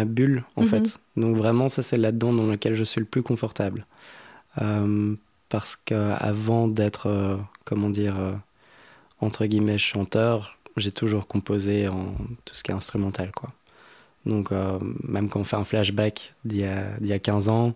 bulle 0.05 0.43
en 0.55 0.63
mhm. 0.63 0.67
fait. 0.67 0.99
Donc 1.17 1.38
vraiment, 1.38 1.67
ça 1.67 1.83
c'est 1.83 1.97
là-dedans 1.97 2.33
dans 2.33 2.47
lequel 2.47 2.73
je 2.73 2.83
suis 2.83 2.99
le 2.99 3.05
plus 3.05 3.21
confortable. 3.21 3.85
Euh, 4.61 5.15
parce 5.49 5.75
qu'avant 5.75 6.67
d'être, 6.67 7.07
euh, 7.07 7.38
comment 7.65 7.89
dire, 7.89 8.15
entre 9.25 9.45
guillemets, 9.45 9.77
chanteur, 9.77 10.57
j'ai 10.77 10.91
toujours 10.91 11.27
composé 11.27 11.88
en 11.88 12.13
tout 12.45 12.53
ce 12.53 12.63
qui 12.63 12.71
est 12.71 12.75
instrumental, 12.75 13.31
quoi. 13.31 13.49
Donc 14.25 14.51
même 15.03 15.29
quand 15.29 15.41
on 15.41 15.43
fait 15.43 15.55
un 15.55 15.63
flashback 15.63 16.33
d'il 16.45 16.61
y, 16.61 17.07
y, 17.07 17.13
a 17.13 17.19
15 17.19 17.49
ans, 17.49 17.75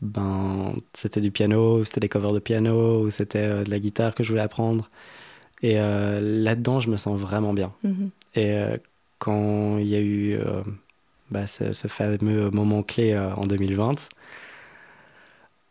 ben, 0.00 0.74
c'était 0.94 1.20
du 1.20 1.30
piano, 1.30 1.84
c'était 1.84 2.00
des 2.00 2.08
covers 2.08 2.32
de 2.32 2.38
piano, 2.38 3.02
ou 3.02 3.10
c'était 3.10 3.62
de 3.62 3.70
la 3.70 3.78
guitare 3.78 4.14
que 4.14 4.22
je 4.22 4.30
voulais 4.30 4.42
apprendre. 4.42 4.88
Et 5.62 5.74
là-dedans, 5.74 6.80
je 6.80 6.88
me 6.88 6.96
sens 6.96 7.20
vraiment 7.20 7.52
bien. 7.52 7.72
Mhm. 7.84 8.10
Et 8.36 8.56
quand 9.18 9.76
il 9.76 9.86
y 9.86 9.96
a 9.96 10.00
eu 10.00 10.38
bah, 11.30 11.46
ce, 11.46 11.72
fameux 11.88 12.50
moment 12.50 12.82
clé 12.82 13.12
euh, 13.12 13.34
en 13.34 13.46
2020. 13.46 14.08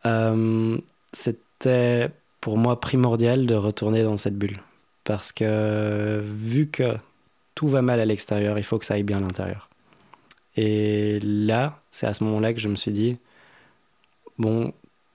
Euh, 0.06 0.78
c'était 1.14 2.10
pour 2.42 2.58
moi 2.58 2.80
primordial 2.80 3.46
de 3.46 3.56
retourner 3.56 4.04
dans 4.04 4.18
cette 4.18 4.38
bulle. 4.38 4.60
Parce 5.06 5.32
que 5.32 6.22
vu 6.22 6.68
que 6.68 6.98
tout 7.54 7.70
va 7.70 7.82
mal 7.82 8.02
à 8.02 8.06
l'extérieur, 8.06 8.58
il 8.58 8.64
faut 8.66 8.78
que 8.78 8.86
ça 8.86 8.96
aille 8.96 9.04
bien 9.04 9.18
à 9.18 9.22
l'intérieur. 9.22 9.70
Et 10.58 11.20
là, 11.22 11.82
c'est 11.92 12.08
à 12.08 12.14
ce 12.14 12.24
moment-là 12.26 12.54
que 12.54 12.60
je 12.60 12.68
me 12.68 12.76
suis 12.76 12.92
dit, 12.92 13.18
bon, 14.38 14.74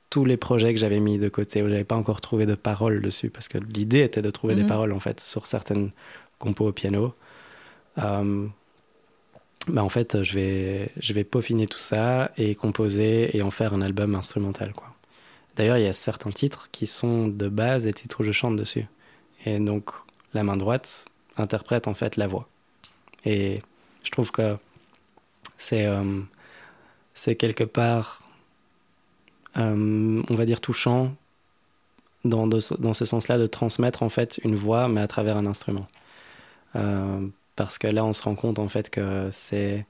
tous 0.09 0.25
les 0.25 0.37
projets 0.37 0.73
que 0.73 0.81
j'avais 0.81 1.01
mis 1.01 1.19
de 1.19 1.29
côté, 1.29 1.63
où 1.63 1.69
j'avais 1.69 1.85
pas 1.85 1.97
encore 1.97 2.21
trouvé 2.21 2.47
de 2.47 2.55
paroles 2.55 3.03
dessus, 3.03 3.31
parce 3.31 3.49
que 3.49 3.59
l'idée 3.59 4.01
était 4.01 4.23
de 4.23 4.31
trouver 4.31 4.55
des 4.55 4.63
mhm. 4.63 4.69
paroles 4.69 4.93
en 4.93 5.01
fait 5.01 5.21
sur 5.21 5.47
certaines 5.47 5.91
compos 6.39 6.69
au 6.69 6.73
piano. 6.73 7.15
Euh, 7.99 8.47
bah 9.69 9.85
en 9.85 9.89
fait, 9.89 10.23
je 10.23 10.35
vais, 10.35 10.91
je 10.99 11.13
vais 11.13 11.25
peaufiner 11.25 11.67
tout 11.67 11.79
ça 11.79 12.33
et 12.37 12.55
composer 12.55 13.37
et 13.37 13.43
en 13.43 13.51
faire 13.51 13.75
un 13.75 13.83
album 13.83 14.15
instrumental. 14.15 14.73
Quoi. 14.73 14.89
D'ailleurs, 15.57 15.79
il 15.79 15.85
y 15.85 15.89
a 15.89 15.93
certains 15.93 16.31
titres 16.31 16.69
qui 16.71 16.87
sont 16.87 17.29
de 17.29 17.49
base 17.49 17.85
des 17.85 17.93
titres 17.93 18.21
où 18.21 18.25
je 18.25 18.33
chante 18.33 18.57
dessus. 18.57 18.87
Et 19.47 19.59
donc, 19.59 19.91
la 20.35 20.45
main 20.45 20.57
droite 20.57 21.07
interprète 21.37 21.89
en 21.89 21.95
fait 21.95 22.17
la 22.17 22.27
voix. 22.27 22.49
Et 23.25 23.63
je 24.05 24.11
trouve 24.11 24.31
que 24.31 24.57
c'est 25.57 25.87
euh, 25.87 26.21
c'est 27.15 27.37
quelque 27.37 27.65
part, 27.65 28.27
euh, 29.57 30.23
on 30.29 30.35
va 30.35 30.45
dire, 30.45 30.61
touchant 30.61 31.15
dans, 32.25 32.47
dans 32.47 32.95
ce 32.95 33.05
sens-là 33.05 33.39
de 33.39 33.47
transmettre 33.47 34.03
en 34.03 34.09
fait 34.09 34.41
une 34.45 34.55
voix, 34.55 34.89
mais 34.89 35.01
à 35.01 35.07
travers 35.07 35.37
un 35.37 35.47
instrument. 35.47 35.87
Euh, 36.77 37.27
parce 37.57 37.79
que 37.79 37.87
là, 37.87 38.05
on 38.05 38.13
se 38.13 38.23
rend 38.23 38.35
compte 38.35 38.59
en 38.59 38.69
fait 38.69 38.91
que 38.91 39.29
c'est 39.31 39.87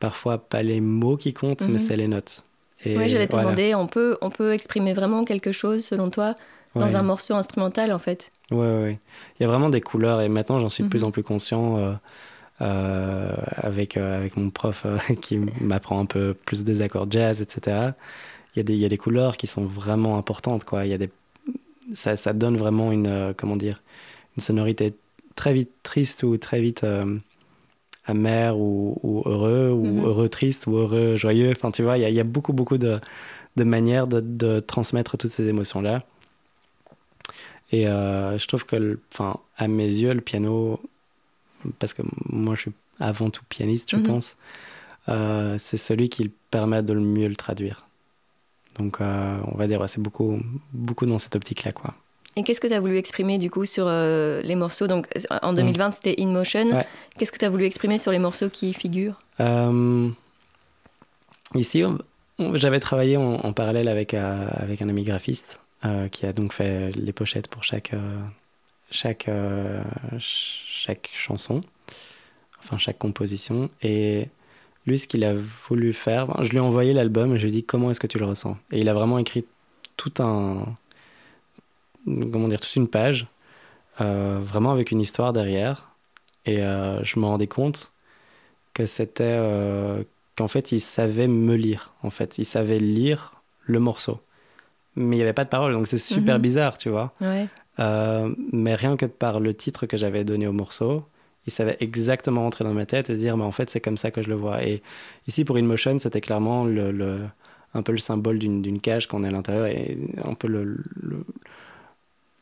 parfois 0.00 0.38
pas 0.38 0.62
les 0.62 0.80
mots 0.80 1.16
qui 1.16 1.32
comptent, 1.32 1.66
mais 1.66 1.74
mhm. 1.74 1.78
c'est 1.78 1.96
les 1.96 2.08
notes. 2.08 2.44
Oui, 2.86 3.08
j'allais 3.08 3.26
te 3.26 3.36
demander, 3.36 3.74
on 3.74 3.86
peut, 3.86 4.18
on 4.20 4.30
peut 4.30 4.52
exprimer 4.52 4.94
vraiment 4.94 5.24
quelque 5.24 5.50
chose, 5.50 5.84
selon 5.84 6.10
toi, 6.10 6.36
dans 6.74 6.94
un 6.94 7.02
morceau 7.02 7.34
instrumental, 7.34 7.92
en 7.92 7.98
fait? 7.98 8.30
Oui, 8.50 8.58
oui, 8.58 8.84
oui. 8.84 8.96
Il 9.38 9.42
y 9.42 9.44
a 9.44 9.48
vraiment 9.48 9.68
des 9.68 9.80
couleurs, 9.80 10.20
et 10.20 10.28
maintenant, 10.28 10.58
j'en 10.58 10.68
suis 10.68 10.84
de 10.84 10.88
plus 10.88 11.02
mhm. 11.02 11.08
en 11.08 11.10
plus 11.10 11.22
conscient 11.22 11.78
euh, 11.78 11.92
euh, 12.60 13.32
avec, 13.56 13.96
euh, 13.96 14.18
avec 14.18 14.36
mon 14.36 14.50
prof 14.50 14.86
qui 15.20 15.38
m'apprend 15.60 16.00
un 16.00 16.06
peu 16.06 16.34
plus 16.34 16.64
des 16.64 16.80
accords 16.82 17.10
jazz, 17.10 17.42
etc. 17.42 17.92
Il 18.54 18.58
y, 18.58 18.60
a 18.60 18.62
des, 18.62 18.74
il 18.74 18.80
y 18.80 18.84
a 18.84 18.88
des 18.88 18.98
couleurs 18.98 19.36
qui 19.36 19.46
sont 19.46 19.64
vraiment 19.64 20.16
importantes, 20.16 20.64
quoi. 20.64 20.86
Il 20.86 20.90
y 20.90 20.94
a 20.94 20.98
des... 20.98 21.10
ça, 21.94 22.16
ça 22.16 22.32
donne 22.32 22.56
vraiment 22.56 22.90
une, 22.90 23.34
comment 23.36 23.56
dire, 23.56 23.82
une 24.36 24.42
sonorité 24.42 24.94
très 25.36 25.52
vite 25.52 25.70
triste 25.82 26.22
ou 26.22 26.36
très 26.38 26.60
vite 26.60 26.84
amer 28.08 28.58
ou, 28.58 29.22
heureux 29.26 29.70
ou 29.70 29.84
mhm. 29.84 30.04
heureux 30.04 30.28
triste 30.28 30.66
ou 30.66 30.76
heureux 30.76 31.16
joyeux. 31.16 31.50
Enfin, 31.52 31.70
tu 31.70 31.82
vois, 31.82 31.98
il 31.98 32.14
y, 32.14 32.20
a 32.20 32.24
beaucoup, 32.24 32.52
beaucoup 32.52 32.78
de, 32.78 32.98
de 33.56 33.64
manières 33.64 34.08
de, 34.08 34.20
de, 34.20 34.60
transmettre 34.60 35.18
toutes 35.18 35.30
ces 35.30 35.46
émotions-là. 35.48 36.02
Et 37.70 37.86
euh, 37.86 38.38
je 38.38 38.46
trouve 38.46 38.64
que, 38.64 38.98
enfin, 39.12 39.38
à 39.56 39.68
mes 39.68 39.84
yeux, 39.84 40.14
le 40.14 40.20
piano, 40.20 40.80
parce 41.78 41.94
que 41.94 42.02
moi 42.26 42.54
je 42.54 42.62
suis 42.62 42.72
avant 42.98 43.30
tout 43.30 43.42
pianiste, 43.48 43.90
je 43.90 43.96
mhm. 43.96 44.02
pense, 44.04 44.36
euh, 45.08 45.56
c'est 45.58 45.76
celui 45.76 46.08
qui 46.08 46.30
permet 46.50 46.82
de 46.82 46.92
le 46.92 47.00
mieux 47.00 47.28
le 47.28 47.36
traduire. 47.36 47.86
Donc, 48.78 48.98
on 49.00 49.56
va 49.56 49.66
dire, 49.66 49.88
c'est 49.88 50.00
beaucoup, 50.00 50.38
beaucoup 50.72 51.04
dans 51.04 51.18
cette 51.18 51.34
optique-là, 51.34 51.72
quoi. 51.72 51.94
Et 52.38 52.44
qu'est-ce 52.44 52.60
que 52.60 52.68
tu 52.68 52.72
as 52.72 52.78
voulu 52.78 52.96
exprimer 52.96 53.36
du 53.38 53.50
coup 53.50 53.66
sur 53.66 53.86
euh, 53.88 54.40
les 54.42 54.54
morceaux? 54.54 54.86
Donc 54.86 55.08
en 55.42 55.52
2020, 55.52 55.88
mm. 55.88 55.92
c'était 55.92 56.14
In 56.20 56.28
Motion. 56.28 56.84
Qu'est-ce 57.18 57.32
que 57.32 57.38
tu 57.38 57.44
as 57.44 57.50
voulu 57.50 57.64
exprimer 57.64 57.98
sur 57.98 58.12
les 58.12 58.20
morceaux 58.20 58.48
qui 58.48 58.72
figurent? 58.72 59.20
Euh, 59.40 60.08
Ici, 61.54 61.82
j'avais 62.54 62.78
travaillé 62.78 63.16
en, 63.16 63.52
parallèle 63.52 63.88
avec, 63.88 64.14
euh, 64.14 64.46
avec 64.52 64.82
un 64.82 64.88
ami 64.88 65.02
graphiste 65.02 65.60
qui 66.10 66.26
a 66.26 66.32
donc 66.32 66.52
fait 66.52 66.90
les 66.96 67.12
pochettes 67.12 67.48
pour 67.48 67.62
chaque, 67.64 67.92
chaque, 68.90 69.30
chaque 70.18 71.10
chanson, 71.12 71.60
enfin 72.58 72.78
chaque 72.78 72.98
composition. 72.98 73.70
Et 73.82 74.28
lui, 74.86 74.98
ce 74.98 75.06
qu'il 75.06 75.24
a 75.24 75.34
voulu 75.34 75.92
faire, 75.92 76.42
je 76.42 76.50
lui 76.50 76.56
ai 76.56 76.60
envoyé 76.60 76.92
l'album 76.92 77.34
et 77.34 77.38
je 77.38 77.42
lui 77.42 77.50
ai 77.50 77.52
dit 77.52 77.64
comment 77.64 77.90
est-ce 77.90 78.00
que 78.00 78.06
tu 78.06 78.18
le 78.18 78.24
ressens? 78.24 78.56
Et 78.72 78.80
il 78.80 78.88
a 78.88 78.94
vraiment 78.94 79.18
écrit 79.18 79.44
tout 79.96 80.14
un, 80.18 80.64
comment 82.06 82.48
dire, 82.48 82.60
toute 82.60 82.76
une 82.76 82.88
page, 82.88 83.26
euh, 84.00 84.38
vraiment 84.42 84.72
avec 84.72 84.90
une 84.90 85.00
histoire 85.00 85.32
derrière. 85.32 85.90
Et 86.46 86.62
euh, 86.62 87.02
je 87.04 87.18
me 87.20 87.26
rendais 87.26 87.46
compte 87.46 87.92
que 88.72 88.86
c'était, 88.86 89.24
euh, 89.24 90.02
qu'en 90.36 90.48
fait, 90.48 90.72
il 90.72 90.80
savait 90.80 91.28
me 91.28 91.54
lire. 91.54 91.92
En 92.02 92.10
fait, 92.10 92.38
il 92.38 92.46
savait 92.46 92.78
lire 92.78 93.42
le 93.62 93.80
morceau, 93.80 94.20
mais 94.98 95.16
il 95.16 95.18
n'y 95.20 95.22
avait 95.22 95.32
pas 95.32 95.44
de 95.44 95.48
parole, 95.50 95.72
donc 95.72 95.86
c'est 95.86 95.98
super 95.98 96.36
Mhm. 96.36 96.42
bizarre, 96.42 96.76
tu 96.78 96.88
vois. 96.90 97.14
Ouais. 97.20 97.46
Euh, 97.80 98.34
mais 98.52 98.74
rien 98.74 98.96
que 98.96 99.06
par 99.06 99.38
le 99.40 99.54
titre 99.54 99.86
que 99.86 99.96
j'avais 99.96 100.24
donné 100.24 100.46
au 100.46 100.52
morceau, 100.52 101.04
il 101.46 101.52
savait 101.52 101.76
exactement 101.80 102.42
rentrer 102.42 102.64
dans 102.64 102.74
ma 102.74 102.84
tête 102.84 103.08
et 103.08 103.14
se 103.14 103.18
dire, 103.18 103.36
mais 103.36 103.44
en 103.44 103.52
fait, 103.52 103.70
c'est 103.70 103.80
comme 103.80 103.96
ça 103.96 104.10
que 104.10 104.20
je 104.20 104.28
le 104.28 104.34
vois. 104.34 104.62
Et 104.64 104.82
ici, 105.26 105.44
pour 105.44 105.56
InMotion, 105.56 105.98
c'était 105.98 106.20
clairement 106.20 106.64
le, 106.64 106.90
le- 106.90 107.20
un 107.74 107.82
peu 107.82 107.92
le 107.92 107.98
symbole 107.98 108.38
d'une 108.38 108.80
cage 108.80 109.06
qu'on 109.06 109.24
est 109.24 109.28
à 109.28 109.30
l'intérieur 109.30 109.66
et 109.66 109.96
un 110.24 110.34
peu 110.34 110.48
le, 110.48 110.64
le, 110.64 111.24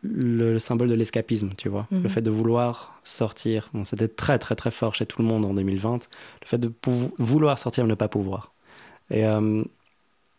le 0.03 0.59
symbole 0.59 0.89
de 0.89 0.95
l'escapisme, 0.95 1.51
tu 1.57 1.69
vois. 1.69 1.87
Mhm. 1.91 2.03
Le 2.05 2.09
fait 2.09 2.23
de 2.23 2.31
vouloir 2.31 3.01
sortir. 3.03 3.69
Bon, 3.75 3.85
c'était 3.85 4.09
très, 4.09 4.39
très, 4.39 4.55
très 4.55 4.71
fort 4.71 4.95
chez 4.95 5.07
tout 5.07 5.21
le 5.21 5.29
monde 5.29 5.45
en 5.45 5.55
2020. 5.55 6.09
Le 6.43 6.47
fait 6.47 6.59
de 6.59 6.73
vouloir 7.19 7.59
sortir 7.59 7.85
mais 7.85 7.91
ne 7.91 7.95
pas 7.95 8.09
pouvoir. 8.09 8.53
Et 9.11 9.27
euh, 9.27 9.63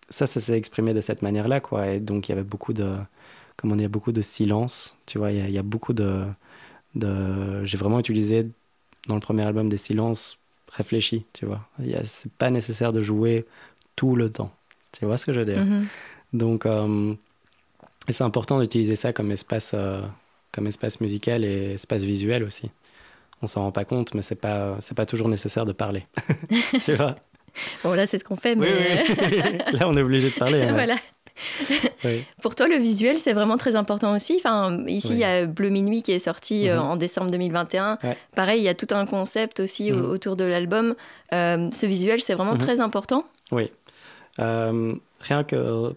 ça, 0.09 0.25
ça 0.25 0.39
s'est 0.39 0.57
exprimé 0.57 0.93
de 0.93 1.01
cette 1.01 1.21
manière-là, 1.21 1.59
quoi. 1.59 1.87
Et 1.87 1.99
donc, 1.99 2.27
il 2.27 2.31
y 2.31 2.33
avait 2.33 2.43
beaucoup 2.43 2.73
de 2.73 2.97
comment 3.57 3.75
dire, 3.75 3.89
beaucoup 3.89 4.11
de 4.11 4.21
silence. 4.21 4.95
Tu 5.05 5.17
vois, 5.17 5.31
il 5.31 5.37
y 5.37 5.41
a, 5.41 5.47
il 5.47 5.53
y 5.53 5.57
a 5.57 5.63
beaucoup 5.63 5.93
de, 5.93 6.25
de... 6.95 7.65
J'ai 7.65 7.77
vraiment 7.77 7.99
utilisé 7.99 8.47
dans 9.07 9.15
le 9.15 9.21
premier 9.21 9.45
album 9.45 9.67
des 9.67 9.77
silences 9.77 10.37
réfléchis, 10.71 11.25
tu 11.33 11.45
vois. 11.45 11.67
C'est 12.03 12.31
pas 12.31 12.49
nécessaire 12.49 12.91
de 12.91 13.01
jouer 13.01 13.45
tout 13.95 14.15
le 14.15 14.29
temps. 14.29 14.51
Tu 14.93 15.05
vois 15.05 15.17
ce 15.17 15.25
que 15.25 15.33
je 15.33 15.39
veux 15.39 15.45
dire? 15.45 15.65
Mhm. 15.65 15.87
Donc, 16.33 16.65
euh, 16.65 17.13
et 18.07 18.13
c'est 18.13 18.23
important 18.23 18.59
d'utiliser 18.59 18.95
ça 18.95 19.11
comme 19.11 19.31
espace, 19.31 19.71
euh, 19.73 20.01
comme 20.51 20.67
espace 20.67 21.01
musical 21.01 21.43
et 21.43 21.73
espace 21.73 22.03
visuel 22.03 22.43
aussi. 22.43 22.69
On 23.41 23.47
s'en 23.47 23.61
rend 23.61 23.71
pas 23.71 23.85
compte, 23.85 24.13
mais 24.13 24.21
c'est 24.21 24.35
pas, 24.35 24.77
c'est 24.79 24.95
pas 24.95 25.05
toujours 25.05 25.29
nécessaire 25.29 25.65
de 25.65 25.71
parler. 25.71 26.05
tu 26.83 26.95
vois? 26.95 27.15
Bon, 27.83 27.93
là, 27.93 28.05
c'est 28.07 28.17
ce 28.17 28.23
qu'on 28.23 28.35
fait, 28.37 28.55
mais 28.55 28.67
oui. 28.67 29.57
Là, 29.79 29.87
on 29.87 29.95
est 29.97 30.01
obligé 30.01 30.29
de 30.29 30.35
parler. 30.35 30.61
hein. 30.63 30.73
voilà. 30.73 30.95
Oui. 32.03 32.23
Pour 32.41 32.55
toi, 32.55 32.67
le 32.67 32.77
visuel, 32.77 33.17
c'est 33.19 33.33
vraiment 33.33 33.57
très 33.57 33.75
important 33.75 34.15
aussi. 34.15 34.35
Enfin, 34.39 34.83
ici, 34.87 35.09
Oui. 35.09 35.15
il 35.15 35.19
y 35.19 35.23
a 35.23 35.45
Bleu 35.45 35.69
Minuit 35.69 36.01
qui 36.01 36.11
est 36.11 36.19
sorti 36.19 36.67
euh, 36.67 36.77
Mhm. 36.77 36.81
en 36.81 36.95
décembre 36.95 37.29
2021. 37.31 37.99
Ouais. 38.03 38.17
Pareil, 38.35 38.59
il 38.61 38.63
y 38.63 38.69
a 38.69 38.73
tout 38.73 38.87
un 38.91 39.05
concept 39.05 39.59
aussi 39.59 39.91
au- 39.91 39.97
Mhm. 39.97 40.05
autour 40.09 40.35
de 40.35 40.43
l'album. 40.45 40.95
Euh, 41.33 41.69
ce 41.71 41.85
visuel, 41.85 42.21
c'est 42.21 42.33
vraiment 42.33 42.53
Mhm. 42.53 42.57
très 42.59 42.79
important. 42.79 43.23
Oui. 43.51 43.69
Euh, 44.39 44.93
rien 45.21 45.43
que 45.43 45.93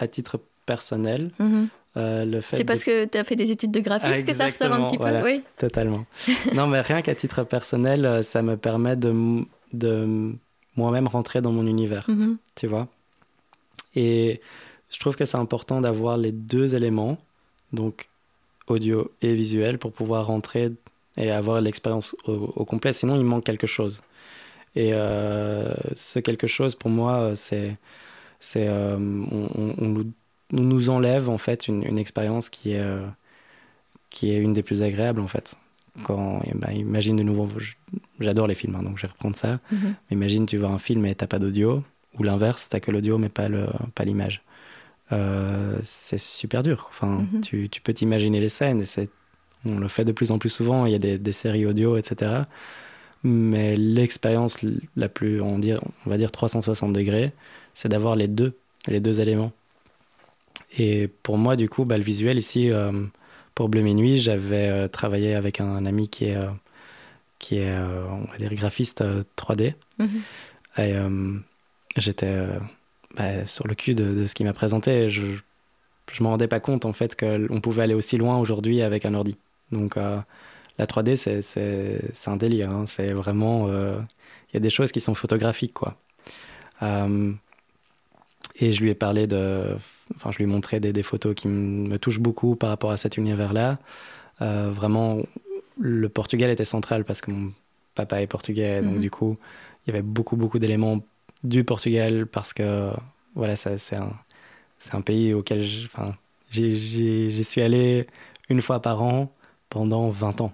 à 0.00 0.06
titre 0.08 0.40
personnel, 0.66 1.30
euh, 1.96 2.24
le 2.24 2.40
fait 2.40 2.56
C'est 2.56 2.62
de- 2.64 2.66
parce 2.68 2.82
que 2.82 3.04
tu 3.04 3.18
as 3.18 3.24
fait 3.24 3.36
des 3.36 3.52
études 3.52 3.70
de 3.70 3.80
graphisme 3.80 4.14
Ah, 4.18 4.22
que 4.22 4.32
ça 4.32 4.46
ressort 4.46 4.72
un 4.72 4.86
petit 4.86 4.96
peu? 4.96 5.02
voilà. 5.04 5.22
Oui. 5.22 5.42
Totalement. 5.58 6.06
non, 6.54 6.66
mais 6.66 6.80
rien 6.80 7.02
qu'à 7.02 7.14
titre 7.14 7.44
personnel, 7.44 8.24
ça 8.24 8.42
me 8.42 8.56
permet 8.56 8.96
de, 8.96 10.32
moi-même 10.76 11.06
rentrer 11.08 11.40
dans 11.42 11.52
mon 11.52 11.66
univers, 11.66 12.04
Mhm. 12.08 12.38
tu 12.54 12.66
vois. 12.66 12.88
Et 13.94 14.40
je 14.90 14.98
trouve 14.98 15.16
que 15.16 15.24
c'est 15.24 15.36
important 15.36 15.80
d'avoir 15.80 16.16
les 16.16 16.32
deux 16.32 16.74
éléments, 16.74 17.18
donc 17.72 18.08
audio 18.68 19.10
et 19.22 19.34
visuel, 19.34 19.78
pour 19.78 19.92
pouvoir 19.92 20.26
rentrer 20.26 20.70
et 21.16 21.30
avoir 21.30 21.60
l'expérience 21.60 22.16
au, 22.26 22.52
au 22.56 22.64
complet. 22.64 22.92
Sinon, 22.92 23.16
il 23.16 23.24
manque 23.24 23.44
quelque 23.44 23.66
chose. 23.66 24.02
Et 24.74 24.92
euh, 24.94 25.74
ce 25.92 26.18
quelque 26.18 26.46
chose, 26.46 26.74
pour 26.74 26.88
moi, 26.90 27.18
euh, 27.18 27.34
c'est, 27.34 27.76
c'est, 28.40 28.66
euh, 28.68 28.96
on, 28.96 29.88
nous, 29.88 30.10
on 30.54 30.60
nous 30.62 30.88
enlève 30.88 31.28
en 31.28 31.36
fait 31.38 31.68
une, 31.68 31.82
une 31.84 31.98
expérience 31.98 32.48
qui 32.48 32.72
est, 32.72 32.80
euh, 32.80 33.06
qui 34.08 34.30
est 34.32 34.36
une 34.38 34.54
des 34.54 34.62
plus 34.62 34.82
agréables 34.82 35.20
en 35.20 35.26
fait. 35.26 35.56
Quand, 36.04 36.40
ben, 36.54 36.70
imagine 36.72 37.16
de 37.16 37.22
nouveau, 37.22 37.48
j'adore 38.18 38.46
les 38.46 38.54
films, 38.54 38.76
hein, 38.76 38.82
donc 38.82 38.96
je 38.96 39.02
vais 39.02 39.08
reprendre 39.12 39.36
ça. 39.36 39.60
Mhm. 39.70 39.94
Imagine 40.10 40.46
tu 40.46 40.56
vois 40.56 40.70
un 40.70 40.78
film 40.78 41.04
et 41.04 41.14
t'as 41.14 41.26
pas 41.26 41.38
d'audio, 41.38 41.82
ou 42.18 42.22
l'inverse, 42.22 42.68
t'as 42.70 42.80
que 42.80 42.90
l'audio 42.90 43.18
mais 43.18 43.28
pas 43.28 43.48
le, 43.48 43.66
pas 43.94 44.04
l'image. 44.04 44.42
Euh, 45.12 45.78
c'est 45.82 46.18
super 46.20 46.62
dur. 46.62 46.86
Enfin, 46.90 47.26
Mhm. 47.32 47.40
tu, 47.42 47.68
tu 47.68 47.80
peux 47.82 47.92
t'imaginer 47.92 48.40
les 48.40 48.48
scènes. 48.48 48.80
Et 48.82 49.08
on 49.66 49.78
le 49.78 49.88
fait 49.88 50.04
de 50.06 50.12
plus 50.12 50.30
en 50.30 50.38
plus 50.38 50.48
souvent. 50.48 50.86
Il 50.86 50.92
y 50.92 50.94
a 50.94 50.98
des, 50.98 51.18
des 51.18 51.32
séries 51.32 51.66
audio, 51.66 51.96
etc. 51.98 52.42
Mais 53.22 53.76
l'expérience 53.76 54.58
la 54.96 55.08
plus, 55.10 55.40
on, 55.42 55.58
dire, 55.58 55.80
on 56.06 56.10
va 56.10 56.16
dire 56.16 56.32
360 56.32 56.92
degrés, 56.94 57.32
c'est 57.74 57.88
d'avoir 57.90 58.16
les 58.16 58.26
deux, 58.28 58.54
les 58.88 59.00
deux 59.00 59.20
éléments. 59.20 59.52
Et 60.78 61.08
pour 61.22 61.36
moi, 61.36 61.54
du 61.56 61.68
coup, 61.68 61.84
bah, 61.84 61.98
le 61.98 62.02
visuel 62.04 62.38
ici, 62.38 62.70
euh, 62.72 62.90
pour 63.54 63.68
Bleu 63.68 63.82
Minuit, 63.82 64.18
j'avais 64.18 64.68
euh, 64.68 64.88
travaillé 64.88 65.34
avec 65.34 65.60
un, 65.60 65.84
ami 65.86 66.08
qui 66.08 66.26
est, 66.26 66.36
euh, 66.36 66.50
qui 67.38 67.58
est 67.58 67.70
euh, 67.70 68.04
on 68.10 68.30
va 68.30 68.38
dire, 68.38 68.54
graphiste 68.54 69.00
euh, 69.02 69.22
3D. 69.36 69.74
Mhm. 69.98 70.22
Et 70.78 70.94
j'étais 72.00 72.34
bah, 73.14 73.44
sur 73.44 73.66
le 73.66 73.74
cul 73.74 73.94
de, 73.94 74.14
de 74.14 74.26
ce 74.26 74.34
qu'il 74.34 74.46
m'a 74.46 74.54
présenté. 74.54 75.10
Je 75.10 75.22
je 76.10 76.22
me 76.22 76.28
rendais 76.28 76.48
pas 76.48 76.60
compte 76.60 76.84
en 76.86 76.92
fait 76.92 77.14
qu'on 77.18 77.60
pouvait 77.60 77.82
aller 77.82 77.94
aussi 77.94 78.16
loin 78.16 78.38
aujourd'hui 78.38 78.80
avec 78.82 79.04
un 79.04 79.12
ordi. 79.12 79.36
Donc 79.70 79.96
la 80.78 80.86
3D, 80.86 81.14
c'est- 81.14 82.28
un 82.28 82.36
délire. 82.36 82.70
hein. 82.70 82.84
C'est 82.86 83.12
vraiment... 83.12 83.68
euh, 83.68 83.98
Il 84.50 84.54
y 84.54 84.56
a 84.56 84.60
des 84.60 84.70
choses 84.70 84.92
qui 84.92 85.00
sont 85.00 85.14
photographiques, 85.14 85.74
quoi. 85.74 85.96
Euh, 86.82 87.32
et 88.56 88.72
je 88.72 88.82
lui 88.82 88.90
ai 88.90 88.94
parlé 88.94 89.26
de... 89.26 89.76
Enfin, 90.16 90.30
je 90.30 90.38
lui 90.38 90.44
ai 90.44 90.46
montré 90.46 90.78
des, 90.80 90.92
des 90.92 91.02
photos 91.02 91.34
qui 91.34 91.48
me 91.48 91.96
touchent 91.98 92.20
beaucoup 92.20 92.54
par 92.56 92.68
rapport 92.70 92.90
à 92.90 92.96
cet 92.96 93.16
univers-là. 93.16 93.78
Euh, 94.42 94.70
vraiment, 94.72 95.18
le 95.78 96.08
Portugal 96.08 96.50
était 96.50 96.64
central 96.64 97.04
parce 97.04 97.20
que 97.20 97.30
mon 97.30 97.52
papa 97.94 98.20
est 98.22 98.26
portugais. 98.26 98.82
Donc 98.82 98.94
Mhm. 98.94 99.00
du 99.00 99.10
coup, 99.10 99.38
il 99.86 99.90
y 99.90 99.92
avait 99.94 100.02
beaucoup, 100.02 100.36
beaucoup 100.36 100.58
d'éléments 100.58 101.00
du 101.44 101.64
Portugal 101.64 102.26
parce 102.26 102.52
que, 102.52 102.90
voilà, 103.34 103.56
c'est 103.56 103.96
un, 103.96 104.12
un 104.92 105.00
pays 105.00 105.32
auquel 105.34 105.62
j'y 106.50 107.44
suis 107.44 107.62
allé 107.62 108.06
une 108.48 108.60
fois 108.60 108.80
par 108.82 109.02
an 109.02 109.32
pendant 109.70 110.08
20 110.08 110.40
ans. 110.42 110.52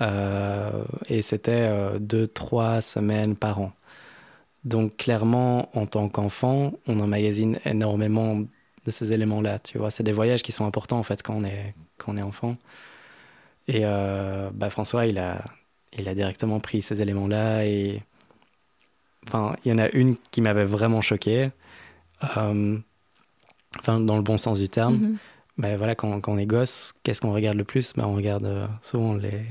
Euh, 0.00 0.84
et 1.08 1.22
c'était 1.22 1.52
euh, 1.52 1.98
deux, 2.00 2.26
trois 2.26 2.80
semaines 2.80 3.36
par 3.36 3.60
an. 3.60 3.72
Donc 4.64 4.96
clairement, 4.96 5.76
en 5.76 5.86
tant 5.86 6.08
qu'enfant, 6.08 6.72
on 6.86 7.00
emmagasine 7.00 7.58
énormément 7.64 8.40
de 8.84 8.90
ces 8.90 9.12
éléments-là. 9.12 9.58
Tu 9.58 9.78
vois, 9.78 9.90
c'est 9.90 10.02
des 10.02 10.12
voyages 10.12 10.42
qui 10.42 10.52
sont 10.52 10.66
importants 10.66 10.98
en 10.98 11.02
fait 11.02 11.22
quand 11.22 11.34
on 11.34 11.44
est, 11.44 11.74
quand 11.98 12.14
on 12.14 12.16
est 12.16 12.22
enfant. 12.22 12.56
Et 13.68 13.80
euh, 13.84 14.50
bah, 14.52 14.70
François, 14.70 15.06
il 15.06 15.18
a, 15.18 15.44
il 15.96 16.08
a 16.08 16.14
directement 16.14 16.60
pris 16.60 16.82
ces 16.82 17.02
éléments-là 17.02 17.64
et 17.66 18.02
enfin, 19.26 19.56
il 19.64 19.70
y 19.70 19.74
en 19.74 19.78
a 19.78 19.90
une 19.90 20.16
qui 20.30 20.40
m'avait 20.40 20.64
vraiment 20.64 21.00
choqué. 21.00 21.50
Euh, 22.36 22.78
enfin, 23.78 24.00
dans 24.00 24.16
le 24.16 24.22
bon 24.22 24.36
sens 24.36 24.58
du 24.58 24.68
terme. 24.68 24.94
Mhm. 24.94 25.16
Mais 25.58 25.76
voilà, 25.76 25.94
quand, 25.94 26.20
quand 26.20 26.32
on 26.32 26.38
est 26.38 26.46
gosse, 26.46 26.94
qu'est-ce 27.02 27.20
qu'on 27.20 27.32
regarde 27.32 27.58
le 27.58 27.64
plus? 27.64 27.92
Ben, 27.94 28.04
On 28.04 28.14
regarde 28.14 28.46
euh, 28.46 28.66
souvent 28.80 29.14
les, 29.14 29.42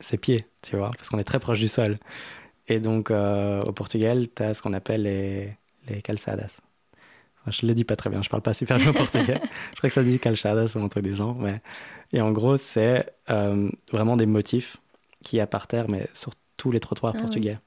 ses 0.00 0.18
pieds, 0.18 0.46
tu 0.62 0.76
vois, 0.76 0.90
parce 0.96 1.10
qu'on 1.10 1.18
est 1.18 1.24
très 1.24 1.38
proche 1.38 1.60
du 1.60 1.68
sol. 1.68 1.98
Et 2.68 2.80
donc, 2.80 3.10
euh, 3.10 3.62
au 3.62 3.72
Portugal, 3.72 4.26
tu 4.34 4.42
as 4.42 4.54
ce 4.54 4.62
qu'on 4.62 4.72
appelle 4.72 5.02
les, 5.02 5.56
les 5.88 6.02
calçadas. 6.02 6.60
Enfin, 7.40 7.50
je 7.50 7.66
le 7.66 7.74
dis 7.74 7.84
pas 7.84 7.96
très 7.96 8.08
bien, 8.08 8.22
je 8.22 8.30
parle 8.30 8.42
pas 8.42 8.54
super 8.54 8.78
bien 8.78 8.92
portugais. 8.92 9.40
je 9.72 9.76
crois 9.76 9.88
que 9.90 9.94
ça 9.94 10.02
dit 10.02 10.18
calçadas 10.18 10.74
ou 10.76 10.78
un 10.82 10.88
truc 10.88 11.14
genre. 11.14 11.34
Mais... 11.34 11.54
Et 12.12 12.20
en 12.20 12.32
gros, 12.32 12.56
c'est 12.56 13.12
euh, 13.30 13.70
vraiment 13.92 14.16
des 14.16 14.26
motifs 14.26 14.78
qu'il 15.22 15.38
y 15.38 15.40
a 15.40 15.46
par 15.46 15.66
terre, 15.66 15.86
mais 15.88 16.08
sur 16.12 16.32
tous 16.56 16.70
les 16.70 16.80
trottoirs 16.80 17.14
Ah 17.16 17.20
portugais. 17.20 17.58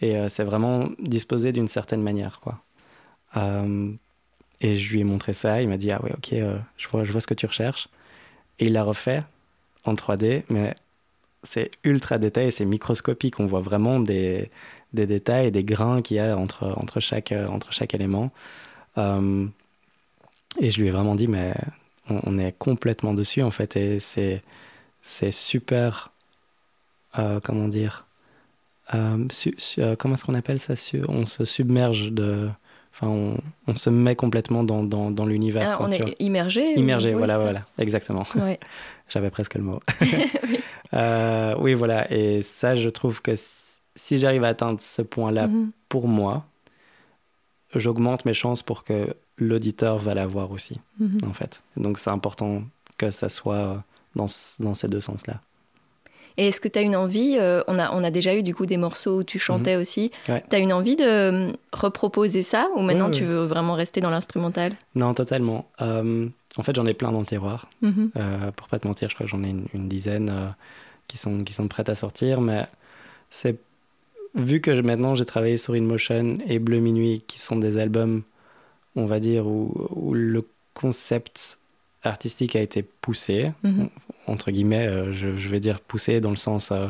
Et 0.00 0.16
euh, 0.16 0.28
c'est 0.28 0.44
vraiment 0.44 0.88
disposé 0.98 1.52
d'une 1.52 1.68
certaine 1.68 2.02
manière, 2.02 2.40
quoi. 2.40 2.62
Et 4.62 4.76
je 4.76 4.92
lui 4.92 5.00
ai 5.00 5.04
montré 5.04 5.32
ça, 5.32 5.62
il 5.62 5.68
m'a 5.68 5.76
dit 5.76 5.90
Ah 5.90 6.02
ouais, 6.02 6.12
ok, 6.12 6.34
je, 6.76 6.88
vois, 6.88 7.04
je 7.04 7.12
vois 7.12 7.20
ce 7.20 7.26
que 7.26 7.34
tu 7.34 7.46
recherches. 7.46 7.88
Et 8.58 8.66
il 8.66 8.72
l'a 8.72 8.82
refait 8.82 9.20
en 9.84 9.94
3D, 9.94 10.42
mais 10.48 10.74
c'est 11.42 11.70
ultra 11.84 12.18
détaillé, 12.18 12.50
c'est 12.50 12.64
microscopique. 12.64 13.40
On 13.40 13.46
voit 13.46 13.60
vraiment 13.60 14.00
des, 14.00 14.50
des 14.92 15.06
détails 15.06 15.50
des 15.50 15.64
grains 15.64 16.02
qu'il 16.02 16.16
y 16.16 16.20
a 16.20 16.36
entre, 16.36 16.74
entre, 16.76 17.00
chaque, 17.00 17.32
euh, 17.32 17.46
entre 17.48 17.72
chaque 17.72 17.94
élément. 17.94 18.30
Euh, 18.98 19.46
et 20.60 20.70
je 20.70 20.80
lui 20.80 20.88
ai 20.88 20.90
vraiment 20.90 21.14
dit 21.14 21.28
Mais 21.28 21.54
on, 22.08 22.38
est 22.38 22.52
complètement 22.58 23.14
dessus 23.14 23.42
en 23.42 23.50
fait, 23.50 23.76
et 23.76 24.00
c'est, 24.00 24.42
c'est 25.02 25.32
super. 25.32 26.12
euh, 27.18 27.40
comment 27.42 27.68
dire 27.68 28.06
Comment 28.90 30.14
est-ce 30.14 30.24
qu'on 30.24 30.34
appelle 30.34 30.58
ça 30.58 30.74
On 31.08 31.24
se 31.24 31.44
submerge 31.44 32.12
de. 32.12 32.50
Enfin, 32.92 33.06
on, 33.06 33.36
on 33.66 33.76
se 33.76 33.88
met 33.90 34.16
complètement 34.16 34.64
dans, 34.64 34.82
dans, 34.82 35.10
dans 35.10 35.24
l'univers. 35.26 35.78
Ah, 35.80 35.84
on 35.84 35.90
est 35.92 36.16
immergé. 36.20 36.74
ou- 36.76 36.80
Immergé, 36.80 37.10
oui, 37.12 37.18
voilà, 37.18 37.36
voilà, 37.38 37.66
exactement. 37.78 38.24
Ouais. 38.34 38.58
J'avais 39.08 39.30
presque 39.30 39.54
le 39.54 39.62
mot. 39.62 39.80
Euh, 40.92 41.54
oui, 41.60 41.74
voilà, 41.74 42.10
et 42.12 42.42
ça, 42.42 42.74
je 42.74 42.88
trouve 42.88 43.22
que 43.22 43.32
si 43.94 44.18
j'arrive 44.18 44.42
à 44.42 44.48
atteindre 44.48 44.80
ce 44.80 45.02
point-là 45.02 45.46
Mhm. 45.46 45.70
pour 45.88 46.08
moi, 46.08 46.44
j'augmente 47.74 48.24
mes 48.24 48.34
chances 48.34 48.62
pour 48.64 48.82
que 48.84 49.14
l'auditeur 49.38 49.98
va 49.98 50.14
la 50.14 50.26
voir 50.26 50.50
aussi, 50.50 50.80
Mhm. 50.98 51.20
en 51.28 51.32
fait. 51.32 51.62
Donc 51.76 51.98
c'est 51.98 52.10
important 52.10 52.62
que 52.98 53.10
ça 53.10 53.28
soit 53.28 53.84
dans, 54.16 54.26
dans 54.58 54.74
ces 54.74 54.88
deux 54.88 55.00
sens-là. 55.00 55.40
Et 56.36 56.48
est-ce 56.48 56.60
que 56.60 56.68
tu 56.68 56.78
as 56.78 56.82
une 56.82 56.96
envie, 56.96 57.36
euh, 57.38 57.62
on, 57.66 57.78
a, 57.78 57.90
on 57.94 58.02
a 58.04 58.10
déjà 58.10 58.34
eu 58.36 58.42
du 58.42 58.54
coup 58.54 58.66
des 58.66 58.76
morceaux 58.76 59.18
où 59.20 59.24
tu 59.24 59.38
chantais 59.38 59.76
aussi, 59.76 60.10
Mhm. 60.28 60.34
Ouais. 60.34 60.44
tu 60.48 60.56
as 60.56 60.58
une 60.58 60.72
envie 60.72 60.96
de 60.96 61.04
euh, 61.04 61.52
reproposer 61.72 62.42
ça 62.42 62.68
ou 62.76 62.80
maintenant 62.82 63.06
Ouais, 63.06 63.12
tu 63.16 63.24
veux 63.24 63.44
vraiment 63.44 63.74
rester 63.74 64.00
dans 64.00 64.10
l'instrumental? 64.10 64.72
Non, 64.94 65.12
totalement. 65.14 65.68
Euh, 65.82 66.26
en 66.56 66.62
fait, 66.62 66.74
j'en 66.74 66.86
ai 66.86 66.94
plein 66.94 67.12
dans 67.12 67.20
le 67.20 67.26
tiroir. 67.26 67.68
Mhm. 67.82 68.10
Euh, 68.16 68.50
pour 68.52 68.68
pas 68.68 68.78
te 68.78 68.86
mentir, 68.88 69.08
je 69.10 69.14
crois 69.14 69.26
que 69.26 69.30
j'en 69.30 69.42
ai 69.44 69.50
une, 69.50 69.66
une 69.74 69.88
dizaine 69.88 70.54
qui, 71.08 71.16
sont, 71.18 71.38
qui 71.44 71.52
sont 71.52 71.68
prêtes 71.68 71.88
à 71.88 71.94
sortir. 71.94 72.40
Mais 72.40 72.66
c'est 73.28 73.56
vu 74.34 74.60
que 74.60 74.70
maintenant 74.80 75.14
j'ai 75.14 75.24
travaillé 75.24 75.56
sur 75.56 75.74
InMotion 75.74 76.38
et 76.46 76.58
Bleu 76.58 76.78
Minuit, 76.78 77.22
qui 77.26 77.40
sont 77.40 77.56
des 77.56 77.78
albums, 77.78 78.22
on 78.96 79.06
va 79.06 79.18
dire, 79.20 79.46
où, 79.46 79.88
où 79.94 80.14
le 80.14 80.46
concept 80.74 81.58
artistique 82.02 82.56
a 82.56 82.60
été 82.60 82.82
poussé, 82.82 83.52
Mhm. 83.62 83.88
Entre 84.26 84.50
guillemets, 84.50 84.86
euh, 84.86 85.12
je, 85.12 85.36
je 85.36 85.48
vais 85.48 85.60
dire 85.60 85.80
poussé 85.80 86.20
dans 86.20 86.30
le 86.30 86.36
sens 86.36 86.70
euh, 86.72 86.88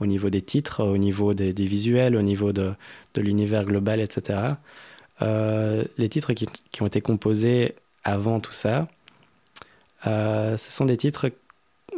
au 0.00 0.06
niveau 0.06 0.30
des 0.30 0.40
titres, 0.42 0.84
au 0.84 0.96
niveau 0.98 1.34
des, 1.34 1.52
des 1.52 1.64
visuels, 1.66 2.16
au 2.16 2.22
niveau 2.22 2.52
de, 2.52 2.72
de 3.14 3.20
l'univers 3.20 3.64
global, 3.64 4.00
etc. 4.00 4.58
Euh, 5.22 5.84
les 5.98 6.08
titres 6.08 6.32
qui, 6.32 6.46
qui 6.70 6.82
ont 6.82 6.86
été 6.86 7.00
composés 7.00 7.74
avant 8.04 8.40
tout 8.40 8.52
ça, 8.52 8.88
ce 10.04 10.56
sont 10.70 10.84
des 10.84 10.96
titres 10.96 11.30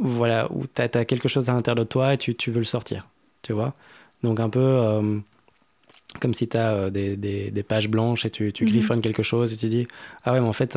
voilà, 0.00 0.50
où 0.52 0.64
tu 0.66 0.80
as, 0.82 0.88
quelque 1.04 1.28
chose 1.28 1.48
à 1.50 1.52
l'intérieur 1.52 1.84
de 1.84 1.88
toi 1.88 2.14
et 2.14 2.18
tu, 2.18 2.34
tu 2.34 2.50
veux 2.50 2.58
le 2.58 2.64
sortir, 2.64 3.08
tu 3.42 3.52
vois. 3.52 3.74
Donc 4.22 4.40
un 4.40 4.48
peu 4.48 5.12
comme 6.20 6.34
si 6.34 6.48
tu 6.48 6.56
as 6.56 6.90
des, 6.90 7.16
des, 7.16 7.50
des 7.50 7.62
pages 7.62 7.88
blanches 7.88 8.24
et 8.24 8.30
tu, 8.30 8.52
tu 8.52 8.64
Mhm. 8.64 8.70
griffonnes 8.72 9.00
quelque 9.02 9.22
chose 9.22 9.52
et 9.52 9.56
tu 9.56 9.66
dis, 9.66 9.86
ah 10.24 10.32
ouais, 10.32 10.40
mais 10.40 10.46
en 10.48 10.52
fait, 10.52 10.76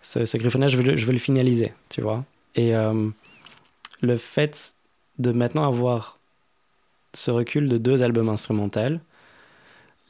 ce, 0.00 0.24
ce 0.26 0.36
griffonnage, 0.38 0.72
je 0.72 0.76
veux, 0.76 0.82
le- 0.84 0.96
je 0.96 1.04
veux 1.04 1.12
le 1.12 1.18
finaliser, 1.18 1.72
tu 1.88 2.00
vois. 2.00 2.24
Et 2.58 2.74
euh, 2.74 3.08
le 4.02 4.16
fait 4.16 4.74
de 5.18 5.30
maintenant 5.32 5.66
avoir 5.66 6.18
ce 7.14 7.30
recul 7.30 7.68
de 7.68 7.78
deux 7.78 8.02
albums 8.02 8.28
instrumentaux, 8.28 8.98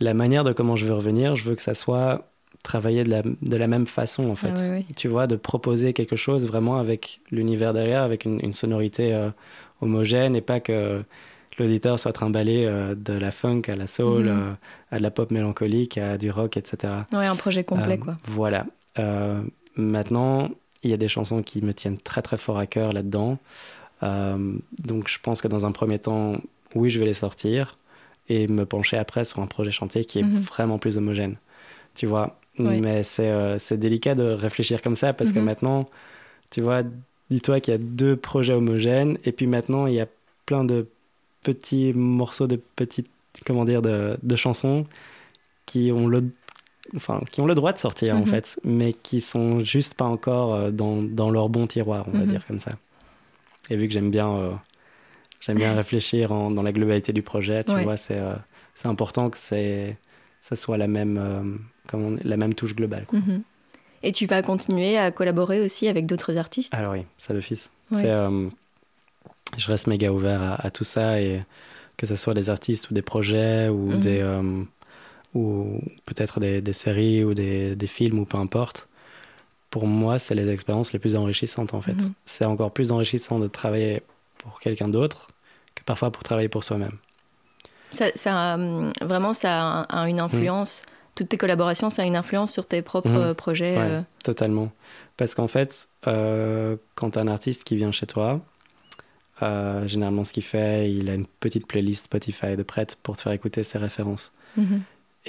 la 0.01 0.15
manière 0.15 0.45
de 0.45 0.53
comment 0.53 0.75
je 0.77 0.87
veux 0.87 0.95
revenir, 0.95 1.37
je 1.37 1.45
veux 1.45 1.55
que 1.55 1.63
ça 1.63 1.75
soit 1.75 2.29
travaillé 2.63 3.05
de 3.05 3.11
la, 3.11 3.23
de 3.23 3.57
la 3.57 3.67
même 3.67 3.87
façon, 3.87 4.29
en 4.31 4.35
fait. 4.35 4.53
Ah 4.57 4.61
oui, 4.73 4.85
oui. 4.89 4.95
Tu 4.97 5.09
vois, 5.09 5.27
de 5.27 5.37
proposer 5.37 5.93
quelque 5.93 6.17
chose 6.17 6.47
vraiment 6.47 6.77
avec 6.79 7.21
l'univers 7.31 7.73
derrière, 7.73 8.03
avec 8.03 8.25
une, 8.25 8.41
une 8.45 8.53
sonorité 8.53 9.15
euh, 9.15 9.31
homogène 9.81 10.35
et 10.35 10.41
pas 10.41 10.59
que 10.61 11.03
l'auditeur 11.59 11.99
soit 11.99 12.13
trimballé 12.13 12.65
euh, 12.65 12.95
de 12.97 13.13
la 13.13 13.31
funk 13.31 13.63
à 13.69 13.77
la 13.77 13.87
soul, 13.87 14.25
Mhm. 14.25 14.29
euh, 14.29 14.53
à 14.91 14.99
de 14.99 15.03
la 15.03 15.11
pop 15.11 15.31
mélancolique, 15.31 15.99
à 15.99 16.17
du 16.19 16.31
rock, 16.31 16.57
etc. 16.57 16.93
Ouais, 17.13 17.27
un 17.27 17.37
projet 17.37 17.63
complet 17.65 17.99
quoi. 17.99 18.17
Voilà. 18.27 18.67
Maintenant, 19.77 20.51
il 20.83 20.91
y 20.91 20.95
a 20.95 20.97
des 20.97 21.09
chansons 21.09 21.43
qui 21.43 21.63
me 21.63 21.73
tiennent 21.75 21.99
très 21.99 22.23
très 22.23 22.37
fort 22.37 22.59
à 22.59 22.67
cœur 22.67 22.93
là-dedans. 22.93 23.39
Euh, 24.03 24.55
donc 24.79 25.09
je 25.09 25.19
pense 25.21 25.41
que 25.43 25.49
dans 25.49 25.67
un 25.67 25.73
premier 25.73 25.99
temps, 25.99 26.37
oui, 26.75 26.89
je 26.91 26.99
vais 26.99 27.07
les 27.07 27.15
sortir 27.15 27.77
et 28.29 28.47
me 28.47 28.65
pencher 28.65 28.97
après 28.97 29.25
sur 29.25 29.41
un 29.41 29.47
projet 29.47 29.71
chanté 29.71 30.05
qui 30.05 30.21
est 30.21 30.23
Mhm. 30.23 30.37
vraiment 30.41 30.79
plus 30.79 30.97
homogène. 30.99 31.37
Tu 31.95 32.07
vois 32.07 32.39
Oui. 32.59 32.81
Mais 32.81 33.03
c'est 33.03 33.29
euh, 33.31 33.57
délicat 33.73 34.15
de 34.15 34.25
réfléchir 34.25 34.83
comme 34.83 34.95
ça 34.97 35.13
parce 35.13 35.33
que 35.33 35.39
Mhm. 35.39 35.45
maintenant, 35.45 35.89
tu 36.51 36.61
vois, 36.61 36.83
dis-toi 37.31 37.61
qu'il 37.61 37.73
y 37.73 37.75
a 37.75 37.79
deux 37.79 38.17
projets 38.17 38.53
homogènes 38.55 39.19
et 39.25 39.33
puis 39.33 39.47
maintenant, 39.47 39.87
il 39.87 39.95
y 39.95 40.01
a 40.01 40.07
plein 40.47 40.65
de 40.65 40.87
petits 41.43 41.93
morceaux 41.93 42.47
de 42.47 42.57
petites, 42.77 43.09
comment 43.47 43.65
dire, 43.65 43.81
de, 43.83 44.17
de 44.23 44.37
chansons 44.37 44.87
qui 45.67 45.91
ont 45.93 46.07
le 46.07 46.23
enfin, 46.97 47.21
qui 47.31 47.41
ont 47.41 47.47
le 47.47 47.55
droit 47.55 47.73
de 47.73 47.79
sortir 47.79 48.17
en 48.17 48.21
Mhm. 48.21 48.27
fait, 48.27 48.61
mais 48.65 48.93
qui 48.93 49.21
sont 49.21 49.61
juste 49.65 49.95
pas 49.95 50.05
encore 50.07 50.55
euh, 50.55 50.71
dans, 50.71 51.03
dans 51.03 51.31
leur 51.31 51.49
bon 51.49 51.67
tiroir, 51.67 52.07
on 52.09 52.13
va 52.13 52.21
Mhm. 52.21 52.27
dire 52.27 52.47
comme 52.47 52.59
ça. 52.59 52.73
Et 53.71 53.77
vu 53.77 53.87
que 53.89 53.93
j'aime 53.95 54.11
bien, 54.11 54.31
euh, 54.31 54.53
j'aime 55.41 55.57
bien 55.59 55.75
réfléchir 55.83 56.33
en- 56.33 56.51
dans 56.51 56.63
la 56.63 56.73
globalité 56.73 57.13
du 57.13 57.23
projet, 57.23 57.65
tu 57.65 57.73
Ouais. 57.73 57.85
vois, 57.85 57.97
c'est 57.97 58.19
euh, 58.19 58.35
c'est 58.75 58.89
important 58.89 59.29
que 59.31 59.39
c'est 59.39 59.97
ça 60.41 60.57
soit 60.57 60.79
la 60.79 60.87
même, 60.89 61.19
euh, 61.19 61.43
on- 61.93 62.17
la 62.25 62.37
même 62.37 62.55
touche 62.55 62.75
globale. 62.77 63.05
quoi. 63.07 63.19
Mhm. 63.19 63.43
Et 64.05 64.13
tu 64.13 64.27
vas 64.27 64.43
continuer 64.43 64.97
à 64.97 65.11
collaborer 65.11 65.61
aussi 65.61 65.89
avec 65.89 66.07
d'autres 66.07 66.37
artistes? 66.37 66.73
Alors 66.75 66.93
oui, 66.93 67.05
ça 67.19 67.35
d'office. 67.35 67.71
Ouais. 67.91 68.05
Je 69.57 69.67
reste 69.67 69.87
méga 69.87 70.13
ouvert 70.13 70.43
à, 70.43 70.67
à 70.67 70.71
tout 70.71 70.85
ça 70.85 71.21
et 71.21 71.43
que 71.97 72.07
ce 72.07 72.17
soit 72.17 72.35
des 72.35 72.51
artistes 72.51 72.91
ou 72.91 72.95
des 72.95 73.03
projets 73.03 73.69
ou 73.69 73.97
des 73.97 74.23
ou 75.35 75.81
peut-être 76.07 76.41
des, 76.41 76.61
des 76.61 76.73
séries 76.73 77.25
ou 77.25 77.35
des, 77.35 77.77
des 77.77 77.87
films 77.87 78.19
ou 78.21 78.25
peu 78.25 78.39
importe. 78.39 78.89
Pour 79.71 79.87
moi, 79.87 80.19
c'est 80.19 80.35
les 80.35 80.49
expériences 80.49 80.93
les 80.93 80.99
plus 80.99 81.15
enrichissantes 81.17 81.75
en 81.75 81.81
fait. 81.81 81.93
Mhm. 82.03 82.13
C'est 82.25 82.45
encore 82.47 82.73
plus 82.73 82.91
enrichissant 82.93 83.39
de 83.39 83.47
travailler 83.49 84.03
pour 84.39 84.61
quelqu'un 84.61 84.89
d'autre 84.89 85.29
que 85.75 85.83
parfois 85.85 86.11
pour 86.11 86.23
travailler 86.23 86.49
pour 86.49 86.65
soi-même. 86.65 86.97
ça, 87.91 88.07
ça, 88.15 88.55
hum, 88.55 88.93
Vraiment, 89.03 89.35
ça 89.35 89.81
a, 89.81 90.03
a 90.03 90.09
une 90.09 90.21
influence. 90.21 90.83
Toutes 91.17 91.29
tes 91.31 91.37
collaborations, 91.37 91.91
ça 91.91 92.03
a 92.03 92.05
une 92.07 92.17
influence 92.17 92.53
sur 92.53 92.65
tes 92.67 92.81
propres 92.81 93.09
Mhm. 93.11 93.17
euh, 93.17 93.35
projets. 93.35 93.77
Ouais, 93.77 93.83
euh. 93.91 94.01
totalement. 94.25 94.71
Parce 95.19 95.35
qu'en 95.35 95.49
fait, 95.49 95.89
euh, 96.07 96.77
quand 96.95 97.17
as 97.17 97.21
un 97.21 97.29
artiste 97.29 97.65
qui 97.65 97.77
vient 97.77 97.91
chez 97.93 98.07
toi, 98.07 98.41
euh, 99.43 99.87
généralement 99.87 100.25
ce 100.25 100.33
qu'il 100.33 100.43
fait, 100.45 100.91
il 100.93 101.11
a 101.11 101.15
une 101.15 101.27
petite 101.27 101.67
playlist 101.67 102.05
Spotify 102.07 102.57
de 102.57 102.63
prête 102.63 102.97
pour 103.03 103.17
te 103.17 103.23
faire 103.23 103.33
écouter 103.33 103.63
ses 103.65 103.79
références. 103.79 104.33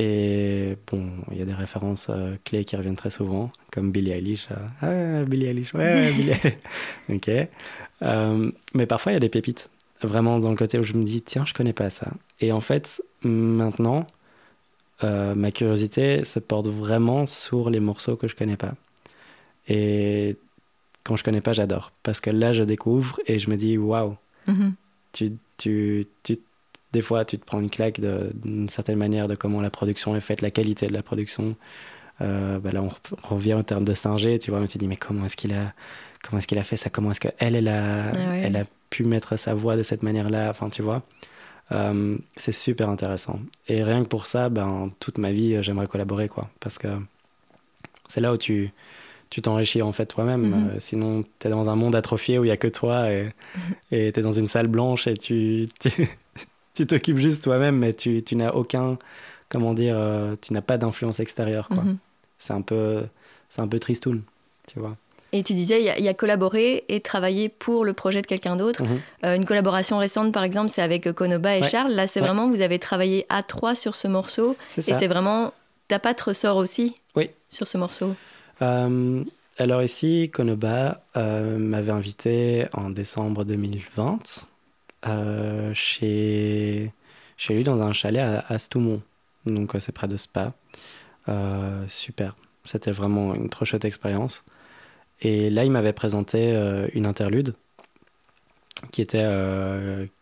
Et 0.01 0.77
bon, 0.89 1.09
il 1.31 1.37
y 1.37 1.41
a 1.41 1.45
des 1.45 1.53
références 1.53 2.07
euh, 2.09 2.35
clés 2.45 2.63
qui 2.63 2.75
reviennent 2.77 2.95
très 2.95 3.09
souvent, 3.09 3.51
comme 3.71 3.91
Billie 3.91 4.11
Eilish. 4.11 4.47
euh, 4.51 5.21
ah, 5.21 5.25
Billie 5.25 5.47
Eilish, 5.47 5.73
ouais, 5.73 6.13
Billie 6.13 6.31
Ok. 7.09 7.29
Euh, 8.01 8.51
mais 8.73 8.85
parfois, 8.85 9.11
il 9.11 9.15
y 9.15 9.17
a 9.17 9.19
des 9.19 9.29
pépites. 9.29 9.69
Vraiment 10.01 10.39
dans 10.39 10.49
le 10.51 10.55
côté 10.55 10.79
où 10.79 10.83
je 10.83 10.93
me 10.93 11.03
dis, 11.03 11.21
tiens, 11.21 11.45
je 11.45 11.53
connais 11.53 11.73
pas 11.73 11.89
ça. 11.89 12.07
Et 12.39 12.53
en 12.53 12.61
fait, 12.61 13.01
maintenant, 13.23 14.07
euh, 15.03 15.35
ma 15.35 15.51
curiosité 15.51 16.23
se 16.23 16.39
porte 16.39 16.67
vraiment 16.67 17.25
sur 17.25 17.69
les 17.69 17.81
morceaux 17.81 18.15
que 18.15 18.27
je 18.29 18.35
connais 18.35 18.55
pas. 18.55 18.75
Et 19.67 20.37
quand 21.03 21.17
je 21.17 21.23
connais 21.25 21.41
pas, 21.41 21.51
j'adore. 21.51 21.91
Parce 22.03 22.21
que 22.21 22.29
là, 22.29 22.53
je 22.53 22.63
découvre 22.63 23.19
et 23.27 23.37
je 23.39 23.49
me 23.49 23.57
dis, 23.57 23.77
waouh, 23.77 24.15
Mhm. 24.47 24.73
tu, 25.11 25.33
tu, 25.57 26.07
tu, 26.23 26.37
des 26.93 27.01
fois, 27.01 27.25
tu 27.25 27.37
te 27.37 27.45
prends 27.45 27.59
une 27.59 27.69
claque 27.69 27.99
d'une 27.99 28.69
certaine 28.69 28.97
manière 28.97 29.27
de 29.27 29.35
comment 29.35 29.61
la 29.61 29.69
production 29.69 30.15
est 30.15 30.21
faite, 30.21 30.41
la 30.41 30.51
qualité 30.51 30.87
de 30.87 30.93
la 30.93 31.03
production. 31.03 31.55
Euh, 32.21 32.59
bah 32.59 32.71
là, 32.71 32.81
on 32.81 32.87
re- 32.89 32.93
revient 33.23 33.53
au 33.53 33.63
terme 33.63 33.85
de 33.85 33.93
Singer, 33.93 34.39
tu 34.39 34.51
vois, 34.51 34.59
mais 34.59 34.67
tu 34.67 34.73
te 34.73 34.79
dis, 34.79 34.87
mais 34.87 34.97
comment 34.97 35.25
est-ce 35.25 35.37
qu'il 35.37 35.53
a, 35.53 35.73
comment 36.23 36.39
est-ce 36.39 36.47
qu'il 36.47 36.57
a 36.57 36.63
fait 36.63 36.77
ça? 36.77 36.89
Comment 36.89 37.11
est-ce 37.11 37.19
qu'elle, 37.21 37.55
elle 37.55 37.67
a, 37.67 38.09
Ah 38.09 38.31
ouais. 38.31 38.41
elle 38.43 38.55
a 38.57 38.63
pu 38.89 39.03
mettre 39.05 39.37
sa 39.37 39.53
voix 39.53 39.77
de 39.77 39.83
cette 39.83 40.03
manière-là? 40.03 40.49
Enfin, 40.49 40.69
tu 40.69 40.81
vois, 40.81 41.03
Euh, 41.71 42.17
c'est 42.35 42.51
super 42.51 42.89
intéressant. 42.89 43.39
Et 43.67 43.83
rien 43.83 44.01
que 44.03 44.07
pour 44.09 44.25
ça, 44.25 44.49
ben, 44.49 44.91
toute 44.99 45.19
ma 45.19 45.31
vie, 45.31 45.61
j'aimerais 45.61 45.85
collaborer, 45.85 46.27
quoi. 46.27 46.49
Parce 46.59 46.79
que 46.79 46.87
c'est 48.07 48.21
là 48.21 48.33
où 48.33 48.37
tu 48.37 48.71
tu 49.29 49.43
t'enrichis 49.43 49.83
en 49.83 49.91
fait 49.91 50.07
toi-même. 50.07 50.41
Mhm. 50.47 50.53
Euh, 50.69 50.79
sinon, 50.79 51.23
tu 51.37 51.47
es 51.47 51.51
dans 51.51 51.69
un 51.69 51.75
monde 51.75 51.95
atrophié 51.95 52.39
où 52.39 52.43
il 52.43 52.47
y 52.47 52.51
a 52.51 52.57
que 52.57 52.67
toi 52.67 53.11
et 53.11 53.29
et 53.91 54.11
tu 54.11 54.19
es 54.19 54.23
dans 54.23 54.31
une 54.31 54.47
salle 54.47 54.67
blanche 54.67 55.05
et 55.05 55.15
tu 55.15 55.67
tu- 55.79 56.09
tu 56.83 56.87
t'occupes 56.87 57.17
juste 57.17 57.43
toi-même, 57.43 57.77
mais 57.77 57.93
tu, 57.93 58.23
tu 58.23 58.35
n'as 58.35 58.51
aucun, 58.51 58.97
comment 59.49 59.73
dire, 59.73 59.95
euh, 59.97 60.35
tu 60.41 60.53
n'as 60.53 60.61
pas 60.61 60.77
d'influence 60.77 61.19
extérieure. 61.19 61.67
quoi. 61.67 61.83
Mhm. 61.83 61.97
C'est 62.37 62.53
un 62.53 62.61
peu 62.61 63.05
c'est 63.49 63.61
un 63.61 63.67
peu 63.67 63.79
tristoun, 63.79 64.21
tu 64.71 64.79
vois. 64.79 64.95
Et 65.31 65.43
tu 65.43 65.53
disais, 65.53 65.79
il 65.81 65.85
y, 65.85 65.89
a- 65.89 65.97
il 65.99 66.05
y 66.05 66.07
a 66.07 66.13
collaborer 66.13 66.85
et 66.87 67.01
travailler 67.01 67.49
pour 67.49 67.83
le 67.85 67.93
projet 67.93 68.21
de 68.21 68.27
quelqu'un 68.27 68.55
d'autre. 68.55 68.83
Mhm. 68.83 68.99
Euh, 69.25 69.35
une 69.35 69.45
collaboration 69.45 69.97
récente, 69.97 70.31
par 70.33 70.43
exemple, 70.43 70.69
c'est 70.69 70.81
avec 70.81 71.11
Konoba 71.13 71.57
et 71.57 71.61
Ouais. 71.61 71.69
Charles. 71.69 71.91
Là, 71.93 72.07
c'est 72.07 72.19
Ouais. 72.19 72.25
vraiment, 72.27 72.49
vous 72.49 72.61
avez 72.61 72.79
travaillé 72.79 73.25
à 73.29 73.43
trois 73.43 73.75
sur 73.75 73.95
ce 73.95 74.07
morceau. 74.07 74.55
Et 74.77 74.81
c'est 74.81 75.07
vraiment, 75.07 75.53
ta 75.87 75.99
patte 75.99 76.21
ressort 76.21 76.57
aussi 76.57 76.95
Oui. 77.15 77.29
sur 77.49 77.67
ce 77.67 77.77
morceau. 77.77 78.15
Euh, 78.61 79.23
alors 79.57 79.81
ici, 79.83 80.29
Konoba 80.33 81.01
euh, 81.17 81.57
m'avait 81.57 81.91
invité 81.91 82.65
en 82.73 82.89
décembre 82.89 83.43
2020 83.45 84.47
euh, 85.07 85.73
chez, 85.73 86.91
chez 87.37 87.53
lui 87.53 87.63
dans 87.63 87.81
un 87.81 87.91
chalet 87.91 88.43
à, 88.47 88.59
Stoumont. 88.59 89.01
Donc 89.45 89.75
euh, 89.75 89.79
c'est 89.79 89.91
près 89.91 90.07
de 90.07 90.17
Spa. 90.17 90.53
Euh, 91.29 91.85
super. 91.87 92.35
C'était 92.65 92.91
vraiment 92.91 93.33
une 93.35 93.49
trop 93.49 93.65
chouette 93.65 93.85
expérience. 93.85 94.43
Et 95.21 95.49
là, 95.49 95.65
il 95.65 95.71
m'avait 95.71 95.93
présenté 95.93 96.53
une 96.93 97.05
interlude 97.05 97.53
qui, 98.91 99.01
était, 99.01 99.25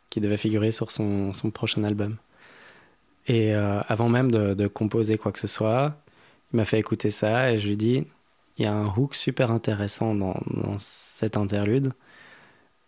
qui 0.09 0.21
devait 0.21 0.38
figurer 0.38 0.71
sur 0.71 0.89
son, 0.89 1.34
son 1.34 1.51
prochain 1.51 1.84
album. 1.84 2.17
Et 3.28 3.53
avant 3.53 4.09
même 4.09 4.32
de, 4.32 4.55
de 4.55 4.67
composer 4.67 5.17
quoi 5.17 5.32
que 5.32 5.39
ce 5.39 5.47
soit, 5.47 5.97
il 6.51 6.57
m'a 6.57 6.65
fait 6.65 6.80
écouter 6.80 7.11
ça 7.11 7.51
et 7.51 7.59
je 7.59 7.67
lui 7.67 7.75
dis 7.78 8.07
il 8.57 8.65
y 8.65 8.67
a 8.67 8.73
un 8.73 8.88
hook 8.88 9.15
super 9.15 9.51
intéressant 9.51 10.15
dans, 10.15 10.39
dans 10.47 10.78
cette 10.80 11.38
interlude, 11.38 11.93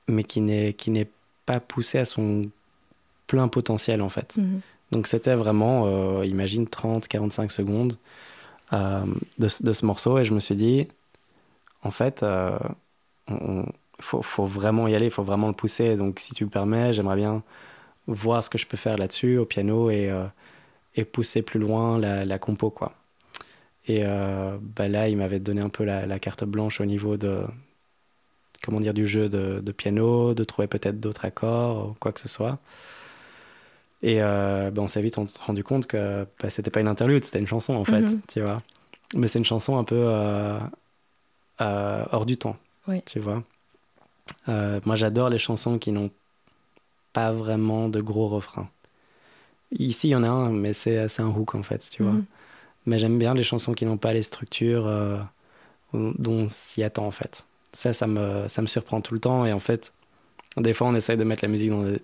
mais 0.07 0.23
qui 0.23 0.41
n'est, 0.41 0.73
qui 0.73 0.89
n'est 0.91 1.07
pas 1.49 1.59
poussé 1.59 1.97
à 1.97 2.05
son 2.05 2.43
plein 3.27 3.47
potentiel 3.47 4.01
en 4.01 4.09
fait. 4.09 4.37
Mhm. 4.37 4.61
Donc 4.91 5.07
c'était 5.07 5.35
vraiment, 5.35 6.23
imagine, 6.23 6.65
30-45 6.65 7.51
secondes 7.51 7.97
de, 8.71 9.17
de, 9.37 9.73
ce 9.73 9.85
morceau 9.85 10.17
et 10.17 10.23
je 10.23 10.33
me 10.33 10.39
suis 10.39 10.55
dit, 10.55 10.87
en 11.83 11.91
fait, 11.91 12.25
il 13.29 13.65
faut, 13.99 14.23
faut, 14.23 14.45
vraiment 14.45 14.87
y 14.87 14.95
aller, 14.95 15.05
il 15.05 15.11
faut 15.11 15.21
vraiment 15.21 15.47
le 15.47 15.53
pousser. 15.53 15.95
Donc 15.95 16.19
si 16.19 16.33
tu 16.33 16.43
me 16.43 16.49
permets, 16.49 16.91
j'aimerais 16.91 17.17
bien 17.17 17.43
voir 18.07 18.43
ce 18.43 18.49
que 18.49 18.57
je 18.57 18.65
peux 18.65 18.77
faire 18.77 18.97
là-dessus 18.97 19.37
au 19.37 19.45
piano 19.45 19.91
et, 19.91 20.11
et 20.95 21.05
pousser 21.05 21.43
plus 21.43 21.59
loin 21.59 21.99
la, 21.99 22.25
la 22.25 22.39
compo, 22.39 22.71
quoi. 22.71 22.93
Et 23.89 24.03
euh, 24.03 24.57
bah 24.61 24.87
là, 24.87 25.09
il 25.09 25.17
m'avait 25.17 25.39
donné 25.39 25.61
un 25.61 25.69
peu 25.69 25.83
la, 25.83 26.19
carte 26.19 26.43
blanche 26.43 26.79
au 26.79 26.85
niveau 26.85 27.17
de, 27.17 27.41
comment 28.63 28.79
dire, 28.79 28.93
du 28.93 29.07
jeu 29.07 29.29
de, 29.29 29.71
piano, 29.71 30.33
de 30.33 30.43
trouver 30.43 30.67
peut-être 30.67 30.99
d'autres 30.99 31.25
accords, 31.25 31.89
ou 31.89 31.93
quoi 31.99 32.11
que 32.11 32.19
ce 32.19 32.27
soit. 32.27 32.59
Et 34.01 34.21
euh, 34.21 34.71
bah, 34.71 34.81
on 34.81 34.87
s'est 34.87 35.01
vite 35.01 35.17
rendu 35.39 35.63
compte 35.63 35.85
que 35.87 36.25
bah, 36.41 36.49
c'était 36.49 36.71
pas 36.71 36.79
une 36.79 36.87
interlude, 36.87 37.25
c'était 37.25 37.39
une 37.39 37.47
chanson 37.47 37.75
en 37.75 37.85
fait, 37.85 38.01
mhm. 38.01 38.21
tu 38.27 38.41
vois. 38.41 38.57
Mais 39.15 39.27
c'est 39.27 39.39
une 39.39 39.45
chanson 39.45 39.77
un 39.77 39.83
peu 39.83 40.05
euh, 40.07 40.59
hors 41.59 42.25
du 42.25 42.37
temps, 42.37 42.57
tu 43.05 43.19
vois. 43.19 43.43
moi, 44.47 44.95
j'adore 44.95 45.29
les 45.29 45.37
chansons 45.37 45.77
qui 45.77 45.91
n'ont 45.91 46.11
pas 47.13 47.31
vraiment 47.31 47.89
de 47.89 48.01
gros 48.01 48.27
refrains. 48.27 48.69
Ici, 49.71 50.07
il 50.07 50.11
y 50.11 50.15
en 50.15 50.23
a 50.23 50.29
un, 50.29 50.51
mais 50.51 50.73
c'est 50.73 51.19
un 51.19 51.27
hook 51.27 51.55
en 51.55 51.63
fait, 51.63 51.89
tu 51.91 52.03
vois. 52.03 52.13
Mhm. 52.13 52.25
Mais 52.85 52.97
j'aime 52.97 53.19
bien 53.19 53.33
les 53.33 53.43
chansons 53.43 53.73
qui 53.73 53.85
n'ont 53.85 53.97
pas 53.97 54.13
les 54.13 54.23
structures 54.23 54.87
euh, 54.87 55.19
dont 55.93 56.31
on 56.31 56.47
s'y 56.47 56.83
attend 56.83 57.05
en 57.05 57.11
fait. 57.11 57.45
Ça, 57.73 57.93
ça 57.93 58.07
me, 58.07 58.47
ça 58.47 58.61
me 58.61 58.67
surprend 58.67 59.01
tout 59.01 59.13
le 59.13 59.19
temps. 59.19 59.45
Et 59.45 59.53
en 59.53 59.59
fait, 59.59 59.93
des 60.57 60.73
fois, 60.73 60.87
on 60.87 60.95
essaye 60.95 61.17
de 61.17 61.23
mettre 61.23 61.43
la 61.43 61.49
musique 61.49 61.69
dans 61.69 61.83
des 61.83 62.01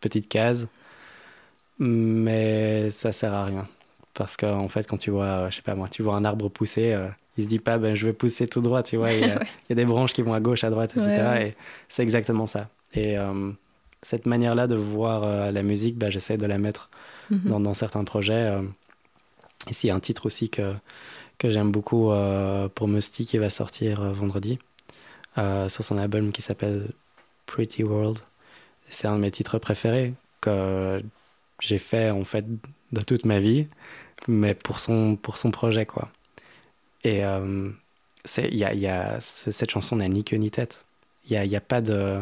petites 0.00 0.28
cases, 0.28 0.66
mais 1.78 2.90
ça 2.90 3.12
sert 3.12 3.32
à 3.32 3.44
rien. 3.44 3.66
Parce 4.14 4.36
qu'en 4.36 4.60
en 4.60 4.68
fait, 4.68 4.86
quand 4.86 4.96
tu 4.96 5.10
vois, 5.10 5.24
euh, 5.24 5.50
je 5.50 5.56
sais 5.56 5.62
pas 5.62 5.74
moi, 5.74 5.88
tu 5.88 6.02
vois 6.02 6.16
un 6.16 6.24
arbre 6.24 6.48
pousser, 6.48 6.92
euh, 6.92 7.08
il 7.36 7.44
se 7.44 7.48
dit 7.48 7.58
pas, 7.58 7.78
ben, 7.78 7.94
je 7.94 8.06
vais 8.06 8.12
pousser 8.12 8.46
tout 8.46 8.60
droit, 8.60 8.82
tu 8.82 8.96
vois. 8.96 9.12
Il 9.12 9.20
y, 9.20 9.30
a, 9.30 9.40
des 9.74 9.84
branches 9.84 10.14
qui 10.14 10.22
vont 10.22 10.32
à 10.32 10.40
gauche, 10.40 10.64
à 10.64 10.70
droite, 10.70 10.92
etc. 10.96 11.46
Et 11.46 11.54
c'est 11.88 12.02
exactement 12.02 12.46
ça. 12.46 12.68
Et 12.94 13.16
cette 14.00 14.24
manière-là 14.24 14.66
de 14.66 14.76
voir 14.76 15.52
la 15.52 15.62
musique, 15.62 15.98
ben, 15.98 16.08
j'essaie 16.08 16.38
de 16.38 16.46
la 16.46 16.56
mettre 16.56 16.88
mhm. 17.30 17.40
dans, 17.44 17.60
dans, 17.60 17.74
certains 17.74 18.04
projets. 18.04 18.56
Ici, 19.68 19.86
il 19.86 19.88
y 19.88 19.90
a 19.90 19.94
un 19.94 20.00
titre 20.00 20.24
aussi 20.24 20.48
que, 20.48 20.74
que 21.38 21.50
j'aime 21.50 21.70
beaucoup 21.70 22.10
euh, 22.10 22.68
pour 22.68 22.88
Musty 22.88 23.26
qui 23.26 23.38
va 23.38 23.50
sortir 23.50 24.00
euh, 24.00 24.12
vendredi 24.12 24.58
euh, 25.38 25.68
sur 25.68 25.84
son 25.84 25.98
album 25.98 26.32
qui 26.32 26.42
s'appelle 26.42 26.88
Pretty 27.46 27.84
World. 27.84 28.18
C'est 28.90 29.08
un 29.08 29.16
de 29.16 29.20
mes 29.20 29.30
titres 29.30 29.58
préférés 29.58 30.14
que 30.40 31.02
j'ai 31.60 31.78
fait 31.78 32.10
en 32.10 32.24
fait 32.24 32.44
de 32.92 33.00
toute 33.00 33.24
ma 33.24 33.38
vie, 33.38 33.66
mais 34.28 34.54
pour 34.54 34.80
son, 34.80 35.16
pour 35.16 35.38
son 35.38 35.50
projet 35.50 35.86
quoi. 35.86 36.10
Et 37.02 37.22
c'est 38.24 38.48
y 38.50 38.64
a, 38.64 38.74
y 38.74 38.86
a 38.86 39.20
cette 39.20 39.70
chanson 39.70 39.96
n'a 39.96 40.08
ni 40.08 40.24
queue 40.24 40.36
ni 40.36 40.50
tête. 40.50 40.86
Il 41.28 41.32
n'y 41.32 41.38
a, 41.38 41.44
y 41.44 41.56
a, 41.56 41.60
pas 41.60 41.80
de 41.80 42.20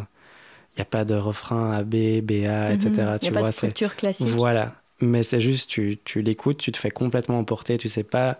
il 0.76 0.82
a 0.82 0.84
pas 0.84 1.04
de 1.04 1.14
refrain 1.14 1.72
A, 1.72 1.82
B, 1.82 2.20
B, 2.20 2.46
A, 2.46 2.72
etc. 2.72 2.90
Il 3.22 3.30
n'y 3.30 3.36
a 3.36 3.40
pas 3.40 3.42
de 3.42 3.52
structure 3.52 3.94
classique. 3.96 4.28
Voilà, 4.28 4.74
mais 5.00 5.22
c'est 5.22 5.40
juste, 5.40 5.70
tu, 5.70 5.98
tu 6.04 6.22
l'écoutes, 6.22 6.58
tu 6.58 6.72
te 6.72 6.78
fais 6.78 6.90
complètement 6.90 7.38
emporter, 7.38 7.78
tu 7.78 7.88
sais 7.88 8.02
pas 8.02 8.38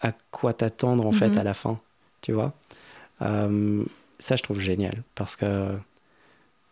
à 0.00 0.12
quoi 0.30 0.52
t'attendre 0.52 1.06
en 1.06 1.12
fait 1.12 1.28
mhm. 1.28 1.38
à 1.38 1.44
la 1.44 1.54
fin, 1.54 1.80
tu 2.20 2.32
vois. 2.32 2.52
Euh, 3.22 3.84
ça, 4.22 4.36
je 4.36 4.42
trouve 4.42 4.60
génial 4.60 5.02
parce 5.14 5.36
que 5.36 5.68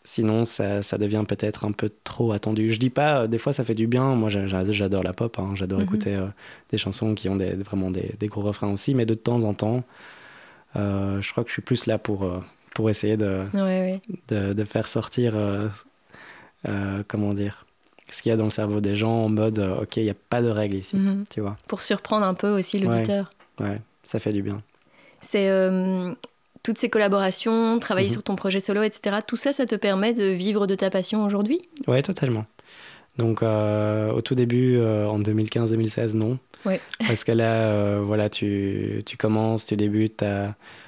sinon, 0.04 0.44
ça, 0.44 0.82
ça 0.82 0.98
devient 0.98 1.24
peut-être 1.26 1.64
un 1.64 1.72
peu 1.72 1.90
trop 2.04 2.32
attendu. 2.32 2.70
Je 2.70 2.78
dis 2.78 2.90
pas, 2.90 3.26
des 3.26 3.38
fois, 3.38 3.52
ça 3.52 3.64
fait 3.64 3.74
du 3.74 3.86
bien. 3.86 4.14
Moi, 4.14 4.28
j'adore 4.28 5.02
la 5.02 5.12
pop, 5.12 5.38
hein. 5.38 5.52
j'adore 5.54 5.78
mhm. 5.80 5.84
écouter 5.84 6.14
euh, 6.14 6.26
des 6.70 6.78
chansons 6.78 7.14
qui 7.14 7.28
ont 7.28 7.36
des, 7.36 7.52
vraiment 7.52 7.90
des, 7.90 8.14
des, 8.18 8.26
gros 8.26 8.42
refrains 8.42 8.70
aussi, 8.72 8.94
mais 8.94 9.06
de 9.06 9.14
temps 9.14 9.44
en 9.44 9.54
temps, 9.54 9.84
euh, 10.76 11.20
je 11.20 11.30
crois 11.32 11.44
que 11.44 11.50
je 11.50 11.54
suis 11.54 11.62
plus 11.62 11.86
là 11.86 11.98
pour, 11.98 12.30
pour 12.74 12.88
essayer 12.88 13.16
de, 13.16 13.44
de, 14.28 14.52
de, 14.52 14.64
faire 14.64 14.86
sortir, 14.86 15.34
comment 17.08 17.34
dire, 17.34 17.66
ce 18.14 18.22
qu'il 18.22 18.30
y 18.30 18.32
a 18.32 18.36
dans 18.36 18.44
le 18.44 18.50
cerveau 18.50 18.80
des 18.80 18.96
gens 18.96 19.24
en 19.24 19.28
mode 19.28 19.58
euh, 19.58 19.82
ok 19.82 19.96
il 19.96 20.04
n'y 20.04 20.10
a 20.10 20.14
pas 20.14 20.42
de 20.42 20.48
règles 20.48 20.76
ici 20.76 20.96
mhm. 20.96 21.24
tu 21.30 21.40
vois 21.40 21.56
pour 21.66 21.82
surprendre 21.82 22.26
un 22.26 22.34
peu 22.34 22.50
aussi 22.50 22.78
l'auditeur 22.78 23.30
ouais, 23.60 23.80
ça 24.02 24.18
fait 24.18 24.32
du 24.32 24.42
bien 24.42 24.62
c'est 25.20 25.50
euh, 25.50 26.12
toutes 26.62 26.78
ces 26.78 26.88
collaborations 26.88 27.78
travailler 27.78 28.08
mhm. 28.08 28.12
sur 28.12 28.22
ton 28.22 28.36
projet 28.36 28.60
solo 28.60 28.82
etc 28.82 29.18
tout 29.26 29.36
ça 29.36 29.52
ça 29.52 29.66
te 29.66 29.74
permet 29.74 30.12
de 30.12 30.24
vivre 30.24 30.66
de 30.66 30.74
ta 30.74 30.90
passion 30.90 31.24
aujourd'hui? 31.24 31.60
Ouais 31.86 32.02
totalement 32.02 32.46
donc 33.18 33.42
euh, 33.42 34.12
au 34.12 34.22
tout 34.22 34.34
début 34.34 34.78
en 34.80 35.20
2015-2016 35.20 36.14
non 36.14 36.38
ouais. 36.64 36.80
parce 37.00 37.24
que 37.24 37.32
là 37.32 37.98
voilà 38.00 38.30
tu, 38.30 39.02
tu, 39.04 39.16
commences 39.16 39.66
tu 39.66 39.76
débutes 39.76 40.24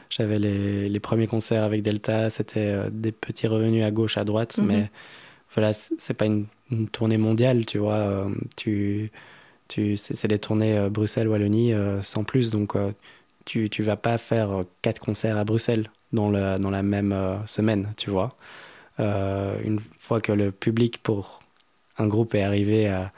j'avais 0.08 0.38
les, 0.38 0.88
les, 0.88 1.00
premiers 1.00 1.26
concerts 1.26 1.64
avec 1.64 1.82
Delta 1.82 2.30
c'était 2.30 2.74
des 2.90 3.12
petits 3.12 3.46
revenus 3.46 3.84
à 3.84 3.90
gauche 3.90 4.16
à 4.18 4.24
droite 4.24 4.58
mhm. 4.58 4.66
mais 4.66 4.90
voilà 5.54 5.72
c'est 5.72 6.14
pas 6.14 6.26
une 6.26 6.46
une 6.72 6.88
tournée 6.88 7.18
mondiale, 7.18 7.64
tu 7.66 7.78
vois. 7.78 7.94
Euh, 7.94 8.28
tu, 8.56 9.10
tu, 9.68 9.96
c'est 9.96 10.28
des 10.28 10.38
tournées 10.38 10.76
euh, 10.76 10.88
Bruxelles-Wallonie 10.88 11.72
euh, 11.72 12.00
sans 12.02 12.24
plus, 12.24 12.50
donc 12.50 12.74
tu 13.44 13.70
ne 13.78 13.84
vas 13.84 13.96
pas 13.96 14.18
faire 14.18 14.60
quatre 14.82 15.00
concerts 15.00 15.38
à 15.38 15.44
Bruxelles 15.44 15.90
dans, 16.12 16.30
le, 16.30 16.58
dans 16.58 16.70
la 16.70 16.82
même 16.82 17.14
semaine, 17.46 17.92
tu 17.96 18.10
vois. 18.10 18.36
une 18.98 19.80
fois 19.98 20.20
que 20.20 20.32
le 20.32 20.52
public 20.52 21.02
pour 21.02 21.40
un 21.98 22.06
groupe 22.06 22.34
est 22.34 22.42
arrivé 22.42 22.88
à, 22.88 23.12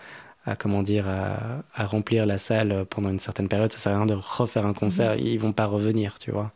à 0.46 0.56
comment 0.56 0.82
dire 0.82 1.08
à, 1.08 1.62
à, 1.74 1.86
remplir 1.86 2.26
la 2.26 2.38
salle 2.38 2.84
pendant 2.90 3.10
une 3.10 3.18
certaine 3.18 3.48
période, 3.48 3.72
ça 3.72 3.78
sert 3.78 3.92
à 3.92 3.96
rien 3.96 4.06
de 4.06 4.14
refaire 4.14 4.66
un 4.66 4.74
concert, 4.74 5.16
mmh. 5.16 5.20
ils 5.20 5.38
vont 5.38 5.52
pas 5.52 5.66
revenir, 5.66 6.18
tu 6.18 6.30
vois. 6.30 6.52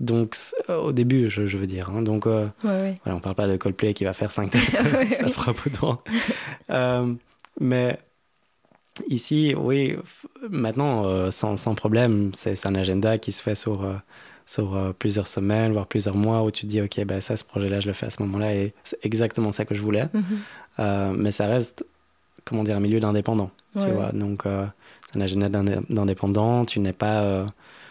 Donc, 0.00 0.36
au 0.68 0.92
début, 0.92 1.30
je, 1.30 1.56
veux 1.56 1.66
dire. 1.66 1.90
Hein. 1.90 2.02
donc, 2.02 2.26
euh, 2.26 2.48
Voilà, 2.62 2.96
on 3.06 3.20
parle 3.20 3.34
pas 3.34 3.46
de 3.46 3.56
Coldplay 3.56 3.94
qui 3.94 4.04
va 4.04 4.12
faire 4.12 4.30
5 4.30 4.52
dates, 4.52 5.10
ça 5.10 5.28
fera 5.28 5.54
peu 5.54 5.70
de 5.70 5.76
temps. 5.76 6.02
Euh, 6.70 7.14
mais 7.60 7.98
ici, 9.08 9.54
oui, 9.56 9.96
maintenant, 10.48 11.04
euh, 11.06 11.30
sans, 11.30 11.56
sans, 11.56 11.74
problème, 11.74 12.30
c'est 12.34 12.66
un 12.66 12.74
agenda 12.74 13.18
qui 13.18 13.32
se 13.32 13.42
fait 13.42 13.54
sur, 13.54 13.84
sur 14.46 14.94
plusieurs 14.98 15.26
semaines, 15.26 15.72
voire 15.72 15.86
plusieurs 15.86 16.16
mois, 16.16 16.42
où 16.42 16.50
tu 16.50 16.62
te 16.62 16.66
dis, 16.66 16.80
OK, 16.80 17.00
ben, 17.04 17.20
ça, 17.20 17.36
ce 17.36 17.44
projet-là, 17.44 17.80
je 17.80 17.86
le 17.86 17.92
fais 17.92 18.06
à 18.06 18.10
ce 18.10 18.22
moment-là, 18.22 18.54
et 18.54 18.74
c'est 18.84 19.04
exactement 19.04 19.52
ça 19.52 19.64
que 19.64 19.74
je 19.74 19.82
voulais. 19.82 20.08
Mhm. 20.12 21.16
mais 21.16 21.32
ça 21.32 21.46
reste, 21.46 21.84
comment 22.44 22.64
dire, 22.64 22.76
un 22.76 22.80
milieu 22.80 23.00
d'indépendant, 23.00 23.50
tu 23.80 23.86
vois. 23.88 24.12
Donc, 24.12 24.42
c'est 24.44 25.18
un 25.18 25.20
agenda 25.20 25.48
d'indépendant, 25.88 26.64
tu 26.64 26.80
n'es 26.80 26.92
pas 26.92 27.46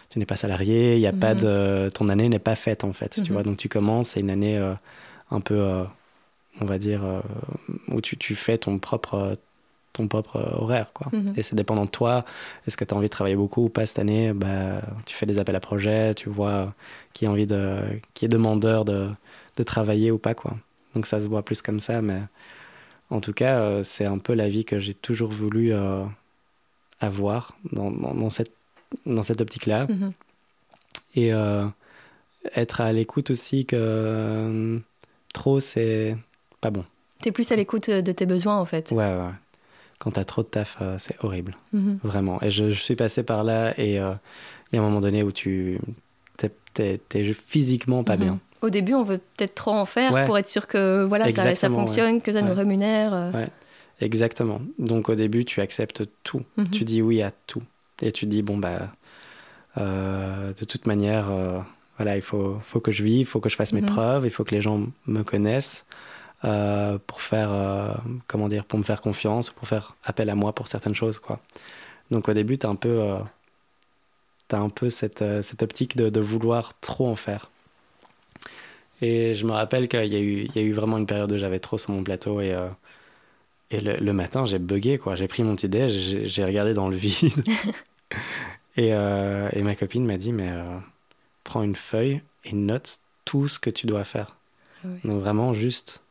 tu 0.08 0.18
n'es 0.18 0.26
pas 0.26 0.36
salarié, 0.36 0.94
il 0.94 1.00
y 1.00 1.06
a 1.06 1.12
pas 1.12 1.34
mhm. 1.34 1.40
de, 1.40 1.90
ton 1.92 2.08
année 2.08 2.28
n'est 2.28 2.38
pas 2.38 2.56
faite 2.56 2.84
en 2.84 2.92
fait, 2.92 3.10
tu 3.10 3.20
mhm. 3.20 3.32
vois. 3.32 3.42
Donc 3.42 3.56
tu 3.56 3.68
commences, 3.68 4.08
c'est 4.08 4.20
une 4.20 4.30
année 4.30 4.56
euh, 4.56 4.74
un 5.30 5.40
peu, 5.40 5.58
euh, 5.58 5.84
on 6.60 6.64
va 6.64 6.78
dire, 6.78 7.04
euh, 7.04 7.20
où 7.88 8.00
tu, 8.00 8.16
tu, 8.16 8.34
fais 8.34 8.58
ton 8.58 8.78
propre, 8.78 9.36
ton 9.96 10.08
propre 10.08 10.36
horaire, 10.58 10.92
quoi. 10.92 11.08
Mhm. 11.12 11.34
Et 11.36 11.42
c'est 11.42 11.56
dépendant 11.56 11.84
de 11.84 11.90
toi. 11.90 12.24
Est-ce 12.66 12.76
que 12.76 12.84
tu 12.84 12.94
as 12.94 12.96
envie 12.96 13.06
de 13.06 13.10
travailler 13.10 13.36
beaucoup 13.36 13.64
ou 13.64 13.68
pas 13.68 13.86
cette 13.86 13.98
année? 13.98 14.32
Bah, 14.32 14.82
Tu 15.06 15.14
fais 15.14 15.26
des 15.26 15.38
appels 15.38 15.56
à 15.56 15.60
projets, 15.60 16.14
tu 16.14 16.28
vois 16.28 16.74
qui, 17.12 17.26
a 17.26 17.30
envie 17.30 17.46
de, 17.46 17.80
qui 18.14 18.24
est 18.24 18.28
demandeur 18.28 18.84
de, 18.84 19.08
de 19.56 19.62
travailler 19.62 20.10
ou 20.10 20.18
pas, 20.18 20.34
quoi. 20.34 20.56
Donc 20.94 21.06
ça 21.06 21.20
se 21.20 21.28
voit 21.28 21.42
plus 21.42 21.62
comme 21.62 21.80
ça, 21.80 22.02
mais 22.02 22.20
en 23.10 23.20
tout 23.20 23.32
cas, 23.32 23.82
c'est 23.82 24.06
un 24.06 24.18
peu 24.18 24.34
la 24.34 24.48
vie 24.48 24.64
que 24.64 24.78
j'ai 24.78 24.94
toujours 24.94 25.30
voulu 25.30 25.72
avoir 27.00 27.56
dans, 27.72 27.90
dans, 27.90 28.30
cette 28.30 28.52
dans 29.04 29.22
cette 29.22 29.40
optique-là. 29.40 29.86
Mhm. 29.88 30.12
Et 31.14 31.32
euh, 31.32 31.66
être 32.54 32.80
à 32.80 32.92
l'écoute 32.92 33.30
aussi 33.30 33.66
que 33.66 33.76
euh, 33.78 34.78
trop, 35.32 35.60
c'est 35.60 36.16
pas 36.60 36.70
bon. 36.70 36.84
T'es 37.20 37.32
plus 37.32 37.50
à 37.52 37.56
l'écoute 37.56 37.90
de 37.90 38.12
tes 38.12 38.26
besoins, 38.26 38.56
en 38.58 38.64
fait. 38.64 38.90
Ouais, 38.90 39.16
ouais. 39.16 39.30
Quand 39.98 40.12
t'as 40.12 40.24
trop 40.24 40.42
de 40.42 40.48
taf, 40.48 40.76
euh, 40.80 40.96
c'est 40.98 41.16
horrible. 41.22 41.56
Mhm. 41.72 41.98
Vraiment. 42.02 42.40
Et 42.42 42.50
je, 42.50 42.70
suis 42.70 42.96
passé 42.96 43.22
par 43.22 43.44
là 43.44 43.72
et 43.78 43.92
il 43.92 43.94
y 43.94 43.98
a 43.98 44.18
un 44.74 44.80
moment 44.80 45.00
donné 45.00 45.22
où 45.22 45.32
tu 45.32 45.78
t'es, 46.36 47.00
physiquement 47.32 48.04
pas 48.04 48.16
mhm. 48.16 48.22
bien. 48.22 48.38
Au 48.62 48.70
début, 48.70 48.94
on 48.94 49.02
veut 49.02 49.18
peut-être 49.18 49.54
trop 49.54 49.72
en 49.72 49.86
faire 49.86 50.26
pour 50.26 50.36
être 50.38 50.48
sûr 50.48 50.66
que 50.66 51.04
voilà, 51.04 51.30
ça, 51.30 51.54
ça, 51.54 51.68
fonctionne, 51.70 52.20
que 52.20 52.32
ça 52.32 52.42
nous 52.42 52.54
rémunère. 52.54 53.32
Ouais. 53.34 53.48
Exactement. 54.00 54.60
Donc 54.78 55.08
au 55.08 55.14
début, 55.14 55.44
tu 55.44 55.60
acceptes 55.60 56.04
tout. 56.22 56.42
Tu 56.72 56.84
dis 56.84 57.02
oui 57.02 57.22
à 57.22 57.32
tout. 57.46 57.62
Et 58.02 58.12
tu 58.12 58.26
dis, 58.26 58.42
bon, 58.42 58.58
bah, 58.58 58.92
euh, 59.78 60.52
de 60.52 60.64
toute 60.64 60.86
manière, 60.86 61.30
euh, 61.30 61.60
voilà, 61.96 62.16
il 62.16 62.22
faut, 62.22 62.58
faut 62.62 62.80
que 62.80 62.90
je 62.90 63.02
vive, 63.02 63.20
il 63.20 63.24
faut 63.24 63.40
que 63.40 63.48
je 63.48 63.56
fasse 63.56 63.72
mes 63.72 63.80
mhm. 63.80 63.88
preuves, 63.88 64.26
il 64.26 64.30
faut 64.30 64.44
que 64.44 64.54
les 64.54 64.60
gens 64.60 64.86
me 65.06 65.22
connaissent 65.22 65.86
euh, 66.44 66.98
pour 67.06 67.20
faire, 67.20 68.00
comment 68.26 68.48
dire, 68.48 68.64
pour 68.64 68.78
me 68.78 68.84
faire 68.84 69.00
confiance, 69.00 69.50
pour 69.50 69.68
faire 69.68 69.96
appel 70.04 70.30
à 70.30 70.34
moi 70.34 70.52
pour 70.54 70.68
certaines 70.68 70.94
choses, 70.94 71.18
quoi. 71.18 71.40
Donc 72.10 72.28
au 72.28 72.32
début, 72.34 72.56
tu 72.58 72.66
as 72.66 72.68
un 72.68 72.76
peu, 72.76 73.02
as 74.52 74.56
un 74.56 74.68
peu 74.68 74.90
cette, 74.90 75.24
cette 75.42 75.62
optique 75.62 75.96
de, 75.96 76.08
de, 76.08 76.20
vouloir 76.20 76.78
trop 76.80 77.08
en 77.08 77.16
faire. 77.16 77.50
Et 79.02 79.34
je 79.34 79.44
me 79.44 79.52
rappelle 79.52 79.88
qu'il 79.88 80.06
y, 80.06 80.16
a 80.16 80.20
eu, 80.20 80.44
il 80.44 80.56
y 80.56 80.58
a 80.58 80.62
eu 80.62 80.72
vraiment 80.72 80.98
une 80.98 81.06
période 81.06 81.32
où 81.32 81.38
j'avais 81.38 81.58
trop 81.58 81.78
sur 81.78 81.90
mon 81.92 82.02
plateau 82.04 82.40
et 82.40 82.56
Et 83.70 83.80
le, 83.80 84.12
matin, 84.12 84.44
j'ai 84.46 84.60
bugué, 84.60 84.98
quoi. 84.98 85.16
J'ai 85.16 85.26
pris 85.26 85.42
mon 85.42 85.56
petit 85.56 85.68
déj, 85.68 86.24
j'ai 86.24 86.44
regardé 86.44 86.74
dans 86.74 86.88
le 86.88 86.96
vide. 86.96 87.42
et, 88.76 88.94
euh, 88.94 89.48
et, 89.52 89.62
ma 89.62 89.74
copine 89.74 90.04
m'a 90.06 90.16
dit, 90.16 90.32
mais 90.32 90.50
euh, 90.50 90.78
prends 91.44 91.62
une 91.62 91.76
feuille 91.76 92.20
et 92.44 92.52
note 92.52 93.00
tout 93.24 93.48
ce 93.48 93.58
que 93.58 93.70
tu 93.70 93.86
dois 93.86 94.04
faire. 94.04 94.36
Ah 94.84 94.88
Donc 95.04 95.20
vraiment, 95.20 95.54
juste 95.54 96.04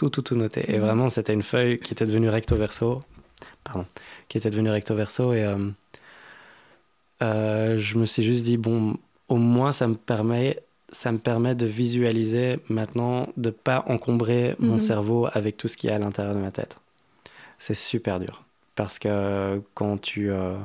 tout, 0.00 0.08
tout, 0.08 0.22
tout 0.22 0.34
noter. 0.34 0.64
Et 0.72 0.78
mhm. 0.78 0.84
vraiment, 0.84 1.10
c'était 1.10 1.34
une 1.34 1.42
feuille 1.42 1.78
qui 1.78 1.92
était 1.92 2.06
devenue 2.06 2.30
recto 2.30 2.56
verso. 2.56 3.02
Pardon. 3.64 3.84
Qui 4.28 4.38
était 4.38 4.48
devenue 4.48 4.70
recto 4.70 4.94
verso. 4.94 5.34
Et 5.34 5.44
euh, 7.22 7.76
je 7.76 7.98
me 7.98 8.06
suis 8.06 8.22
juste 8.22 8.44
dit, 8.44 8.56
bon, 8.56 8.96
au 9.28 9.36
moins, 9.36 9.72
ça 9.72 9.86
me 9.86 9.94
permet 9.94 10.62
ça 10.92 11.12
me 11.12 11.18
permet 11.18 11.54
de 11.54 11.66
visualiser 11.66 12.58
maintenant, 12.68 13.28
de 13.36 13.50
pas 13.50 13.84
encombrer 13.86 14.56
mon 14.58 14.72
mhm. 14.72 14.80
cerveau 14.80 15.28
avec 15.32 15.56
tout 15.56 15.68
ce 15.68 15.76
qui 15.76 15.86
est 15.86 15.92
à 15.92 16.00
l'intérieur 16.00 16.34
de 16.34 16.40
ma 16.40 16.50
tête. 16.50 16.78
C'est 17.58 17.74
super 17.74 18.18
dur. 18.18 18.42
Parce 18.74 18.98
que 18.98 19.62
quand 19.74 19.98
tu. 19.98 20.32
Euh, 20.32 20.56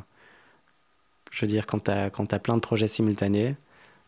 je 1.30 1.42
veux 1.42 1.48
dire, 1.48 1.68
quand 1.68 1.84
tu 1.84 1.92
as, 1.92 2.06
as, 2.06 2.40
plein 2.40 2.56
de 2.56 2.62
projets 2.62 2.88
simultanés, 2.88 3.56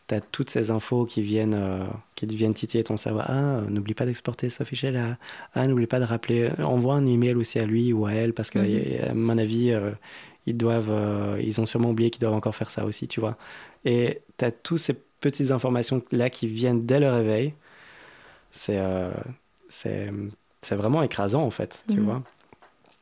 tu 0.08 0.14
as 0.14 0.20
toutes 0.20 0.50
ces 0.50 0.70
infos 0.70 1.04
qui 1.04 1.22
viennent, 1.22 1.54
euh, 1.54 1.84
qui 2.14 2.26
viennent 2.26 2.54
titiller 2.54 2.82
ton 2.82 2.96
cerveau. 2.96 3.20
Ah, 3.24 3.60
n'oublie 3.68 3.94
pas 3.94 4.06
d'exporter 4.06 4.50
ce 4.50 4.64
fichier-là. 4.64 5.18
Ah, 5.54 5.66
n'oublie 5.66 5.86
pas 5.86 6.00
de 6.00 6.04
rappeler. 6.04 6.50
Envoie 6.62 6.94
un 6.94 7.06
email 7.06 7.34
aussi 7.34 7.58
à 7.58 7.66
lui 7.66 7.92
ou 7.92 8.06
à 8.06 8.12
elle, 8.12 8.32
parce 8.32 8.50
que, 8.50 8.58
mhm. 8.58 9.10
à 9.10 9.14
mon 9.14 9.38
avis, 9.38 9.72
euh, 9.72 9.90
ils 10.46 10.56
doivent. 10.56 11.38
ils 11.40 11.60
ont 11.60 11.66
sûrement 11.66 11.90
oublié 11.90 12.10
qu'ils 12.10 12.20
doivent 12.20 12.34
encore 12.34 12.54
faire 12.54 12.70
ça 12.70 12.84
aussi, 12.84 13.06
tu 13.06 13.20
vois. 13.20 13.36
Et 13.84 14.22
tu 14.38 14.44
as 14.44 14.50
tous 14.50 14.78
ces 14.78 14.94
petites 15.20 15.50
informations 15.50 16.02
là 16.12 16.30
qui 16.30 16.46
viennent 16.46 16.86
dès 16.86 17.00
le 17.00 17.10
réveil, 17.10 17.54
c'est 18.50 18.78
euh, 18.78 19.10
c'est 19.68 20.74
vraiment 20.74 21.02
écrasant 21.02 21.42
en 21.44 21.50
fait, 21.50 21.84
tu 21.88 21.96
mhm. 21.96 22.04
vois. 22.04 22.22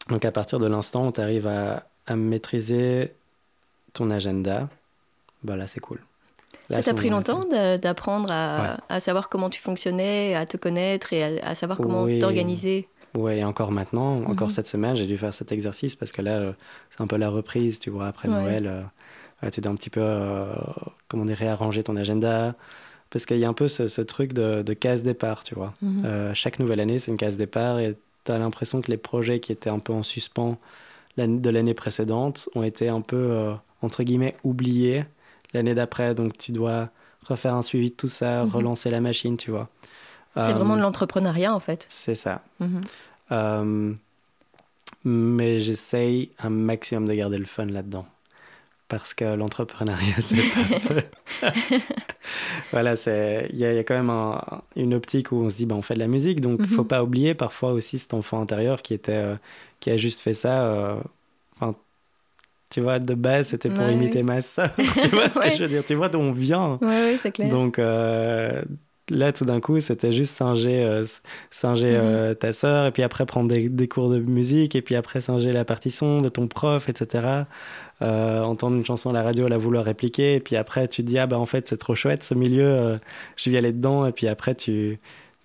Donc 0.08 0.24
à 0.24 0.32
partir 0.32 0.58
de 0.58 0.66
l'instant 0.66 1.08
où 1.08 1.12
tu 1.12 1.20
arrives 1.20 1.46
à, 1.46 1.86
à, 2.06 2.16
maîtriser 2.16 3.12
ton 3.92 4.10
agenda, 4.10 4.68
bah 5.42 5.56
là 5.56 5.66
c'est 5.66 5.80
cool. 5.80 6.00
Ça 6.70 6.82
t'a 6.82 6.94
pris 6.94 7.10
longtemps 7.10 7.44
d'apprendre 7.44 8.28
à, 8.30 8.78
à, 8.88 9.00
savoir 9.00 9.28
comment 9.28 9.50
tu 9.50 9.60
fonctionnais, 9.60 10.34
à 10.34 10.46
te 10.46 10.56
connaître 10.56 11.12
et 11.12 11.40
à, 11.40 11.54
savoir 11.54 11.78
comment 11.78 12.06
t'organiser? 12.18 12.88
Oui, 13.16 13.38
et 13.38 13.44
encore 13.44 13.72
maintenant, 13.72 14.22
encore 14.26 14.48
mhm. 14.48 14.52
cette 14.52 14.66
semaine, 14.66 14.94
j'ai 14.94 15.06
dû 15.06 15.16
faire 15.16 15.32
cet 15.32 15.50
exercice 15.50 15.96
parce 15.96 16.12
que 16.12 16.20
là, 16.20 16.32
euh, 16.32 16.52
c'est 16.90 17.00
un 17.00 17.06
peu 17.06 17.16
la 17.16 17.30
reprise, 17.30 17.78
tu 17.78 17.88
vois, 17.88 18.08
après 18.08 18.28
Noël. 18.28 18.84
Euh, 19.44 19.50
tu 19.50 19.60
dois 19.60 19.72
un 19.72 19.74
petit 19.74 19.90
peu, 19.90 20.00
euh, 20.02 20.54
comment 21.08 21.24
dire, 21.24 21.36
réarranger 21.36 21.82
ton 21.82 21.96
agenda. 21.96 22.54
Parce 23.10 23.24
qu'il 23.24 23.38
y 23.38 23.44
a 23.44 23.48
un 23.48 23.54
peu 23.54 23.68
ce, 23.68 24.00
truc 24.02 24.32
de, 24.32 24.62
de, 24.62 24.72
case 24.74 25.02
départ, 25.02 25.44
tu 25.44 25.54
vois. 25.54 25.72
Mhm. 25.80 26.04
Euh, 26.04 26.34
chaque 26.34 26.58
nouvelle 26.58 26.80
année, 26.80 26.98
c'est 26.98 27.10
une 27.10 27.16
case 27.16 27.36
départ 27.36 27.78
et 27.78 27.96
tu 28.24 28.32
as 28.32 28.38
l'impression 28.38 28.80
que 28.80 28.90
les 28.90 28.96
projets 28.96 29.40
qui 29.40 29.52
étaient 29.52 29.70
un 29.70 29.78
peu 29.78 29.92
en 29.92 30.02
suspens 30.02 30.58
de 31.16 31.50
l'année 31.50 31.72
précédente 31.72 32.48
ont 32.54 32.62
été 32.62 32.88
un 32.88 33.00
peu, 33.00 33.54
entre 33.80 34.02
guillemets, 34.02 34.36
oubliés 34.44 35.04
l'année 35.56 35.74
d'après. 35.74 36.14
Donc 36.14 36.38
tu 36.38 36.52
dois 36.52 36.90
refaire 37.24 37.54
un 37.54 37.62
suivi 37.62 37.90
de 37.90 37.96
tout 37.96 38.08
ça, 38.08 38.44
mhm. 38.44 38.50
relancer 38.50 38.90
la 38.90 39.00
machine, 39.00 39.36
tu 39.36 39.50
vois. 39.50 39.68
C'est 40.36 40.52
vraiment 40.52 40.76
de 40.76 40.82
l'entrepreneuriat, 40.82 41.54
en 41.54 41.60
fait. 41.60 41.86
C'est 41.88 42.14
ça. 42.14 42.42
Mhm. 42.60 43.96
mais 45.04 45.60
j'essaye 45.60 46.30
un 46.38 46.50
maximum 46.50 47.06
de 47.06 47.14
garder 47.14 47.38
le 47.38 47.46
fun 47.46 47.66
là-dedans 47.66 48.06
parce 48.88 49.14
que 49.14 49.24
l'entrepreneuriat, 49.34 50.14
c'est 50.20 50.36
pas 50.36 51.50
voilà, 52.72 52.96
c'est 52.96 53.48
il 53.52 53.58
y, 53.58 53.64
a 53.64 53.78
quand 53.84 53.94
même 53.94 54.38
une 54.76 54.94
optique 54.94 55.32
où 55.32 55.36
on 55.36 55.48
se 55.48 55.56
dit, 55.56 55.66
ben, 55.66 55.76
on 55.76 55.82
fait 55.82 55.94
de 55.94 56.00
la 56.00 56.08
musique, 56.08 56.40
donc 56.40 56.60
il 56.60 56.70
ne 56.70 56.74
faut 56.74 56.82
mhm. 56.82 56.88
pas 56.88 57.02
oublier 57.02 57.34
parfois 57.34 57.72
aussi 57.72 57.98
cet 57.98 58.14
enfant 58.14 58.40
intérieur 58.40 58.82
qui 58.82 58.94
était, 58.94 59.12
euh, 59.12 59.36
qui 59.80 59.90
a 59.90 59.96
juste 59.96 60.20
fait 60.20 60.34
ça. 60.34 61.00
Tu 62.76 62.82
vois, 62.82 62.98
de 62.98 63.14
base, 63.14 63.46
c'était 63.46 63.70
pour 63.70 63.88
imiter 63.88 64.22
ma 64.22 64.42
soeur. 64.42 64.68
tu 64.76 65.08
vois 65.08 65.30
ce 65.30 65.40
que 65.40 65.50
je 65.50 65.62
veux 65.62 65.68
dire 65.70 65.82
Tu 65.82 65.94
vois 65.94 66.10
d'où 66.10 66.18
on 66.18 66.30
vient. 66.30 66.78
Oui, 66.82 67.16
c'est 67.18 67.32
clair. 67.32 67.48
Donc, 67.48 67.78
euh, 67.78 68.60
là, 69.08 69.32
tout 69.32 69.46
d'un 69.46 69.60
coup, 69.60 69.80
c'était 69.80 70.12
juste 70.12 70.34
singer, 70.34 70.84
euh, 70.84 71.02
singer 71.50 71.92
mhm. 71.92 72.00
euh, 72.04 72.34
ta 72.34 72.52
sœur, 72.52 72.84
et 72.84 72.90
puis 72.90 73.02
après 73.02 73.24
prendre 73.24 73.48
des, 73.48 73.88
cours 73.88 74.10
de 74.10 74.18
musique, 74.18 74.76
et 74.76 74.82
puis 74.82 74.94
après 74.94 75.22
singer 75.22 75.52
la 75.52 75.64
partition 75.64 76.20
de 76.20 76.28
ton 76.28 76.48
prof, 76.48 76.90
etc. 76.90 77.44
Entendre 78.02 78.76
une 78.76 78.84
chanson 78.84 79.08
à 79.08 79.14
la 79.14 79.22
radio, 79.22 79.48
la 79.48 79.56
vouloir 79.56 79.86
répliquer, 79.86 80.34
et 80.34 80.40
puis 80.40 80.56
après, 80.56 80.86
tu 80.86 81.02
te 81.02 81.08
dis, 81.08 81.18
ah 81.18 81.26
bah 81.26 81.38
en 81.38 81.46
fait, 81.46 81.66
c'est 81.66 81.78
trop 81.78 81.94
chouette 81.94 82.24
ce 82.24 82.34
milieu, 82.34 82.98
je 83.36 83.48
vais 83.48 83.56
aller 83.56 83.72
dedans, 83.72 84.04
et 84.04 84.12
puis 84.12 84.28
après, 84.28 84.54
tu, 84.54 84.98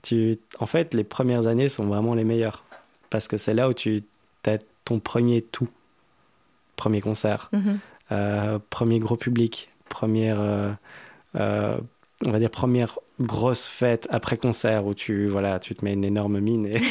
tu. 0.04 0.38
En 0.60 0.66
fait, 0.66 0.94
les 0.94 1.06
premières 1.06 1.48
années 1.48 1.70
sont 1.70 1.86
vraiment 1.86 2.14
les 2.14 2.26
meilleures, 2.26 2.66
parce 3.10 3.30
que 3.30 3.38
c'est 3.38 3.54
là 3.54 3.70
où 3.70 3.74
tu 3.74 4.04
as 4.46 4.58
ton 4.84 5.00
premier 5.00 5.42
tout, 5.42 5.70
premier 6.82 7.02
concert, 7.02 7.50
mhm. 7.54 8.60
premier 8.70 9.00
gros 9.00 9.18
public, 9.18 9.70
première. 9.90 10.40
on 11.36 12.32
va 12.32 12.40
dire 12.40 12.52
première 12.52 13.00
grosse 13.22 13.68
fête 13.68 14.08
après 14.12 14.38
concert 14.38 14.86
où 14.86 14.94
tu 14.94 15.28
voilà 15.28 15.60
tu 15.60 15.76
te 15.76 15.86
mets 15.86 15.94
une 15.94 16.04
énorme 16.04 16.40
mine 16.40 16.66
et, 16.66 16.78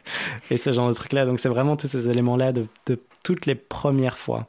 et 0.50 0.56
ce 0.56 0.72
genre 0.72 0.88
de 0.88 0.94
truc 0.94 1.12
là 1.12 1.26
donc 1.26 1.40
c'est 1.40 1.48
vraiment 1.48 1.76
tous 1.76 1.88
ces 1.88 2.08
éléments 2.08 2.36
là 2.36 2.52
de, 2.52 2.66
de, 2.86 2.98
toutes 3.24 3.46
les 3.46 3.54
premières 3.54 4.18
fois 4.18 4.46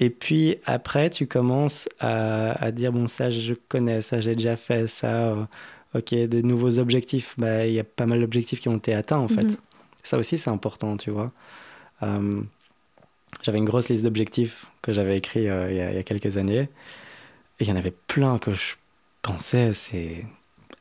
et 0.00 0.10
puis 0.10 0.56
après 0.66 1.10
tu 1.10 1.26
commences 1.26 1.88
à, 2.00 2.52
à 2.64 2.70
dire 2.70 2.92
bon 2.92 3.06
ça 3.06 3.30
je 3.30 3.54
connais 3.54 4.00
ça 4.00 4.20
j'ai 4.20 4.34
déjà 4.34 4.56
fait 4.56 4.86
ça 4.86 5.28
euh, 5.28 5.44
ok 5.94 6.14
des 6.14 6.42
nouveaux 6.42 6.78
objectifs 6.78 7.34
bah 7.38 7.66
il 7.66 7.72
y 7.72 7.80
a 7.80 7.84
pas 7.84 8.06
mal 8.06 8.20
d'objectifs 8.20 8.60
qui 8.60 8.68
ont 8.68 8.76
été 8.76 8.94
atteints 8.94 9.18
en 9.18 9.28
fait 9.28 9.44
mhm. 9.44 9.56
ça 10.02 10.18
aussi 10.18 10.38
c'est 10.38 10.50
important 10.50 10.96
tu 10.96 11.10
vois 11.10 11.32
euh, 12.02 12.42
j'avais 13.42 13.58
une 13.58 13.64
grosse 13.64 13.88
liste 13.88 14.02
d'objectifs 14.02 14.66
que 14.82 14.92
j'avais 14.92 15.16
écrit 15.16 15.48
euh, 15.48 15.70
il, 15.70 15.76
y 15.76 15.80
a, 15.80 15.90
il 15.90 15.96
y 15.96 15.98
a 15.98 16.02
quelques 16.02 16.36
années 16.36 16.68
et 17.58 17.64
il 17.64 17.68
y 17.68 17.72
en 17.72 17.76
avait 17.76 17.94
plein 18.06 18.38
que 18.38 18.52
je 18.52 18.74
pensais, 19.22 19.72
c'est 19.72 20.24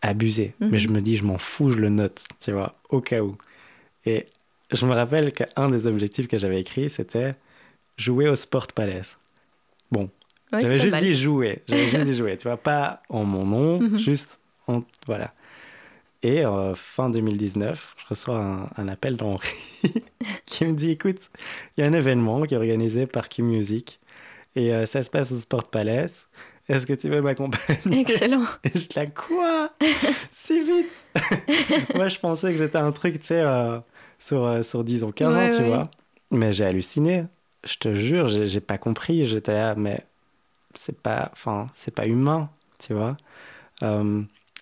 abusé. 0.01 0.53
Mais 0.59 0.77
je 0.77 0.87
mhm. 0.87 0.95
me 0.95 1.01
dis, 1.01 1.15
je 1.15 1.23
m'en 1.23 1.37
fous, 1.37 1.69
je 1.69 1.79
le 1.79 1.89
note, 1.89 2.23
tu 2.39 2.51
vois, 2.51 2.75
au 2.89 3.01
cas 3.01 3.21
où. 3.21 3.37
Et 4.05 4.27
je 4.71 4.85
me 4.85 4.93
rappelle 4.93 5.31
qu'un 5.31 5.69
des 5.69 5.87
objectifs 5.87 6.27
que 6.27 6.37
j'avais 6.37 6.59
écrit, 6.59 6.89
c'était 6.89 7.35
jouer 7.97 8.27
au 8.27 8.35
Sport 8.35 8.67
Palace. 8.67 9.17
Bon, 9.91 10.09
j'avais 10.51 10.79
juste 10.79 10.97
dit 10.97 11.13
jouer, 11.13 11.61
j'avais 11.67 11.89
juste 11.89 12.05
dit 12.05 12.15
jouer, 12.15 12.37
tu 12.37 12.47
vois, 12.47 12.57
pas 12.57 13.01
en 13.09 13.23
mon 13.23 13.45
nom, 13.45 13.79
mhm. 13.81 13.97
juste 13.97 14.39
en. 14.67 14.83
Voilà. 15.07 15.31
Et 16.23 16.45
euh, 16.45 16.73
fin 16.73 17.09
2019, 17.09 17.95
je 17.97 18.05
reçois 18.07 18.69
un, 18.77 18.87
appel 18.87 19.17
d'Henri 19.17 19.49
qui 20.45 20.65
me 20.65 20.73
dit 20.73 20.91
écoute, 20.91 21.29
il 21.75 21.81
y 21.81 21.83
a 21.83 21.89
un 21.89 21.93
événement 21.93 22.43
qui 22.43 22.53
est 22.53 22.57
organisé 22.57 23.07
par 23.07 23.27
Q-Music 23.27 23.99
et 24.55 24.73
euh, 24.73 24.85
ça 24.85 25.03
se 25.03 25.09
passe 25.09 25.33
au 25.33 25.35
Sport 25.35 25.65
Palace. 25.65 26.29
Est-ce 26.69 26.87
que 26.87 26.93
tu 26.93 27.09
veux 27.09 27.21
m'accompagner? 27.21 27.99
Excellent. 27.99 28.45
Et 28.63 28.71
je 28.73 28.87
la 28.95 29.07
quoi? 29.07 29.71
Si 30.31 30.61
vite 30.61 31.07
Moi, 31.95 32.07
je 32.07 32.19
pensais 32.19 32.53
que 32.53 32.57
c'était 32.57 32.77
un 32.77 32.93
truc, 32.93 33.19
tu 33.19 33.25
sais, 33.25 33.41
euh, 33.41 33.79
sur, 34.17 34.63
sur 34.63 34.85
10 34.85 35.03
ou 35.03 35.11
15 35.11 35.35
ans, 35.35 35.57
tu 35.57 35.65
vois. 35.65 35.91
Mais 36.31 36.53
j'ai 36.53 36.63
halluciné. 36.63 37.25
Je 37.65 37.75
te 37.75 37.93
jure, 37.93 38.29
j'ai 38.29 38.61
pas 38.61 38.77
compris. 38.77 39.25
J'étais 39.25 39.53
là, 39.53 39.75
mais 39.75 40.05
c'est 40.73 41.01
pas, 41.01 41.29
enfin, 41.33 41.67
c'est 41.73 41.93
pas 41.93 42.05
humain, 42.05 42.49
tu 42.79 42.93
vois. 42.93 43.17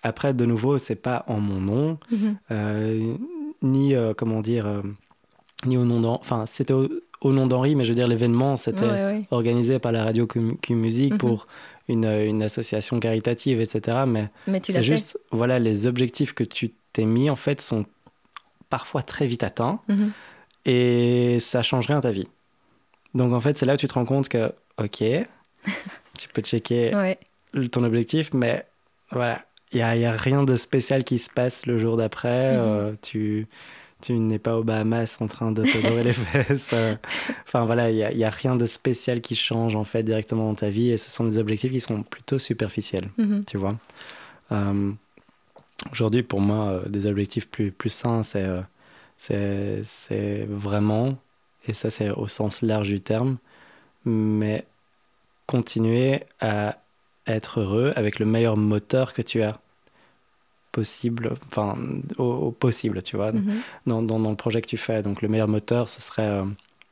Euh, 0.04 0.08
après, 0.08 0.34
de 0.34 0.44
nouveau, 0.44 0.78
c'est 0.78 0.96
pas 0.96 1.24
en 1.28 1.40
mon 1.40 1.60
nom, 1.60 1.98
mhm. 2.10 3.18
ni, 3.62 3.94
comment 4.16 4.40
dire, 4.40 4.82
ni 5.66 5.76
au 5.76 5.84
nom 5.84 6.00
d'Henri. 6.00 6.18
Enfin, 6.20 6.46
c'était 6.46 6.74
au, 6.74 7.32
nom 7.32 7.46
d'Henri, 7.46 7.76
mais 7.76 7.84
je 7.84 7.90
veux 7.90 7.94
dire, 7.94 8.08
l'événement, 8.08 8.56
c'était 8.56 9.24
organisé 9.30 9.78
par 9.78 9.92
la 9.92 10.04
radio 10.04 10.26
Q-Music 10.26 11.12
mhm. 11.12 11.18
pour 11.18 11.46
une, 11.88 12.06
une 12.06 12.42
association 12.42 13.00
caritative, 13.00 13.60
etc. 13.60 13.98
Mais, 14.06 14.28
c'est 14.62 14.82
juste, 14.82 15.18
voilà, 15.30 15.58
les 15.58 15.86
objectifs 15.86 16.32
que 16.32 16.44
tu 16.44 16.72
t'es 16.92 17.04
mis, 17.04 17.30
en 17.30 17.36
fait, 17.36 17.60
sont 17.60 17.86
parfois 18.68 19.02
très 19.02 19.26
vite 19.26 19.42
atteints 19.44 19.80
mhm. 19.88 20.12
et 20.64 21.38
ça 21.40 21.62
change 21.62 21.86
rien 21.86 21.98
à 21.98 22.02
ta 22.02 22.10
vie. 22.10 22.28
Donc, 23.14 23.32
en 23.32 23.40
fait, 23.40 23.58
c'est 23.58 23.66
là 23.66 23.74
où 23.74 23.76
tu 23.76 23.86
te 23.86 23.94
rends 23.94 24.04
compte 24.04 24.28
que, 24.28 24.52
OK, 24.78 25.02
tu 26.18 26.28
peux 26.32 26.42
checker 26.42 27.16
ton 27.70 27.84
objectif, 27.84 28.32
mais 28.32 28.66
voilà, 29.10 29.44
il 29.72 29.76
n'y 29.76 30.04
a, 30.04 30.12
rien 30.12 30.42
de 30.42 30.56
spécial 30.56 31.04
qui 31.04 31.18
se 31.18 31.30
passe 31.30 31.66
le 31.66 31.78
jour 31.78 31.96
d'après. 31.96 32.52
Mhm. 32.52 32.60
Euh, 32.60 32.92
tu 33.02 33.46
tu 34.02 34.14
n'es 34.14 34.38
pas 34.38 34.58
aux 34.58 34.64
Bahamas 34.64 35.18
en 35.20 35.26
train 35.28 35.52
de 35.52 35.62
te 35.62 35.88
dorer 35.88 36.02
les 36.02 36.12
fesses. 36.12 36.72
Euh. 36.74 36.94
Enfin 37.44 37.64
voilà, 37.64 37.90
il 37.90 38.16
n'y 38.16 38.24
a, 38.24 38.26
a, 38.26 38.30
rien 38.30 38.56
de 38.56 38.66
spécial 38.66 39.22
qui 39.22 39.34
change 39.34 39.76
en 39.76 39.84
fait 39.84 40.02
directement 40.02 40.48
dans 40.48 40.54
ta 40.54 40.68
vie 40.68 40.90
et 40.90 40.96
ce 40.96 41.10
sont 41.10 41.24
des 41.24 41.38
objectifs 41.38 41.70
qui 41.70 41.80
sont 41.80 42.02
plutôt 42.02 42.38
superficiels, 42.38 43.08
mm-hmm. 43.18 43.44
tu 43.46 43.56
vois. 43.56 43.78
Euh, 44.50 44.92
aujourd'hui, 45.90 46.22
pour 46.22 46.40
moi, 46.40 46.66
euh, 46.66 46.88
des 46.88 47.06
objectifs 47.06 47.48
plus, 47.48 47.70
plus 47.70 47.90
sains, 47.90 48.22
c'est, 48.22 48.44
c'est, 49.16 50.46
vraiment, 50.48 51.16
et 51.66 51.72
ça 51.72 51.88
c'est 51.90 52.10
au 52.10 52.28
sens 52.28 52.60
large 52.62 52.88
du 52.88 53.00
terme, 53.00 53.38
mais 54.04 54.66
continuer 55.46 56.24
à 56.40 56.78
être 57.26 57.60
heureux 57.60 57.92
avec 57.94 58.18
le 58.18 58.26
meilleur 58.26 58.56
moteur 58.56 59.14
que 59.14 59.22
tu 59.22 59.42
as. 59.42 59.60
Possible, 60.72 61.34
enfin, 61.48 61.76
au, 62.18 62.50
possible, 62.50 63.02
tu 63.02 63.16
vois, 63.16 63.32
Mhm. 63.32 63.60
dans, 63.86 64.02
dans, 64.02 64.18
dans 64.18 64.30
le 64.30 64.36
projet 64.36 64.60
que 64.62 64.66
tu 64.68 64.76
fais. 64.78 65.02
Donc, 65.02 65.22
le 65.22 65.28
meilleur 65.28 65.48
moteur, 65.48 65.88
ce 65.88 66.00
serait 66.00 66.28
euh, 66.30 66.44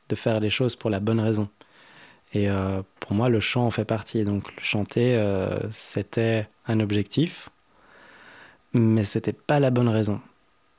de 0.09 0.15
faire 0.15 0.39
les 0.39 0.49
choses 0.51 0.75
pour 0.75 0.89
la 0.89 0.99
bonne 0.99 1.19
raison. 1.19 1.49
Et 2.33 2.49
euh, 2.49 2.81
pour 2.99 3.13
moi, 3.13 3.27
le 3.27 3.39
chant 3.39 3.65
en 3.65 3.71
fait 3.71 3.83
partie. 3.85 4.23
Donc, 4.23 4.43
chanter, 4.61 5.15
euh, 5.15 5.57
c'était 5.71 6.47
un 6.67 6.79
objectif, 6.79 7.49
mais 8.73 9.03
c'était 9.03 9.33
pas 9.33 9.59
la 9.59 9.69
bonne 9.71 9.89
raison. 9.89 10.21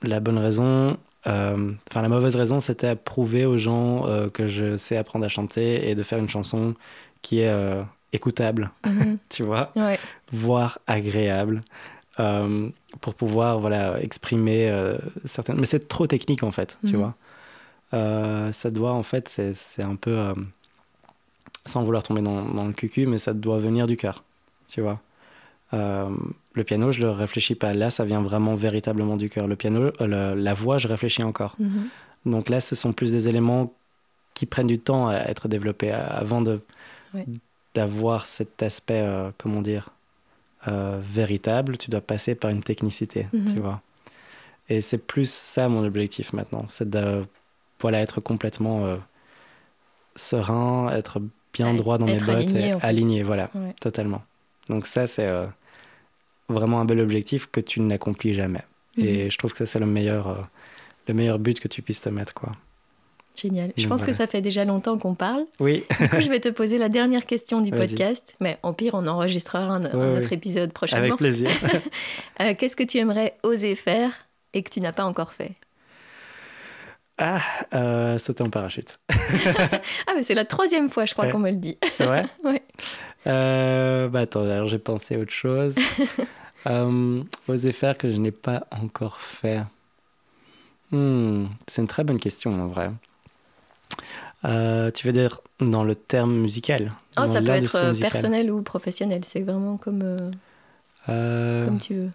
La 0.03 0.21
bonne 0.21 0.39
raison, 0.39 0.97
enfin, 1.27 2.03
la 2.03 2.09
mauvaise 2.09 2.35
raison, 2.37 2.59
c'était 2.61 2.97
prouver 2.97 3.45
aux 3.47 3.59
gens 3.59 4.07
que 4.33 4.47
je 4.47 4.77
sais 4.77 4.97
apprendre 4.97 5.25
à 5.25 5.29
chanter 5.29 5.89
et 5.89 5.95
de 5.95 6.03
faire 6.03 6.19
une 6.19 6.29
chanson 6.29 6.75
qui 7.21 7.41
est 7.41 7.55
écoutable, 8.13 8.71
Mhm. 8.87 9.19
tu 9.29 9.43
vois? 9.43 9.67
Ouais. 9.77 9.99
voire 10.33 10.79
agréable 10.87 11.61
euh, 12.21 12.69
pour 13.01 13.15
pouvoir 13.15 13.59
voilà 13.61 14.01
exprimer 14.03 14.69
euh, 14.71 14.97
certaines 15.25 15.57
mais 15.57 15.67
c'est 15.67 15.89
trop 15.89 16.07
technique 16.07 16.43
en 16.43 16.51
fait 16.51 16.79
tu 16.85 16.93
Mhm. 16.93 16.99
vois 16.99 17.15
Euh, 17.95 18.53
ça 18.53 18.71
doit 18.71 18.93
en 18.93 19.03
fait 19.03 19.29
c'est 19.29 19.83
un 19.83 19.97
peu 19.97 20.35
sans 21.67 21.85
vouloir 21.85 22.03
tomber 22.03 22.23
dans, 22.23 22.45
dans 22.45 22.67
le 22.67 22.73
cucu 22.73 23.07
mais 23.07 23.19
ça 23.19 23.35
doit 23.35 23.59
venir 23.59 23.87
du 23.87 23.97
cœur 23.97 24.25
tu 24.69 24.81
vois 24.81 25.01
le 25.73 26.65
piano 26.65 26.93
je 26.93 27.01
le 27.01 27.11
réfléchis 27.11 27.55
pas 27.55 27.73
là 27.75 27.89
ça 27.91 28.05
vient 28.05 28.21
vraiment 28.23 28.55
véritablement 28.55 29.17
du 29.17 29.31
cœur 29.31 29.47
le 29.47 29.57
piano 29.57 29.91
le- 30.01 30.35
la 30.35 30.55
voix 30.55 30.79
je 30.79 30.89
réfléchis 30.89 31.23
encore 31.23 31.57
Mhm. 31.59 31.89
donc 32.25 32.49
là, 32.51 32.61
ce 32.61 32.75
sont 32.77 32.93
plus 32.93 33.11
des 33.11 33.29
éléments 33.29 33.73
qui 34.35 34.47
prennent 34.47 34.69
du 34.69 34.79
temps 34.79 35.09
à 35.09 35.17
être 35.17 35.49
développés 35.49 35.91
avant 35.93 36.41
de 36.41 36.61
Ouais. 37.15 37.27
d'avoir 37.75 38.27
cet 38.27 38.63
aspect, 38.63 39.03
comment 39.39 39.61
dire, 39.61 39.89
euh, 40.69 41.01
véritable. 41.03 41.77
Tu 41.79 41.91
dois 41.91 42.01
passer 42.01 42.35
par 42.35 42.51
une 42.51 42.63
technicité, 42.63 43.27
Mhm. 43.33 43.53
tu 43.53 43.61
vois. 43.61 43.81
Et 44.69 44.81
c'est 44.81 44.99
plus 44.99 45.31
ça 45.31 45.69
mon 45.69 45.85
objectif 45.85 46.33
maintenant, 46.33 46.65
c'est 46.69 46.89
de 46.89 47.23
voilà 47.81 48.01
être 48.01 48.21
complètement 48.21 48.87
euh, 48.87 48.97
serein, 50.15 50.91
être 50.95 51.21
bien 51.53 51.75
droit 51.75 51.99
dans 51.99 52.07
être 52.09 52.27
mes 52.27 52.33
bottes, 52.35 52.37
aligné, 52.51 52.69
et 52.69 52.75
en 52.75 52.81
fait. 52.81 52.87
aligné, 52.87 53.23
voilà, 53.23 53.51
Ouais. 53.55 53.75
totalement. 53.81 54.23
Donc 54.69 54.87
ça, 54.87 55.07
c'est 55.07 55.27
euh, 55.27 55.47
vraiment 56.49 56.81
un 56.81 56.85
bel 56.85 57.01
objectif 57.01 57.49
que 57.51 57.61
tu 57.61 57.81
n'accomplis 57.81 58.35
jamais. 58.35 58.63
Mhm. 58.97 59.05
Et 59.05 59.31
je 59.31 59.39
trouve 59.39 59.53
que 59.53 59.59
ça, 59.59 59.67
c'est 59.67 59.79
le 59.79 59.87
meilleur, 59.87 60.49
le 61.09 61.15
meilleur 61.15 61.39
but 61.39 61.59
que 61.61 61.69
tu 61.69 61.83
puisses 61.83 62.01
te 62.01 62.09
mettre, 62.09 62.35
quoi. 62.35 62.53
Génial. 63.35 63.73
Je 63.77 63.89
pense 63.89 64.05
que 64.05 64.13
ça 64.13 64.27
fait 64.27 64.41
déjà 64.43 64.65
longtemps 64.65 64.99
qu'on 64.99 65.15
parle. 65.15 65.45
Oui, 65.59 65.85
Du 66.01 66.09
coup, 66.09 66.21
je 66.21 66.29
vais 66.29 66.41
te 66.41 66.49
poser 66.51 66.79
la 66.79 66.89
dernière 66.89 67.25
question 67.27 67.61
du 67.61 67.71
podcast. 67.71 68.35
Mais 68.41 68.59
en 68.63 68.73
pire, 68.73 68.95
on 68.95 69.07
enregistrera 69.07 69.61
un, 69.65 69.85
autre 70.17 70.33
épisode 70.33 70.73
prochainement. 70.73 71.05
avec 71.07 71.17
plaisir. 71.17 71.49
Euh, 72.41 72.55
Qu'est-ce 72.59 72.77
que 72.77 72.83
tu 72.83 72.99
aimerais 72.99 73.37
oser 73.43 73.75
faire 73.77 74.13
et 74.55 74.63
que 74.63 74.71
tu 74.71 74.81
n'as 74.81 74.93
pas 74.93 75.05
encore 75.05 75.33
fait? 75.33 75.53
Ah, 77.19 77.41
euh, 77.75 78.19
sauter 78.19 78.43
en 78.43 78.51
parachute. 78.51 78.99
Ah, 80.07 80.13
mais 80.17 80.23
c'est 80.23 80.35
la 80.35 80.45
troisième 80.45 80.91
fois, 80.91 81.05
je 81.05 81.13
crois, 81.13 81.27
Ouais. 81.27 81.31
qu'on 81.33 81.39
me 81.39 81.51
le 81.51 81.57
dit. 81.57 81.79
C'est 81.91 82.05
vrai? 82.07 82.27
Ouais. 82.45 82.63
Euh, 83.27 84.09
bah 84.09 84.21
attends, 84.21 84.49
alors 84.49 84.67
j'ai 84.67 84.79
pensé 84.81 85.15
à 85.15 85.19
autre 85.19 85.33
chose. 85.33 85.77
oser 87.49 87.73
faire 87.73 87.97
que 87.97 88.11
je 88.11 88.19
n'ai 88.19 88.33
pas 88.33 88.67
encore 88.71 89.21
fait. 89.21 89.63
Hmm, 90.91 91.47
c'est 91.69 91.83
une 91.83 91.89
très 91.89 92.03
bonne 92.05 92.19
question 92.19 92.51
en 92.51 92.67
vrai. 92.67 92.91
Euh, 94.45 94.91
tu 94.91 95.07
veux 95.07 95.13
dire 95.13 95.41
dans 95.61 95.85
le 95.85 95.95
terme 95.95 96.35
musical 96.35 96.91
Oh, 97.17 97.27
ça 97.27 97.41
peut 97.41 97.51
être 97.51 97.77
euh, 97.77 97.95
personnel 97.95 98.51
ou 98.51 98.63
professionnel. 98.63 99.25
C'est 99.25 99.43
vraiment 99.43 99.77
comme, 99.77 100.03
euh, 100.03 100.31
Euh, 101.09 101.65
comme 101.67 101.79
tu 101.81 101.95
veux. 101.95 102.11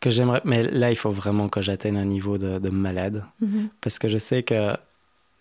que 0.00 0.10
j'aimerais, 0.10 0.42
mais 0.44 0.62
là 0.62 0.90
il 0.90 0.96
faut 0.96 1.10
vraiment 1.10 1.48
que 1.48 1.62
j'atteigne 1.62 1.96
un 1.96 2.04
niveau 2.04 2.36
de, 2.38 2.58
de 2.58 2.68
malade 2.68 3.24
Mhm. 3.40 3.68
parce 3.80 3.98
que 3.98 4.08
je 4.08 4.18
sais 4.18 4.42
que 4.42 4.76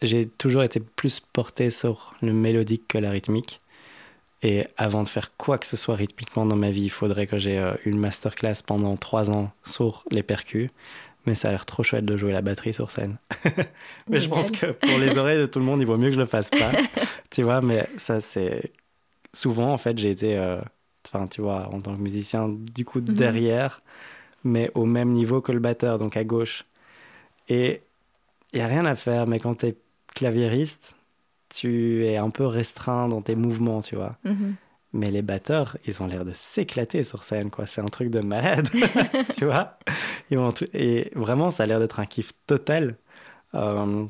j'ai 0.01 0.25
toujours 0.27 0.63
été 0.63 0.79
plus 0.79 1.19
porté 1.19 1.69
sur 1.69 2.13
le 2.21 2.33
mélodique 2.33 2.87
que 2.87 2.97
la 2.97 3.11
rythmique. 3.11 3.59
Et 4.41 4.65
avant 4.75 5.03
de 5.03 5.07
faire 5.07 5.37
quoi 5.37 5.57
que 5.57 5.65
ce 5.65 5.77
soit 5.77 5.95
rythmiquement 5.95 6.45
dans 6.45 6.57
ma 6.57 6.69
vie, 6.69 6.83
il 6.83 6.89
faudrait 6.89 7.27
que 7.27 7.37
j'ai 7.37 7.61
une 7.85 7.97
masterclass 7.97 8.55
pendant 8.65 8.97
trois 8.97 9.31
ans 9.31 9.51
sur 9.65 10.03
les 10.11 10.23
percus. 10.23 10.69
Mais 11.25 11.35
ça 11.35 11.47
a 11.47 11.51
l'air 11.51 11.65
trop 11.65 11.83
chouette 11.83 12.05
de 12.05 12.17
jouer 12.17 12.31
la 12.33 12.41
batterie 12.41 12.73
sur 12.73 12.91
scène. 12.91 13.17
mais 14.09 14.19
je 14.19 14.27
pense 14.29 14.51
que 14.51 14.67
pour 14.71 14.97
les 14.99 15.17
oreilles 15.17 15.39
de 15.39 15.45
tout 15.45 15.59
le 15.59 15.65
monde, 15.65 15.79
il 15.81 15.85
vaut 15.87 15.97
mieux 15.97 16.09
que 16.09 16.15
je 16.15 16.19
le 16.19 16.25
fasse 16.25 16.49
pas. 16.49 16.71
tu 17.29 17.43
vois, 17.43 17.61
mais 17.61 17.87
ça, 17.97 18.19
c'est. 18.21 18.71
Souvent, 19.33 19.71
en 19.73 19.77
fait, 19.77 19.97
j'ai 19.97 20.11
été. 20.11 20.37
euh, 20.37 20.59
Enfin, 21.05 21.27
tu 21.27 21.41
vois, 21.41 21.69
en 21.73 21.79
tant 21.81 21.95
que 21.95 22.01
musicien, 22.01 22.49
du 22.49 22.85
coup, 22.85 22.99
Mhm. 22.99 23.05
derrière, 23.15 23.81
mais 24.43 24.71
au 24.73 24.85
même 24.85 25.09
niveau 25.11 25.41
que 25.41 25.51
le 25.51 25.59
batteur, 25.59 25.97
donc 25.99 26.15
à 26.17 26.23
gauche. 26.23 26.65
Et 27.49 27.81
il 28.51 28.57
n'y 28.57 28.61
a 28.61 28.67
rien 28.67 28.85
à 28.85 28.95
faire, 28.95 29.27
mais 29.27 29.39
quand 29.39 29.55
tu 29.55 29.65
es 29.67 29.75
claviériste, 30.15 30.95
tu 31.49 32.05
es 32.07 32.17
un 32.17 32.29
peu 32.29 32.45
restreint 32.45 33.07
dans 33.09 33.21
tes 33.21 33.35
mouvements, 33.35 33.81
tu 33.81 33.95
vois. 33.95 34.15
Mhm. 34.23 34.55
Mais 34.93 35.09
les 35.11 35.21
batteurs, 35.23 35.77
ils 35.87 36.03
ont 36.03 36.07
l'air 36.07 36.25
de 36.25 36.33
s'éclater 36.33 37.03
sur 37.03 37.23
scène, 37.23 37.49
quoi. 37.51 37.65
C'est 37.67 37.81
un 37.81 37.85
truc 37.87 38.09
de 38.11 38.19
malade, 38.21 38.69
tu 39.37 39.45
vois. 39.45 39.77
Ils 40.31 40.37
vont 40.37 40.51
tout- 40.51 40.67
Et 40.73 41.11
vraiment, 41.15 41.51
ça 41.51 41.63
a 41.63 41.65
l'air 41.67 41.79
d'être 41.79 41.99
un 41.99 42.05
kiff 42.05 42.31
total. 42.47 42.97
Euh, 43.55 44.05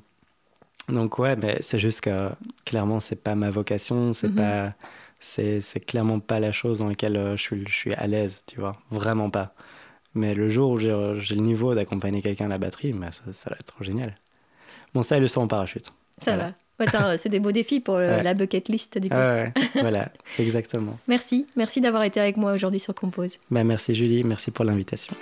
Donc 0.89 1.17
ouais, 1.19 1.35
mais 1.37 1.57
c'est 1.61 1.79
juste 1.79 2.01
que 2.01 2.29
clairement, 2.65 2.99
c'est 2.99 3.15
pas 3.15 3.35
ma 3.35 3.49
vocation, 3.51 4.13
c'est 4.13 4.29
Mhm. 4.29 4.35
pas, 4.35 4.73
c'est 5.19 5.61
clairement 5.85 6.19
pas 6.19 6.39
la 6.39 6.51
chose 6.51 6.79
dans 6.79 6.89
laquelle 6.89 7.15
euh, 7.17 7.37
je 7.37 7.41
suis, 7.43 7.65
je 7.67 7.73
suis 7.73 7.93
à 7.93 8.07
l'aise, 8.07 8.43
tu 8.47 8.59
vois. 8.59 8.77
Vraiment 8.91 9.29
pas. 9.29 9.53
Mais 10.15 10.35
le 10.35 10.49
jour 10.49 10.71
où 10.71 10.79
j'ai 10.79 10.89
le 10.91 11.41
niveau 11.41 11.75
d'accompagner 11.75 12.21
quelqu'un 12.21 12.45
à 12.45 12.49
la 12.49 12.57
batterie, 12.59 12.95
ça, 13.11 13.33
ça 13.33 13.49
va 13.51 13.57
être 13.59 13.67
trop 13.73 13.83
génial. 13.83 14.15
Bon, 14.93 15.03
ça 15.03 15.17
et 15.17 15.19
le 15.21 15.27
saut 15.29 15.41
en 15.41 15.47
parachute. 15.47 15.93
Ça 16.19 16.35
Voilà. 16.35 16.45
va. 16.45 16.53
Ouais, 16.79 17.17
c'est 17.17 17.29
des 17.29 17.39
beaux 17.39 17.51
défis 17.51 17.79
pour 17.79 17.95
Ouais. 17.95 18.23
la 18.23 18.33
bucket 18.33 18.67
list, 18.67 18.97
du 18.97 19.09
coup. 19.09 19.15
Ah 19.17 19.35
ouais, 19.37 19.53
voilà, 19.81 20.11
exactement. 20.39 20.97
Merci. 21.07 21.45
Merci 21.55 21.81
d'avoir 21.81 22.03
été 22.03 22.19
avec 22.19 22.35
moi 22.37 22.53
aujourd'hui 22.53 22.79
sur 22.79 22.93
Compose. 22.95 23.37
Bah, 23.51 23.63
merci 23.63 23.93
Julie, 23.95 24.23
merci 24.23 24.51
pour 24.51 24.65
l'invitation. 24.65 25.15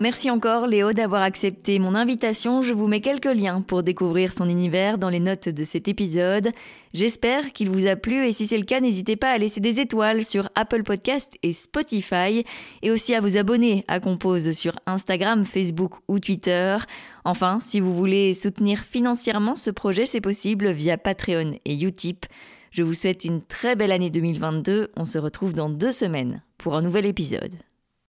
Merci 0.00 0.30
encore 0.30 0.66
Léo 0.66 0.92
d'avoir 0.92 1.22
accepté 1.22 1.78
mon 1.78 1.94
invitation. 1.94 2.60
Je 2.60 2.74
vous 2.74 2.88
mets 2.88 3.00
quelques 3.00 3.26
liens 3.26 3.60
pour 3.60 3.84
découvrir 3.84 4.32
son 4.32 4.48
univers 4.48 4.98
dans 4.98 5.10
les 5.10 5.20
notes 5.20 5.48
de 5.48 5.64
cet 5.64 5.86
épisode. 5.86 6.50
J'espère 6.92 7.52
qu'il 7.52 7.70
vous 7.70 7.86
a 7.86 7.94
plu 7.94 8.26
et 8.26 8.32
si 8.32 8.46
c'est 8.46 8.58
le 8.58 8.64
cas, 8.64 8.80
n'hésitez 8.80 9.14
pas 9.16 9.30
à 9.30 9.38
laisser 9.38 9.60
des 9.60 9.78
étoiles 9.78 10.24
sur 10.24 10.48
Apple 10.56 10.82
Podcast 10.82 11.34
et 11.42 11.52
Spotify 11.52 12.44
et 12.82 12.90
aussi 12.90 13.14
à 13.14 13.20
vous 13.20 13.36
abonner 13.36 13.84
à 13.86 14.00
Compose 14.00 14.50
sur 14.50 14.78
Instagram, 14.86 15.44
Facebook 15.44 15.92
ou 16.08 16.18
Twitter. 16.18 16.78
Enfin, 17.24 17.58
si 17.60 17.78
vous 17.78 17.94
voulez 17.94 18.34
soutenir 18.34 18.80
financièrement 18.80 19.54
ce 19.56 19.70
projet, 19.70 20.06
c'est 20.06 20.20
possible 20.20 20.70
via 20.72 20.98
Patreon 20.98 21.52
et 21.64 21.80
Utip. 21.80 22.26
Je 22.72 22.82
vous 22.82 22.94
souhaite 22.94 23.24
une 23.24 23.42
très 23.42 23.76
belle 23.76 23.92
année 23.92 24.10
2022. 24.10 24.90
On 24.96 25.04
se 25.04 25.18
retrouve 25.18 25.52
dans 25.52 25.68
deux 25.68 25.92
semaines 25.92 26.42
pour 26.58 26.74
un 26.74 26.82
nouvel 26.82 27.06
épisode. 27.06 27.52